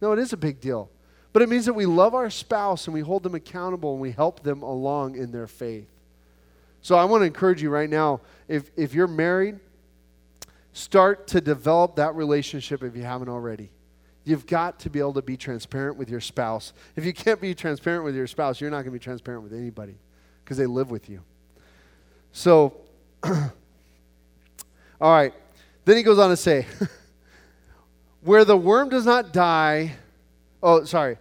No, 0.01 0.11
it 0.11 0.17
is 0.17 0.33
a 0.33 0.37
big 0.37 0.59
deal. 0.59 0.89
But 1.33 1.43
it 1.43 1.49
means 1.49 1.67
that 1.67 1.73
we 1.73 1.85
love 1.85 2.15
our 2.15 2.31
spouse 2.31 2.87
and 2.87 2.93
we 2.95 3.01
hold 3.01 3.21
them 3.21 3.35
accountable 3.35 3.91
and 3.91 4.01
we 4.01 4.11
help 4.11 4.41
them 4.41 4.63
along 4.63 5.17
in 5.17 5.31
their 5.31 5.45
faith. 5.45 5.87
So 6.81 6.95
I 6.95 7.05
want 7.05 7.21
to 7.21 7.25
encourage 7.27 7.61
you 7.61 7.69
right 7.69 7.91
now 7.91 8.21
if, 8.47 8.71
if 8.75 8.95
you're 8.95 9.05
married, 9.05 9.59
start 10.73 11.27
to 11.27 11.41
develop 11.41 11.97
that 11.97 12.15
relationship 12.15 12.81
if 12.81 12.95
you 12.95 13.03
haven't 13.03 13.29
already. 13.29 13.69
You've 14.25 14.45
got 14.45 14.79
to 14.79 14.89
be 14.89 14.99
able 14.99 15.13
to 15.13 15.21
be 15.21 15.37
transparent 15.37 15.97
with 15.97 16.09
your 16.09 16.19
spouse. 16.19 16.73
If 16.95 17.05
you 17.05 17.13
can't 17.13 17.39
be 17.39 17.55
transparent 17.55 18.03
with 18.03 18.15
your 18.15 18.27
spouse, 18.27 18.59
you're 18.59 18.71
not 18.71 18.77
going 18.77 18.87
to 18.87 18.91
be 18.91 18.99
transparent 18.99 19.43
with 19.43 19.53
anybody 19.53 19.95
because 20.43 20.57
they 20.57 20.65
live 20.65 20.91
with 20.91 21.09
you. 21.09 21.21
So, 22.33 22.75
All 25.01 25.11
right. 25.11 25.33
Then 25.83 25.97
he 25.97 26.03
goes 26.03 26.19
on 26.19 26.29
to 26.29 26.37
say, 26.37 26.65
where 28.21 28.45
the 28.45 28.57
worm 28.57 28.89
does 28.89 29.05
not 29.05 29.33
die, 29.33 29.93
oh, 30.63 30.83
sorry. 30.85 31.17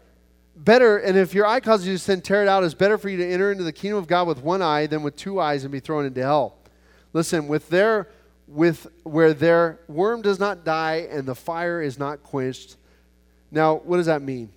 Better, 0.57 0.99
and 0.99 1.19
if 1.19 1.35
your 1.35 1.47
eye 1.47 1.61
causes 1.61 1.87
you 1.87 1.95
to 1.95 1.99
sin, 1.99 2.23
tear 2.23 2.43
it 2.43 2.49
out. 2.49 2.63
It's 2.63 2.75
better 2.75 2.97
for 2.97 3.09
you 3.09 3.17
to 3.17 3.27
enter 3.27 3.51
into 3.51 3.65
the 3.65 3.73
kingdom 3.73 3.99
of 3.99 4.07
God 4.07 4.29
with 4.29 4.39
one 4.39 4.63
eye 4.63 4.87
than 4.87 5.03
with 5.03 5.17
two 5.17 5.41
eyes 5.41 5.65
and 5.65 5.73
be 5.73 5.81
thrown 5.81 6.07
into 6.07 6.23
hell. 6.23 6.57
Listen, 7.13 7.49
with 7.49 7.69
their 7.69 8.09
with 8.47 8.87
where 9.05 9.33
their 9.33 9.81
worm 9.89 10.21
does 10.23 10.39
not 10.39 10.65
die 10.65 11.09
and 11.11 11.27
the 11.27 11.35
fire 11.35 11.83
is 11.83 11.99
not 11.99 12.23
quenched. 12.23 12.77
Now, 13.55 13.77
what 13.77 13.99
does 13.99 14.07
that 14.07 14.21
mean? 14.21 14.51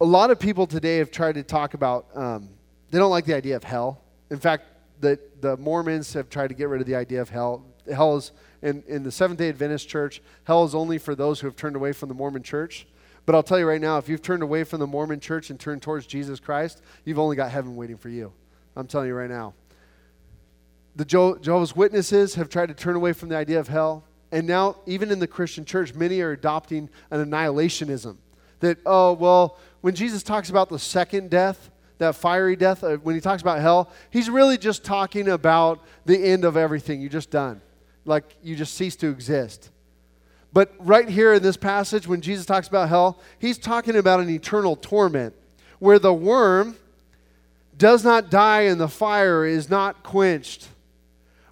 A 0.00 0.04
lot 0.04 0.30
of 0.32 0.40
people 0.40 0.66
today 0.66 0.98
have 0.98 1.12
tried 1.12 1.36
to 1.36 1.44
talk 1.44 1.74
about. 1.74 2.06
Um, 2.14 2.48
they 2.90 2.98
don't 2.98 3.10
like 3.10 3.24
the 3.24 3.34
idea 3.34 3.54
of 3.54 3.62
hell. 3.62 4.02
In 4.28 4.38
fact, 4.38 4.64
the 5.00 5.18
the 5.40 5.56
Mormons 5.56 6.12
have 6.14 6.28
tried 6.28 6.48
to 6.48 6.54
get 6.54 6.68
rid 6.68 6.80
of 6.80 6.86
the 6.86 6.96
idea 6.96 7.22
of 7.22 7.28
hell 7.28 7.64
hell 7.92 8.16
is 8.16 8.32
in, 8.60 8.82
in 8.86 9.02
the 9.02 9.10
Seventh 9.10 9.38
day 9.38 9.48
Adventist 9.48 9.88
church, 9.88 10.20
hell 10.44 10.64
is 10.64 10.74
only 10.74 10.98
for 10.98 11.14
those 11.14 11.40
who 11.40 11.46
have 11.46 11.56
turned 11.56 11.76
away 11.76 11.92
from 11.92 12.08
the 12.08 12.14
Mormon 12.14 12.42
church. 12.42 12.86
But 13.24 13.34
I'll 13.36 13.42
tell 13.42 13.58
you 13.58 13.66
right 13.66 13.80
now, 13.80 13.98
if 13.98 14.08
you've 14.08 14.22
turned 14.22 14.42
away 14.42 14.64
from 14.64 14.80
the 14.80 14.86
Mormon 14.86 15.20
church 15.20 15.50
and 15.50 15.58
turned 15.58 15.82
towards 15.82 16.06
Jesus 16.06 16.40
Christ, 16.40 16.82
you've 17.04 17.18
only 17.18 17.36
got 17.36 17.50
heaven 17.50 17.76
waiting 17.76 17.96
for 17.96 18.08
you. 18.08 18.32
I'm 18.74 18.86
telling 18.86 19.08
you 19.08 19.14
right 19.14 19.30
now. 19.30 19.54
The 20.96 21.04
Jehovah's 21.04 21.74
Witnesses 21.74 22.34
have 22.34 22.48
tried 22.48 22.66
to 22.66 22.74
turn 22.74 22.96
away 22.96 23.12
from 23.12 23.28
the 23.28 23.36
idea 23.36 23.60
of 23.60 23.68
hell. 23.68 24.04
And 24.32 24.46
now, 24.46 24.76
even 24.86 25.10
in 25.10 25.18
the 25.18 25.26
Christian 25.28 25.64
church, 25.64 25.94
many 25.94 26.20
are 26.20 26.32
adopting 26.32 26.88
an 27.10 27.24
annihilationism. 27.24 28.16
That, 28.60 28.78
oh, 28.84 29.12
well, 29.12 29.58
when 29.82 29.94
Jesus 29.94 30.22
talks 30.22 30.50
about 30.50 30.68
the 30.68 30.78
second 30.78 31.30
death, 31.30 31.70
that 31.98 32.16
fiery 32.16 32.56
death, 32.56 32.82
uh, 32.82 32.96
when 32.96 33.14
he 33.14 33.20
talks 33.20 33.42
about 33.42 33.60
hell, 33.60 33.92
he's 34.10 34.30
really 34.30 34.58
just 34.58 34.84
talking 34.84 35.28
about 35.28 35.84
the 36.06 36.16
end 36.16 36.44
of 36.44 36.56
everything 36.56 37.00
you 37.00 37.08
just 37.08 37.30
done 37.30 37.60
like 38.04 38.24
you 38.42 38.56
just 38.56 38.74
cease 38.74 38.96
to 38.96 39.08
exist. 39.08 39.70
But 40.52 40.72
right 40.78 41.08
here 41.08 41.34
in 41.34 41.42
this 41.42 41.56
passage, 41.56 42.06
when 42.06 42.20
Jesus 42.20 42.44
talks 42.44 42.68
about 42.68 42.88
hell, 42.88 43.20
he's 43.38 43.58
talking 43.58 43.96
about 43.96 44.20
an 44.20 44.28
eternal 44.28 44.76
torment 44.76 45.34
where 45.78 45.98
the 45.98 46.12
worm 46.12 46.76
does 47.76 48.04
not 48.04 48.30
die 48.30 48.62
and 48.62 48.80
the 48.80 48.88
fire 48.88 49.46
is 49.46 49.70
not 49.70 50.02
quenched, 50.02 50.68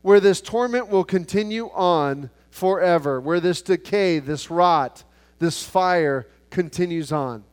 where 0.03 0.21
this 0.21 0.41
torment 0.41 0.89
will 0.89 1.05
continue 1.05 1.71
on 1.71 2.31
forever, 2.51 3.21
where 3.21 3.41
this 3.41 3.63
decay, 3.63 4.19
this 4.19 4.51
rot, 4.51 5.05
this 5.39 5.63
fire 5.63 6.27
continues 6.51 7.13
on. 7.13 7.45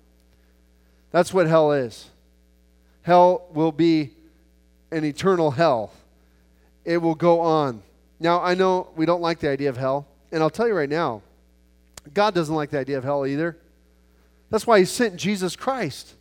That's 1.12 1.34
what 1.34 1.48
hell 1.48 1.72
is. 1.72 2.10
Hell 3.04 3.48
will 3.54 3.72
be 3.72 4.12
an 4.92 5.04
eternal 5.04 5.52
hell, 5.52 5.92
it 6.86 6.98
will 6.98 7.16
go 7.16 7.42
on. 7.42 7.82
Now, 8.20 8.42
I 8.42 8.56
know 8.56 8.90
we 8.96 9.06
don't 9.06 9.22
like 9.22 9.40
the 9.40 9.50
idea 9.50 9.70
of 9.70 9.78
hell, 9.78 10.08
and 10.32 10.42
I'll 10.42 10.50
tell 10.50 10.68
you 10.68 10.74
right 10.74 10.90
now, 10.90 11.22
God 12.14 12.34
doesn't 12.34 12.54
like 12.54 12.70
the 12.70 12.80
idea 12.80 12.98
of 12.98 13.04
hell 13.04 13.26
either. 13.26 13.58
That's 14.50 14.66
why 14.66 14.80
He 14.80 14.86
sent 14.86 15.18
Jesus 15.18 15.56
Christ. 15.56 16.16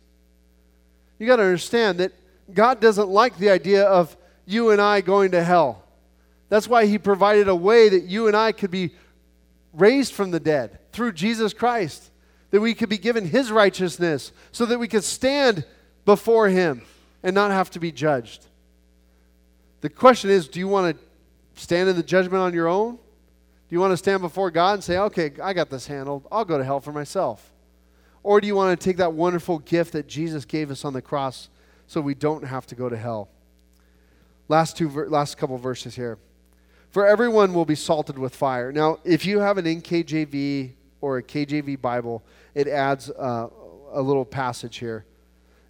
You 1.17 1.27
got 1.27 1.37
to 1.37 1.43
understand 1.43 1.99
that 1.99 2.11
God 2.53 2.79
doesn't 2.79 3.09
like 3.09 3.37
the 3.37 3.49
idea 3.49 3.83
of 3.85 4.15
you 4.45 4.69
and 4.69 4.81
I 4.81 5.01
going 5.01 5.31
to 5.31 5.43
hell. 5.43 5.83
That's 6.49 6.67
why 6.67 6.85
He 6.85 6.97
provided 6.97 7.47
a 7.47 7.55
way 7.55 7.89
that 7.89 8.03
you 8.03 8.27
and 8.27 8.35
I 8.35 8.51
could 8.51 8.71
be 8.71 8.91
raised 9.73 10.13
from 10.13 10.31
the 10.31 10.39
dead 10.39 10.79
through 10.91 11.13
Jesus 11.13 11.53
Christ, 11.53 12.09
that 12.51 12.61
we 12.61 12.73
could 12.73 12.89
be 12.89 12.97
given 12.97 13.25
His 13.25 13.51
righteousness 13.51 14.31
so 14.51 14.65
that 14.65 14.79
we 14.79 14.87
could 14.87 15.03
stand 15.03 15.65
before 16.05 16.47
Him 16.47 16.81
and 17.23 17.33
not 17.33 17.51
have 17.51 17.69
to 17.71 17.79
be 17.79 17.91
judged. 17.91 18.45
The 19.81 19.89
question 19.89 20.29
is 20.29 20.47
do 20.47 20.59
you 20.59 20.67
want 20.67 20.97
to 20.97 21.61
stand 21.61 21.89
in 21.89 21.95
the 21.95 22.03
judgment 22.03 22.41
on 22.41 22.53
your 22.53 22.67
own? 22.67 22.95
Do 22.95 23.75
you 23.75 23.79
want 23.79 23.91
to 23.91 23.97
stand 23.97 24.21
before 24.21 24.49
God 24.49 24.75
and 24.75 24.83
say, 24.83 24.97
okay, 24.97 25.31
I 25.43 25.53
got 25.53 25.69
this 25.69 25.87
handled. 25.87 26.25
I'll 26.31 26.45
go 26.45 26.57
to 26.57 26.63
hell 26.63 26.79
for 26.79 26.93
myself? 26.93 27.51
Or 28.23 28.39
do 28.39 28.47
you 28.47 28.55
want 28.55 28.79
to 28.79 28.83
take 28.83 28.97
that 28.97 29.13
wonderful 29.13 29.59
gift 29.59 29.93
that 29.93 30.07
Jesus 30.07 30.45
gave 30.45 30.71
us 30.71 30.85
on 30.85 30.93
the 30.93 31.01
cross 31.01 31.49
so 31.87 31.99
we 31.99 32.13
don't 32.13 32.43
have 32.43 32.65
to 32.67 32.75
go 32.75 32.87
to 32.87 32.97
hell? 32.97 33.29
Last 34.47 34.77
two, 34.77 34.89
last 34.89 35.37
couple 35.37 35.57
verses 35.57 35.95
here. 35.95 36.17
For 36.91 37.05
everyone 37.05 37.53
will 37.53 37.65
be 37.65 37.75
salted 37.75 38.17
with 38.17 38.35
fire. 38.35 38.71
Now, 38.71 38.99
if 39.03 39.25
you 39.25 39.39
have 39.39 39.57
an 39.57 39.65
NKJV 39.65 40.71
or 41.01 41.17
a 41.17 41.23
KJV 41.23 41.81
Bible, 41.81 42.23
it 42.55 42.67
adds 42.67 43.09
uh, 43.09 43.49
a 43.91 44.01
little 44.01 44.25
passage 44.25 44.77
here 44.77 45.05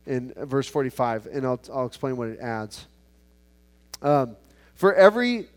in 0.05 0.33
verse 0.37 0.67
45, 0.67 1.27
and 1.27 1.45
I'll, 1.45 1.59
I'll 1.73 1.85
explain 1.85 2.17
what 2.17 2.29
it 2.29 2.39
adds. 2.39 2.87
Um, 4.01 4.37
for 4.75 4.93
every 4.93 5.47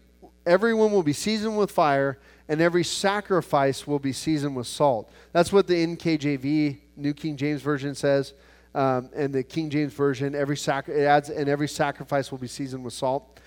everyone 0.46 0.90
will 0.90 1.02
be 1.02 1.12
seasoned 1.12 1.56
with 1.56 1.70
fire, 1.70 2.18
and 2.48 2.60
every 2.60 2.82
sacrifice 2.82 3.86
will 3.86 3.98
be 3.98 4.12
seasoned 4.12 4.56
with 4.56 4.66
salt. 4.66 5.10
That's 5.32 5.52
what 5.52 5.66
the 5.66 5.86
NKJV, 5.86 6.78
New 6.96 7.14
King 7.14 7.36
James 7.36 7.62
Version 7.62 7.94
says. 7.94 8.32
Um, 8.74 9.10
and 9.14 9.32
the 9.32 9.42
King 9.42 9.68
James 9.68 9.92
Version, 9.92 10.34
every 10.34 10.56
sac- 10.56 10.88
it 10.88 11.04
adds, 11.04 11.28
and 11.28 11.48
every 11.48 11.68
sacrifice 11.68 12.30
will 12.30 12.38
be 12.38 12.46
seasoned 12.46 12.84
with 12.84 12.94
salt. 12.94 13.40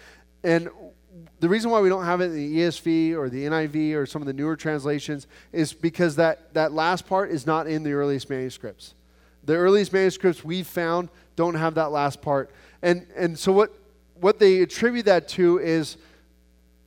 And 0.43 0.69
the 1.39 1.49
reason 1.49 1.69
why 1.69 1.81
we 1.81 1.89
don't 1.89 2.05
have 2.05 2.21
it 2.21 2.25
in 2.25 2.35
the 2.35 2.57
ESV 2.59 3.13
or 3.15 3.29
the 3.29 3.45
NIV 3.45 3.95
or 3.95 4.05
some 4.05 4.21
of 4.21 4.25
the 4.25 4.33
newer 4.33 4.55
translations 4.55 5.27
is 5.51 5.73
because 5.73 6.15
that, 6.15 6.53
that 6.53 6.71
last 6.71 7.05
part 7.05 7.31
is 7.31 7.45
not 7.45 7.67
in 7.67 7.83
the 7.83 7.93
earliest 7.93 8.29
manuscripts. 8.29 8.93
The 9.43 9.55
earliest 9.55 9.91
manuscripts 9.93 10.43
we've 10.43 10.67
found 10.67 11.09
don't 11.35 11.55
have 11.55 11.75
that 11.75 11.91
last 11.91 12.21
part. 12.21 12.49
And, 12.81 13.05
and 13.15 13.37
so 13.37 13.51
what, 13.51 13.73
what 14.15 14.39
they 14.39 14.61
attribute 14.61 15.05
that 15.05 15.27
to 15.29 15.59
is 15.59 15.97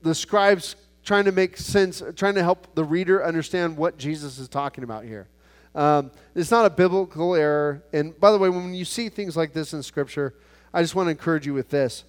the 0.02 0.14
scribes 0.14 0.76
trying 1.04 1.26
to 1.26 1.32
make 1.32 1.56
sense, 1.56 2.02
trying 2.16 2.34
to 2.34 2.42
help 2.42 2.74
the 2.74 2.84
reader 2.84 3.24
understand 3.24 3.76
what 3.76 3.98
Jesus 3.98 4.38
is 4.38 4.48
talking 4.48 4.84
about 4.84 5.04
here. 5.04 5.28
Um, 5.74 6.10
it's 6.34 6.50
not 6.50 6.64
a 6.64 6.70
biblical 6.70 7.34
error. 7.34 7.82
And 7.92 8.18
by 8.18 8.32
the 8.32 8.38
way, 8.38 8.48
when 8.48 8.74
you 8.74 8.84
see 8.84 9.08
things 9.08 9.36
like 9.36 9.52
this 9.52 9.74
in 9.74 9.82
Scripture, 9.82 10.34
I 10.72 10.82
just 10.82 10.94
want 10.94 11.06
to 11.06 11.10
encourage 11.10 11.46
you 11.46 11.54
with 11.54 11.68
this. 11.68 12.04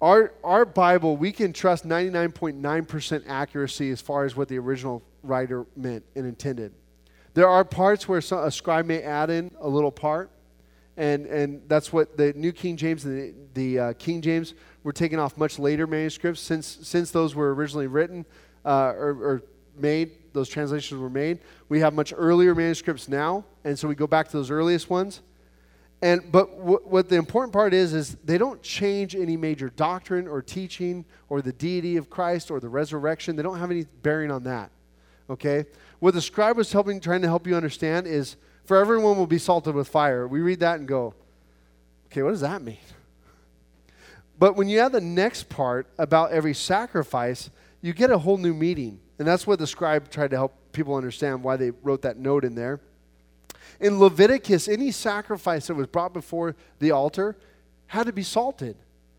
Our, 0.00 0.32
our 0.44 0.64
Bible, 0.64 1.16
we 1.16 1.32
can 1.32 1.52
trust 1.52 1.86
99.9% 1.86 3.24
accuracy 3.26 3.90
as 3.90 4.00
far 4.00 4.24
as 4.24 4.36
what 4.36 4.48
the 4.48 4.58
original 4.58 5.02
writer 5.24 5.66
meant 5.76 6.04
and 6.14 6.24
intended. 6.24 6.72
There 7.34 7.48
are 7.48 7.64
parts 7.64 8.08
where 8.08 8.18
a 8.18 8.50
scribe 8.50 8.86
may 8.86 9.02
add 9.02 9.30
in 9.30 9.50
a 9.60 9.68
little 9.68 9.90
part, 9.90 10.30
and, 10.96 11.26
and 11.26 11.62
that's 11.68 11.92
what 11.92 12.16
the 12.16 12.32
New 12.34 12.52
King 12.52 12.76
James 12.76 13.04
and 13.04 13.18
the, 13.18 13.34
the 13.54 13.78
uh, 13.78 13.92
King 13.94 14.20
James 14.20 14.54
were 14.84 14.92
taken 14.92 15.18
off 15.18 15.36
much 15.36 15.58
later 15.58 15.86
manuscripts 15.86 16.40
since, 16.40 16.78
since 16.82 17.10
those 17.10 17.34
were 17.34 17.54
originally 17.54 17.86
written 17.88 18.24
uh, 18.64 18.92
or, 18.96 19.10
or 19.20 19.42
made, 19.76 20.32
those 20.32 20.48
translations 20.48 21.00
were 21.00 21.10
made. 21.10 21.40
We 21.68 21.80
have 21.80 21.94
much 21.94 22.12
earlier 22.16 22.54
manuscripts 22.54 23.08
now, 23.08 23.44
and 23.64 23.78
so 23.78 23.88
we 23.88 23.94
go 23.94 24.06
back 24.06 24.26
to 24.28 24.36
those 24.36 24.50
earliest 24.50 24.90
ones. 24.90 25.22
And 26.00 26.30
but 26.30 26.56
w- 26.58 26.80
what 26.84 27.08
the 27.08 27.16
important 27.16 27.52
part 27.52 27.74
is 27.74 27.92
is 27.92 28.16
they 28.24 28.38
don't 28.38 28.62
change 28.62 29.16
any 29.16 29.36
major 29.36 29.68
doctrine 29.70 30.28
or 30.28 30.42
teaching 30.42 31.04
or 31.28 31.42
the 31.42 31.52
deity 31.52 31.96
of 31.96 32.08
Christ 32.08 32.50
or 32.50 32.60
the 32.60 32.68
resurrection. 32.68 33.34
They 33.36 33.42
don't 33.42 33.58
have 33.58 33.70
any 33.70 33.84
bearing 34.02 34.30
on 34.30 34.44
that. 34.44 34.70
Okay? 35.28 35.66
What 35.98 36.14
the 36.14 36.20
scribe 36.20 36.56
was 36.56 36.72
helping 36.72 37.00
trying 37.00 37.22
to 37.22 37.28
help 37.28 37.46
you 37.46 37.56
understand 37.56 38.06
is 38.06 38.36
for 38.64 38.76
everyone 38.76 39.16
will 39.16 39.26
be 39.26 39.38
salted 39.38 39.74
with 39.74 39.88
fire. 39.88 40.28
We 40.28 40.40
read 40.40 40.60
that 40.60 40.78
and 40.78 40.86
go, 40.86 41.14
okay, 42.06 42.22
what 42.22 42.30
does 42.30 42.42
that 42.42 42.62
mean? 42.62 42.78
But 44.38 44.54
when 44.54 44.68
you 44.68 44.78
add 44.78 44.92
the 44.92 45.00
next 45.00 45.48
part 45.48 45.88
about 45.98 46.30
every 46.30 46.54
sacrifice, 46.54 47.50
you 47.80 47.92
get 47.92 48.10
a 48.10 48.18
whole 48.18 48.38
new 48.38 48.54
meaning. 48.54 49.00
And 49.18 49.26
that's 49.26 49.46
what 49.46 49.58
the 49.58 49.66
scribe 49.66 50.10
tried 50.10 50.30
to 50.30 50.36
help 50.36 50.54
people 50.72 50.94
understand 50.94 51.42
why 51.42 51.56
they 51.56 51.70
wrote 51.70 52.02
that 52.02 52.18
note 52.18 52.44
in 52.44 52.54
there. 52.54 52.80
In 53.80 53.98
Leviticus, 53.98 54.68
any 54.68 54.90
sacrifice 54.90 55.68
that 55.68 55.74
was 55.74 55.86
brought 55.86 56.12
before 56.12 56.56
the 56.78 56.90
altar 56.90 57.36
had 57.86 58.06
to 58.06 58.12
be 58.12 58.22
salted. 58.22 58.76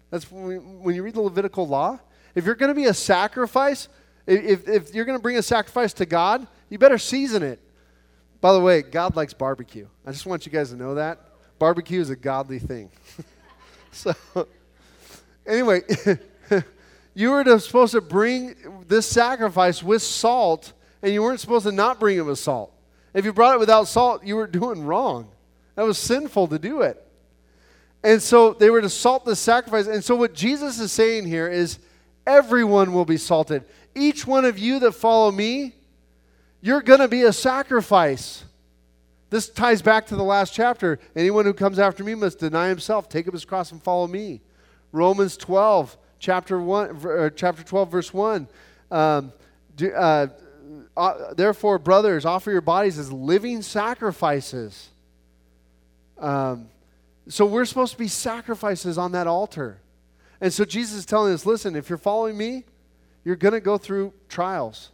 That's 0.10 0.30
when, 0.32 0.96
you 0.96 1.04
read 1.04 1.14
the 1.14 1.22
Levitical 1.22 1.68
law. 1.68 2.00
If 2.36 2.46
you're 2.46 2.56
going 2.56 2.70
to 2.70 2.76
be 2.76 2.86
a 2.86 2.94
sacrifice, 2.94 3.88
If, 4.28 4.68
if 4.68 4.94
you're 4.94 5.06
going 5.06 5.18
to 5.18 5.22
bring 5.22 5.38
a 5.38 5.44
sacrifice 5.44 5.94
to 5.94 6.06
God, 6.06 6.46
you 6.70 6.78
better 6.78 6.98
season 6.98 7.42
it. 7.42 7.60
By 8.42 8.54
the 8.54 8.60
way, 8.60 8.82
God 8.82 9.16
likes 9.16 9.34
barbecue. 9.34 9.88
I 10.06 10.12
just 10.12 10.26
want 10.26 10.46
you 10.46 10.52
guys 10.52 10.70
to 10.70 10.76
know 10.76 10.96
that. 10.96 11.20
Barbecue 11.58 12.00
is 12.00 12.10
a 12.10 12.16
godly 12.16 12.60
thing. 12.60 12.90
so, 13.92 14.14
anyway, 15.46 15.82
you 17.14 17.32
were 17.32 17.44
to, 17.44 17.60
supposed 17.60 17.94
to 17.94 18.02
bring 18.02 18.56
this 18.88 19.06
sacrifice 19.06 19.84
with 19.84 20.02
salt, 20.02 20.74
and 21.02 21.12
you 21.12 21.22
weren't 21.22 21.40
supposed 21.40 21.66
to 21.66 21.72
not 21.72 22.00
bring 22.00 22.18
it 22.18 22.22
with 22.22 22.40
salt. 22.40 22.72
If 23.14 23.26
you 23.26 23.34
brought 23.34 23.56
it 23.56 23.60
without 23.60 23.88
salt, 23.88 24.24
you 24.24 24.36
were 24.36 24.48
doing 24.48 24.84
wrong. 24.84 25.30
That 25.76 25.84
was 25.84 25.98
sinful 25.98 26.48
to 26.48 26.60
do 26.60 26.82
it. 26.82 27.06
And 28.04 28.22
so 28.22 28.54
they 28.54 28.70
were 28.70 28.82
to 28.82 28.90
salt 28.90 29.26
the 29.26 29.36
sacrifice. 29.36 29.88
And 29.88 30.04
so 30.04 30.16
what 30.16 30.34
Jesus 30.34 30.80
is 30.80 30.92
saying 30.92 31.26
here 31.26 31.48
is 31.48 31.80
everyone 32.26 32.94
will 32.94 33.06
be 33.06 33.18
salted. 33.18 33.66
Each 33.96 34.26
one 34.26 34.46
of 34.46 34.58
you 34.58 34.80
that 34.80 34.94
follow 34.94 35.32
me, 35.32 35.76
you're 36.62 36.82
going 36.82 37.00
to 37.00 37.08
be 37.08 37.24
a 37.24 37.34
sacrifice. 37.34 38.46
This 39.30 39.50
ties 39.50 39.82
back 39.82 40.08
to 40.08 40.16
the 40.16 40.24
last 40.24 40.54
chapter. 40.54 41.00
Anyone 41.16 41.46
who 41.46 41.54
comes 41.54 41.78
after 41.78 42.04
me 42.04 42.16
must 42.16 42.40
deny 42.40 42.70
himself, 42.70 43.10
take 43.10 43.28
up 43.28 43.34
his 43.34 43.46
cross, 43.46 43.72
and 43.72 43.82
follow 43.82 44.08
me. 44.08 44.42
Romans 44.92 45.38
12, 45.38 45.98
chapter, 46.20 46.60
one, 46.60 47.32
chapter 47.36 47.64
12, 47.64 47.92
verse 47.92 48.14
1. 48.14 48.48
Um, 48.92 49.34
do, 49.76 49.92
uh, 49.94 50.28
uh, 50.98 51.34
therefore, 51.34 51.80
brothers, 51.80 52.26
offer 52.26 52.52
your 52.52 52.62
bodies 52.62 52.98
as 52.98 53.12
living 53.12 53.62
sacrifices. 53.62 54.90
Um, 56.18 56.70
so 57.28 57.46
we're 57.46 57.66
supposed 57.66 57.94
to 57.94 58.00
be 58.00 58.08
sacrifices 58.08 58.98
on 58.98 59.12
that 59.14 59.28
altar. 59.28 59.80
And 60.42 60.52
so 60.52 60.66
Jesus 60.66 61.00
is 61.00 61.06
telling 61.06 61.34
us 61.34 61.46
listen, 61.46 61.76
if 61.76 61.90
you're 61.90 61.98
following 61.98 62.38
me, 62.38 62.66
you're 63.24 63.36
going 63.36 63.54
to 63.54 63.60
go 63.60 63.78
through 63.78 64.14
trials. 64.28 64.92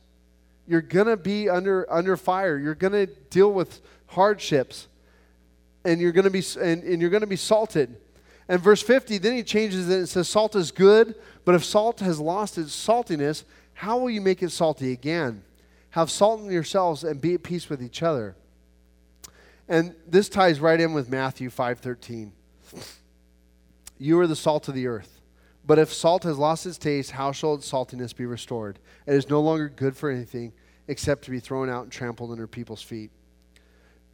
You're 0.67 0.81
going 0.81 1.07
to 1.07 1.17
be 1.17 1.49
under, 1.49 1.91
under 1.91 2.17
fire. 2.17 2.57
You're 2.57 2.75
going 2.75 2.93
to 2.93 3.05
deal 3.05 3.51
with 3.51 3.81
hardships. 4.07 4.87
And 5.83 6.01
you're 6.01 6.11
going 6.11 6.25
to 6.25 6.31
be 6.31 6.43
and, 6.59 6.83
and 6.83 6.99
you're 6.99 7.11
going 7.11 7.21
to 7.21 7.27
be 7.27 7.35
salted. 7.35 7.95
And 8.47 8.61
verse 8.61 8.81
50, 8.81 9.17
then 9.19 9.35
he 9.35 9.43
changes 9.43 9.89
it 9.89 9.97
and 9.97 10.09
says, 10.09 10.27
Salt 10.27 10.55
is 10.55 10.71
good, 10.71 11.15
but 11.45 11.55
if 11.55 11.63
salt 11.63 11.99
has 11.99 12.19
lost 12.19 12.57
its 12.57 12.75
saltiness, 12.75 13.43
how 13.73 13.97
will 13.97 14.09
you 14.09 14.21
make 14.21 14.43
it 14.43 14.51
salty 14.51 14.91
again? 14.91 15.43
Have 15.95 16.11
salt 16.11 16.41
in 16.41 16.51
yourselves 16.51 17.05
and 17.05 17.21
be 17.21 17.35
at 17.35 17.43
peace 17.43 17.69
with 17.69 17.81
each 17.81 18.03
other. 18.03 18.35
And 19.69 19.95
this 20.05 20.27
ties 20.27 20.59
right 20.59 20.77
in 20.77 20.93
with 20.93 21.07
Matthew 21.07 21.49
5:13. 21.49 22.33
You 23.97 24.19
are 24.19 24.27
the 24.27 24.35
salt 24.35 24.67
of 24.67 24.75
the 24.75 24.87
earth. 24.87 25.21
But 25.65 25.79
if 25.79 25.93
salt 25.93 26.23
has 26.23 26.37
lost 26.37 26.65
its 26.65 26.77
taste, 26.77 27.11
how 27.11 27.31
shall 27.31 27.53
its 27.53 27.71
saltiness 27.71 28.13
be 28.13 28.25
restored? 28.25 28.77
It 29.05 29.13
is 29.13 29.29
no 29.29 29.39
longer 29.39 29.69
good 29.69 29.95
for 29.95 30.09
anything 30.09 30.51
except 30.89 31.23
to 31.23 31.31
be 31.31 31.39
thrown 31.39 31.69
out 31.69 31.83
and 31.83 31.91
trampled 31.93 32.29
under 32.29 32.45
people's 32.45 32.81
feet. 32.81 33.09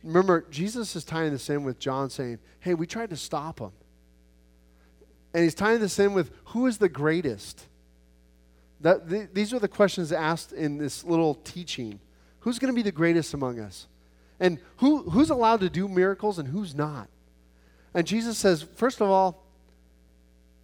Remember, 0.03 0.45
Jesus 0.51 0.95
is 0.95 1.03
tying 1.03 1.32
this 1.32 1.49
in 1.49 1.63
with 1.63 1.79
John 1.79 2.11
saying, 2.11 2.38
Hey, 2.59 2.75
we 2.75 2.86
tried 2.86 3.09
to 3.09 3.17
stop 3.17 3.59
him. 3.59 3.71
And 5.34 5.43
he's 5.43 5.55
tying 5.55 5.79
this 5.79 5.97
in 5.97 6.13
with 6.13 6.29
who 6.45 6.67
is 6.67 6.77
the 6.77 6.89
greatest? 6.89 7.65
That, 8.82 9.09
th- 9.09 9.29
these 9.34 9.53
are 9.53 9.59
the 9.59 9.67
questions 9.67 10.11
asked 10.11 10.53
in 10.53 10.77
this 10.77 11.03
little 11.03 11.36
teaching. 11.36 11.99
Who's 12.41 12.59
going 12.59 12.73
to 12.73 12.75
be 12.75 12.82
the 12.82 12.91
greatest 12.91 13.34
among 13.34 13.59
us? 13.59 13.88
And 14.39 14.57
who, 14.77 15.03
who's 15.09 15.29
allowed 15.29 15.59
to 15.59 15.69
do 15.69 15.88
miracles 15.88 16.39
and 16.39 16.47
who's 16.47 16.73
not? 16.73 17.07
And 17.93 18.07
Jesus 18.07 18.38
says, 18.38 18.63
first 18.63 19.01
of 19.01 19.09
all, 19.09 19.43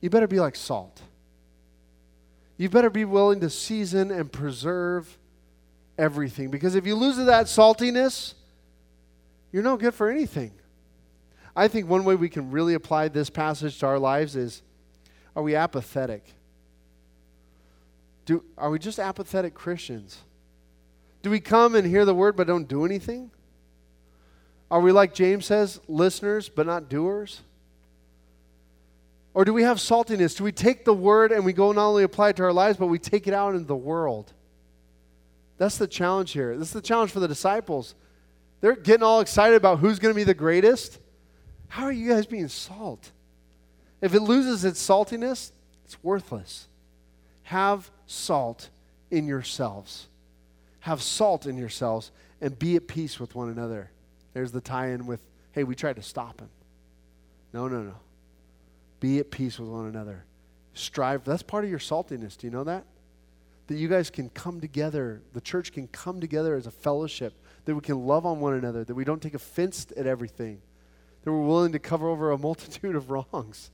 you 0.01 0.09
better 0.09 0.27
be 0.27 0.39
like 0.39 0.55
salt. 0.55 1.01
You 2.57 2.69
better 2.69 2.89
be 2.89 3.05
willing 3.05 3.39
to 3.41 3.49
season 3.49 4.09
and 4.09 4.31
preserve 4.31 5.17
everything. 5.97 6.49
Because 6.49 6.73
if 6.75 6.87
you 6.87 6.95
lose 6.95 7.17
that 7.17 7.45
saltiness, 7.45 8.33
you're 9.51 9.63
no 9.63 9.77
good 9.77 9.93
for 9.93 10.09
anything. 10.09 10.51
I 11.55 11.67
think 11.67 11.87
one 11.87 12.03
way 12.03 12.15
we 12.15 12.29
can 12.29 12.51
really 12.51 12.73
apply 12.73 13.09
this 13.09 13.29
passage 13.29 13.79
to 13.79 13.87
our 13.87 13.99
lives 13.99 14.35
is 14.35 14.61
are 15.35 15.43
we 15.43 15.55
apathetic? 15.55 16.23
Do, 18.27 18.43
are 18.57 18.69
we 18.69 18.77
just 18.77 18.99
apathetic 18.99 19.53
Christians? 19.53 20.17
Do 21.23 21.29
we 21.29 21.39
come 21.39 21.75
and 21.75 21.87
hear 21.87 22.03
the 22.03 22.13
word 22.13 22.35
but 22.35 22.45
don't 22.45 22.67
do 22.67 22.85
anything? 22.85 23.31
Are 24.69 24.81
we 24.81 24.91
like 24.91 25.13
James 25.13 25.45
says, 25.45 25.79
listeners 25.87 26.49
but 26.49 26.67
not 26.67 26.89
doers? 26.89 27.41
Or 29.33 29.45
do 29.45 29.53
we 29.53 29.63
have 29.63 29.77
saltiness? 29.77 30.35
Do 30.35 30.43
we 30.43 30.51
take 30.51 30.83
the 30.83 30.93
word 30.93 31.31
and 31.31 31.45
we 31.45 31.53
go 31.53 31.71
not 31.71 31.87
only 31.87 32.03
apply 32.03 32.29
it 32.29 32.35
to 32.35 32.43
our 32.43 32.51
lives, 32.51 32.77
but 32.77 32.87
we 32.87 32.99
take 32.99 33.27
it 33.27 33.33
out 33.33 33.55
into 33.55 33.65
the 33.65 33.75
world? 33.77 34.33
That's 35.57 35.77
the 35.77 35.87
challenge 35.87 36.31
here. 36.31 36.57
This 36.57 36.67
is 36.67 36.73
the 36.73 36.81
challenge 36.81 37.11
for 37.11 37.21
the 37.21 37.29
disciples. 37.29 37.95
They're 38.59 38.75
getting 38.75 39.03
all 39.03 39.21
excited 39.21 39.55
about 39.55 39.79
who's 39.79 39.99
going 39.99 40.13
to 40.13 40.17
be 40.17 40.25
the 40.25 40.33
greatest. 40.33 40.99
How 41.69 41.85
are 41.85 41.93
you 41.93 42.09
guys 42.09 42.25
being 42.25 42.49
salt? 42.49 43.11
If 44.01 44.13
it 44.13 44.19
loses 44.19 44.65
its 44.65 44.85
saltiness, 44.85 45.51
it's 45.85 46.03
worthless. 46.03 46.67
Have 47.43 47.89
salt 48.07 48.69
in 49.11 49.27
yourselves. 49.27 50.07
Have 50.79 51.01
salt 51.01 51.45
in 51.45 51.57
yourselves 51.57 52.11
and 52.41 52.57
be 52.57 52.75
at 52.75 52.87
peace 52.87 53.19
with 53.19 53.35
one 53.35 53.49
another. 53.49 53.91
There's 54.33 54.51
the 54.51 54.61
tie 54.61 54.87
in 54.89 55.05
with, 55.05 55.21
hey, 55.51 55.63
we 55.63 55.75
tried 55.75 55.97
to 55.97 56.01
stop 56.01 56.39
him. 56.39 56.49
No, 57.53 57.67
no, 57.67 57.81
no. 57.81 57.95
Be 58.99 59.19
at 59.19 59.29
peace 59.29 59.59
with 59.59 59.69
one 59.69 59.87
another. 59.87 60.23
Strive. 60.73 61.23
That's 61.23 61.43
part 61.43 61.63
of 61.63 61.69
your 61.69 61.79
saltiness. 61.79 62.37
Do 62.37 62.47
you 62.47 62.51
know 62.51 62.63
that? 62.63 62.85
That 63.67 63.75
you 63.75 63.87
guys 63.87 64.09
can 64.09 64.29
come 64.29 64.61
together, 64.61 65.21
the 65.33 65.41
church 65.41 65.73
can 65.73 65.87
come 65.87 66.21
together 66.21 66.55
as 66.55 66.67
a 66.67 66.71
fellowship, 66.71 67.33
that 67.65 67.75
we 67.75 67.81
can 67.81 68.07
love 68.07 68.25
on 68.25 68.39
one 68.39 68.53
another, 68.53 68.85
that 68.85 68.95
we 68.95 69.03
don't 69.03 69.21
take 69.21 69.33
offense 69.33 69.87
at 69.97 70.07
everything, 70.07 70.61
that 71.23 71.31
we're 71.31 71.45
willing 71.45 71.73
to 71.73 71.79
cover 71.79 72.07
over 72.07 72.31
a 72.31 72.37
multitude 72.37 72.95
of 72.95 73.11
wrongs. 73.11 73.71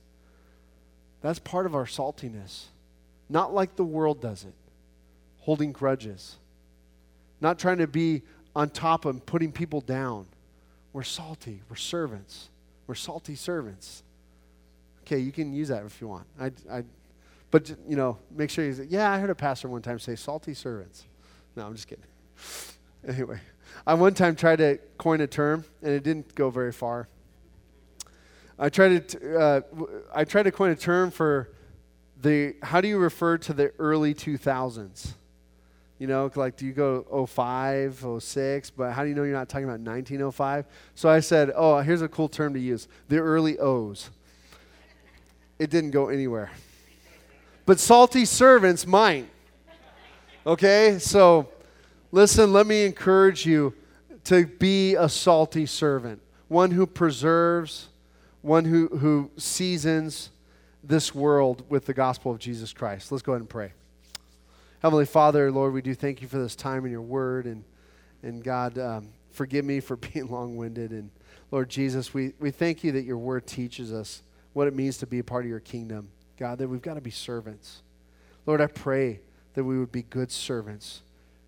That's 1.20 1.38
part 1.38 1.66
of 1.66 1.74
our 1.76 1.86
saltiness. 1.86 2.64
Not 3.28 3.54
like 3.54 3.76
the 3.76 3.84
world 3.84 4.20
does 4.20 4.44
it, 4.44 4.54
holding 5.40 5.72
grudges, 5.72 6.36
not 7.40 7.58
trying 7.58 7.78
to 7.78 7.86
be 7.86 8.22
on 8.54 8.70
top 8.70 9.04
of 9.04 9.24
putting 9.26 9.52
people 9.52 9.80
down. 9.80 10.26
We're 10.92 11.02
salty. 11.02 11.62
We're 11.68 11.76
servants. 11.76 12.50
We're 12.86 12.94
salty 12.94 13.34
servants. 13.34 14.02
Okay, 15.02 15.18
you 15.18 15.32
can 15.32 15.52
use 15.52 15.68
that 15.68 15.84
if 15.84 16.00
you 16.00 16.08
want. 16.08 16.26
I, 16.40 16.52
I, 16.70 16.84
but, 17.50 17.68
you 17.88 17.96
know, 17.96 18.18
make 18.30 18.50
sure 18.50 18.64
you 18.64 18.72
say, 18.72 18.86
yeah, 18.88 19.10
I 19.10 19.18
heard 19.18 19.30
a 19.30 19.34
pastor 19.34 19.68
one 19.68 19.82
time 19.82 19.98
say 19.98 20.16
salty 20.16 20.54
servants. 20.54 21.04
No, 21.56 21.66
I'm 21.66 21.74
just 21.74 21.88
kidding. 21.88 22.04
Anyway, 23.06 23.38
I 23.86 23.92
one 23.92 24.14
time 24.14 24.34
tried 24.34 24.56
to 24.56 24.78
coin 24.96 25.20
a 25.20 25.26
term, 25.26 25.62
and 25.82 25.92
it 25.92 26.02
didn't 26.02 26.34
go 26.34 26.48
very 26.48 26.72
far. 26.72 27.06
I 28.58 28.70
tried 28.70 29.06
to, 29.10 29.38
uh, 29.38 29.60
I 30.14 30.24
tried 30.24 30.44
to 30.44 30.50
coin 30.50 30.70
a 30.70 30.74
term 30.74 31.10
for 31.10 31.50
the, 32.24 32.56
how 32.62 32.80
do 32.80 32.88
you 32.88 32.96
refer 32.96 33.36
to 33.36 33.52
the 33.52 33.72
early 33.78 34.14
2000s? 34.14 35.12
You 35.98 36.06
know, 36.06 36.30
like, 36.34 36.56
do 36.56 36.64
you 36.66 36.72
go 36.72 37.26
05, 37.26 38.04
06? 38.18 38.70
But 38.70 38.92
how 38.92 39.02
do 39.02 39.10
you 39.10 39.14
know 39.14 39.24
you're 39.24 39.34
not 39.34 39.48
talking 39.48 39.64
about 39.64 39.80
1905? 39.80 40.64
So 40.94 41.08
I 41.08 41.20
said, 41.20 41.52
oh, 41.54 41.78
here's 41.80 42.02
a 42.02 42.08
cool 42.08 42.28
term 42.28 42.54
to 42.54 42.60
use 42.60 42.88
the 43.08 43.18
early 43.18 43.58
O's. 43.58 44.10
It 45.58 45.68
didn't 45.70 45.90
go 45.90 46.08
anywhere. 46.08 46.50
But 47.66 47.78
salty 47.78 48.24
servants 48.24 48.86
might. 48.86 49.28
Okay? 50.46 50.98
So 50.98 51.48
listen, 52.10 52.54
let 52.54 52.66
me 52.66 52.86
encourage 52.86 53.44
you 53.44 53.74
to 54.24 54.46
be 54.46 54.94
a 54.94 55.10
salty 55.10 55.66
servant, 55.66 56.22
one 56.48 56.70
who 56.70 56.86
preserves, 56.86 57.88
one 58.40 58.64
who, 58.64 58.88
who 58.88 59.30
seasons 59.36 60.30
this 60.86 61.14
world 61.14 61.64
with 61.68 61.86
the 61.86 61.94
gospel 61.94 62.30
of 62.30 62.38
Jesus 62.38 62.72
Christ. 62.72 63.10
Let's 63.10 63.22
go 63.22 63.32
ahead 63.32 63.40
and 63.40 63.48
pray. 63.48 63.72
Heavenly 64.80 65.06
Father, 65.06 65.50
Lord, 65.50 65.72
we 65.72 65.80
do 65.80 65.94
thank 65.94 66.20
you 66.20 66.28
for 66.28 66.38
this 66.38 66.54
time 66.54 66.84
in 66.84 66.92
your 66.92 67.00
word. 67.00 67.46
And, 67.46 67.64
and 68.22 68.44
God, 68.44 68.78
um, 68.78 69.08
forgive 69.30 69.64
me 69.64 69.80
for 69.80 69.96
being 70.12 70.28
long 70.28 70.56
winded. 70.56 70.90
And 70.90 71.10
Lord 71.50 71.70
Jesus, 71.70 72.12
we, 72.12 72.34
we 72.38 72.50
thank 72.50 72.84
you 72.84 72.92
that 72.92 73.04
your 73.04 73.18
word 73.18 73.46
teaches 73.46 73.92
us 73.92 74.22
what 74.52 74.68
it 74.68 74.74
means 74.74 74.98
to 74.98 75.06
be 75.06 75.18
a 75.18 75.24
part 75.24 75.44
of 75.44 75.48
your 75.48 75.60
kingdom. 75.60 76.08
God, 76.36 76.58
that 76.58 76.68
we've 76.68 76.82
got 76.82 76.94
to 76.94 77.00
be 77.00 77.10
servants. 77.10 77.82
Lord, 78.44 78.60
I 78.60 78.66
pray 78.66 79.20
that 79.54 79.64
we 79.64 79.78
would 79.78 79.92
be 79.92 80.02
good 80.02 80.30
servants, 80.30 81.02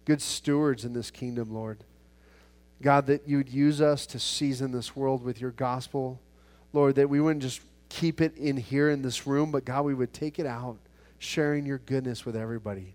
good 0.05 0.23
stewards 0.23 0.85
in 0.85 0.93
this 0.93 1.11
kingdom, 1.11 1.53
Lord. 1.53 1.79
God, 2.81 3.07
that 3.07 3.29
you 3.29 3.39
would 3.39 3.49
use 3.49 3.81
us 3.81 4.07
to 4.07 4.19
season 4.19 4.71
this 4.71 4.95
world 4.95 5.23
with 5.23 5.41
your 5.41 5.51
gospel. 5.51 6.21
Lord, 6.73 6.95
that 6.95 7.09
we 7.09 7.21
wouldn't 7.21 7.43
just 7.43 7.61
keep 7.97 8.21
it 8.21 8.37
in 8.37 8.59
here 8.59 8.91
in 8.91 9.01
this 9.01 9.27
room, 9.27 9.51
but 9.51 9.65
God, 9.65 9.87
we 9.87 9.95
would 9.95 10.13
take 10.13 10.39
it 10.39 10.45
out, 10.45 10.77
sharing 11.19 11.65
your 11.65 11.79
goodness 11.79 12.27
with 12.27 12.37
everybody. 12.37 12.95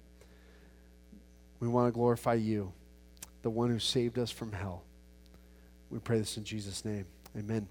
We 1.60 1.68
want 1.68 1.88
to 1.88 1.92
glorify 1.92 2.36
you, 2.36 2.72
the 3.42 3.50
one 3.50 3.72
who 3.72 3.80
saved 3.80 4.20
us 4.20 4.30
from 4.30 4.52
hell. 4.52 4.84
We 5.90 5.98
pray 5.98 6.20
this 6.20 6.38
in 6.38 6.44
Jesus' 6.44 6.86
name. 6.86 7.06
Amen. 7.36 7.68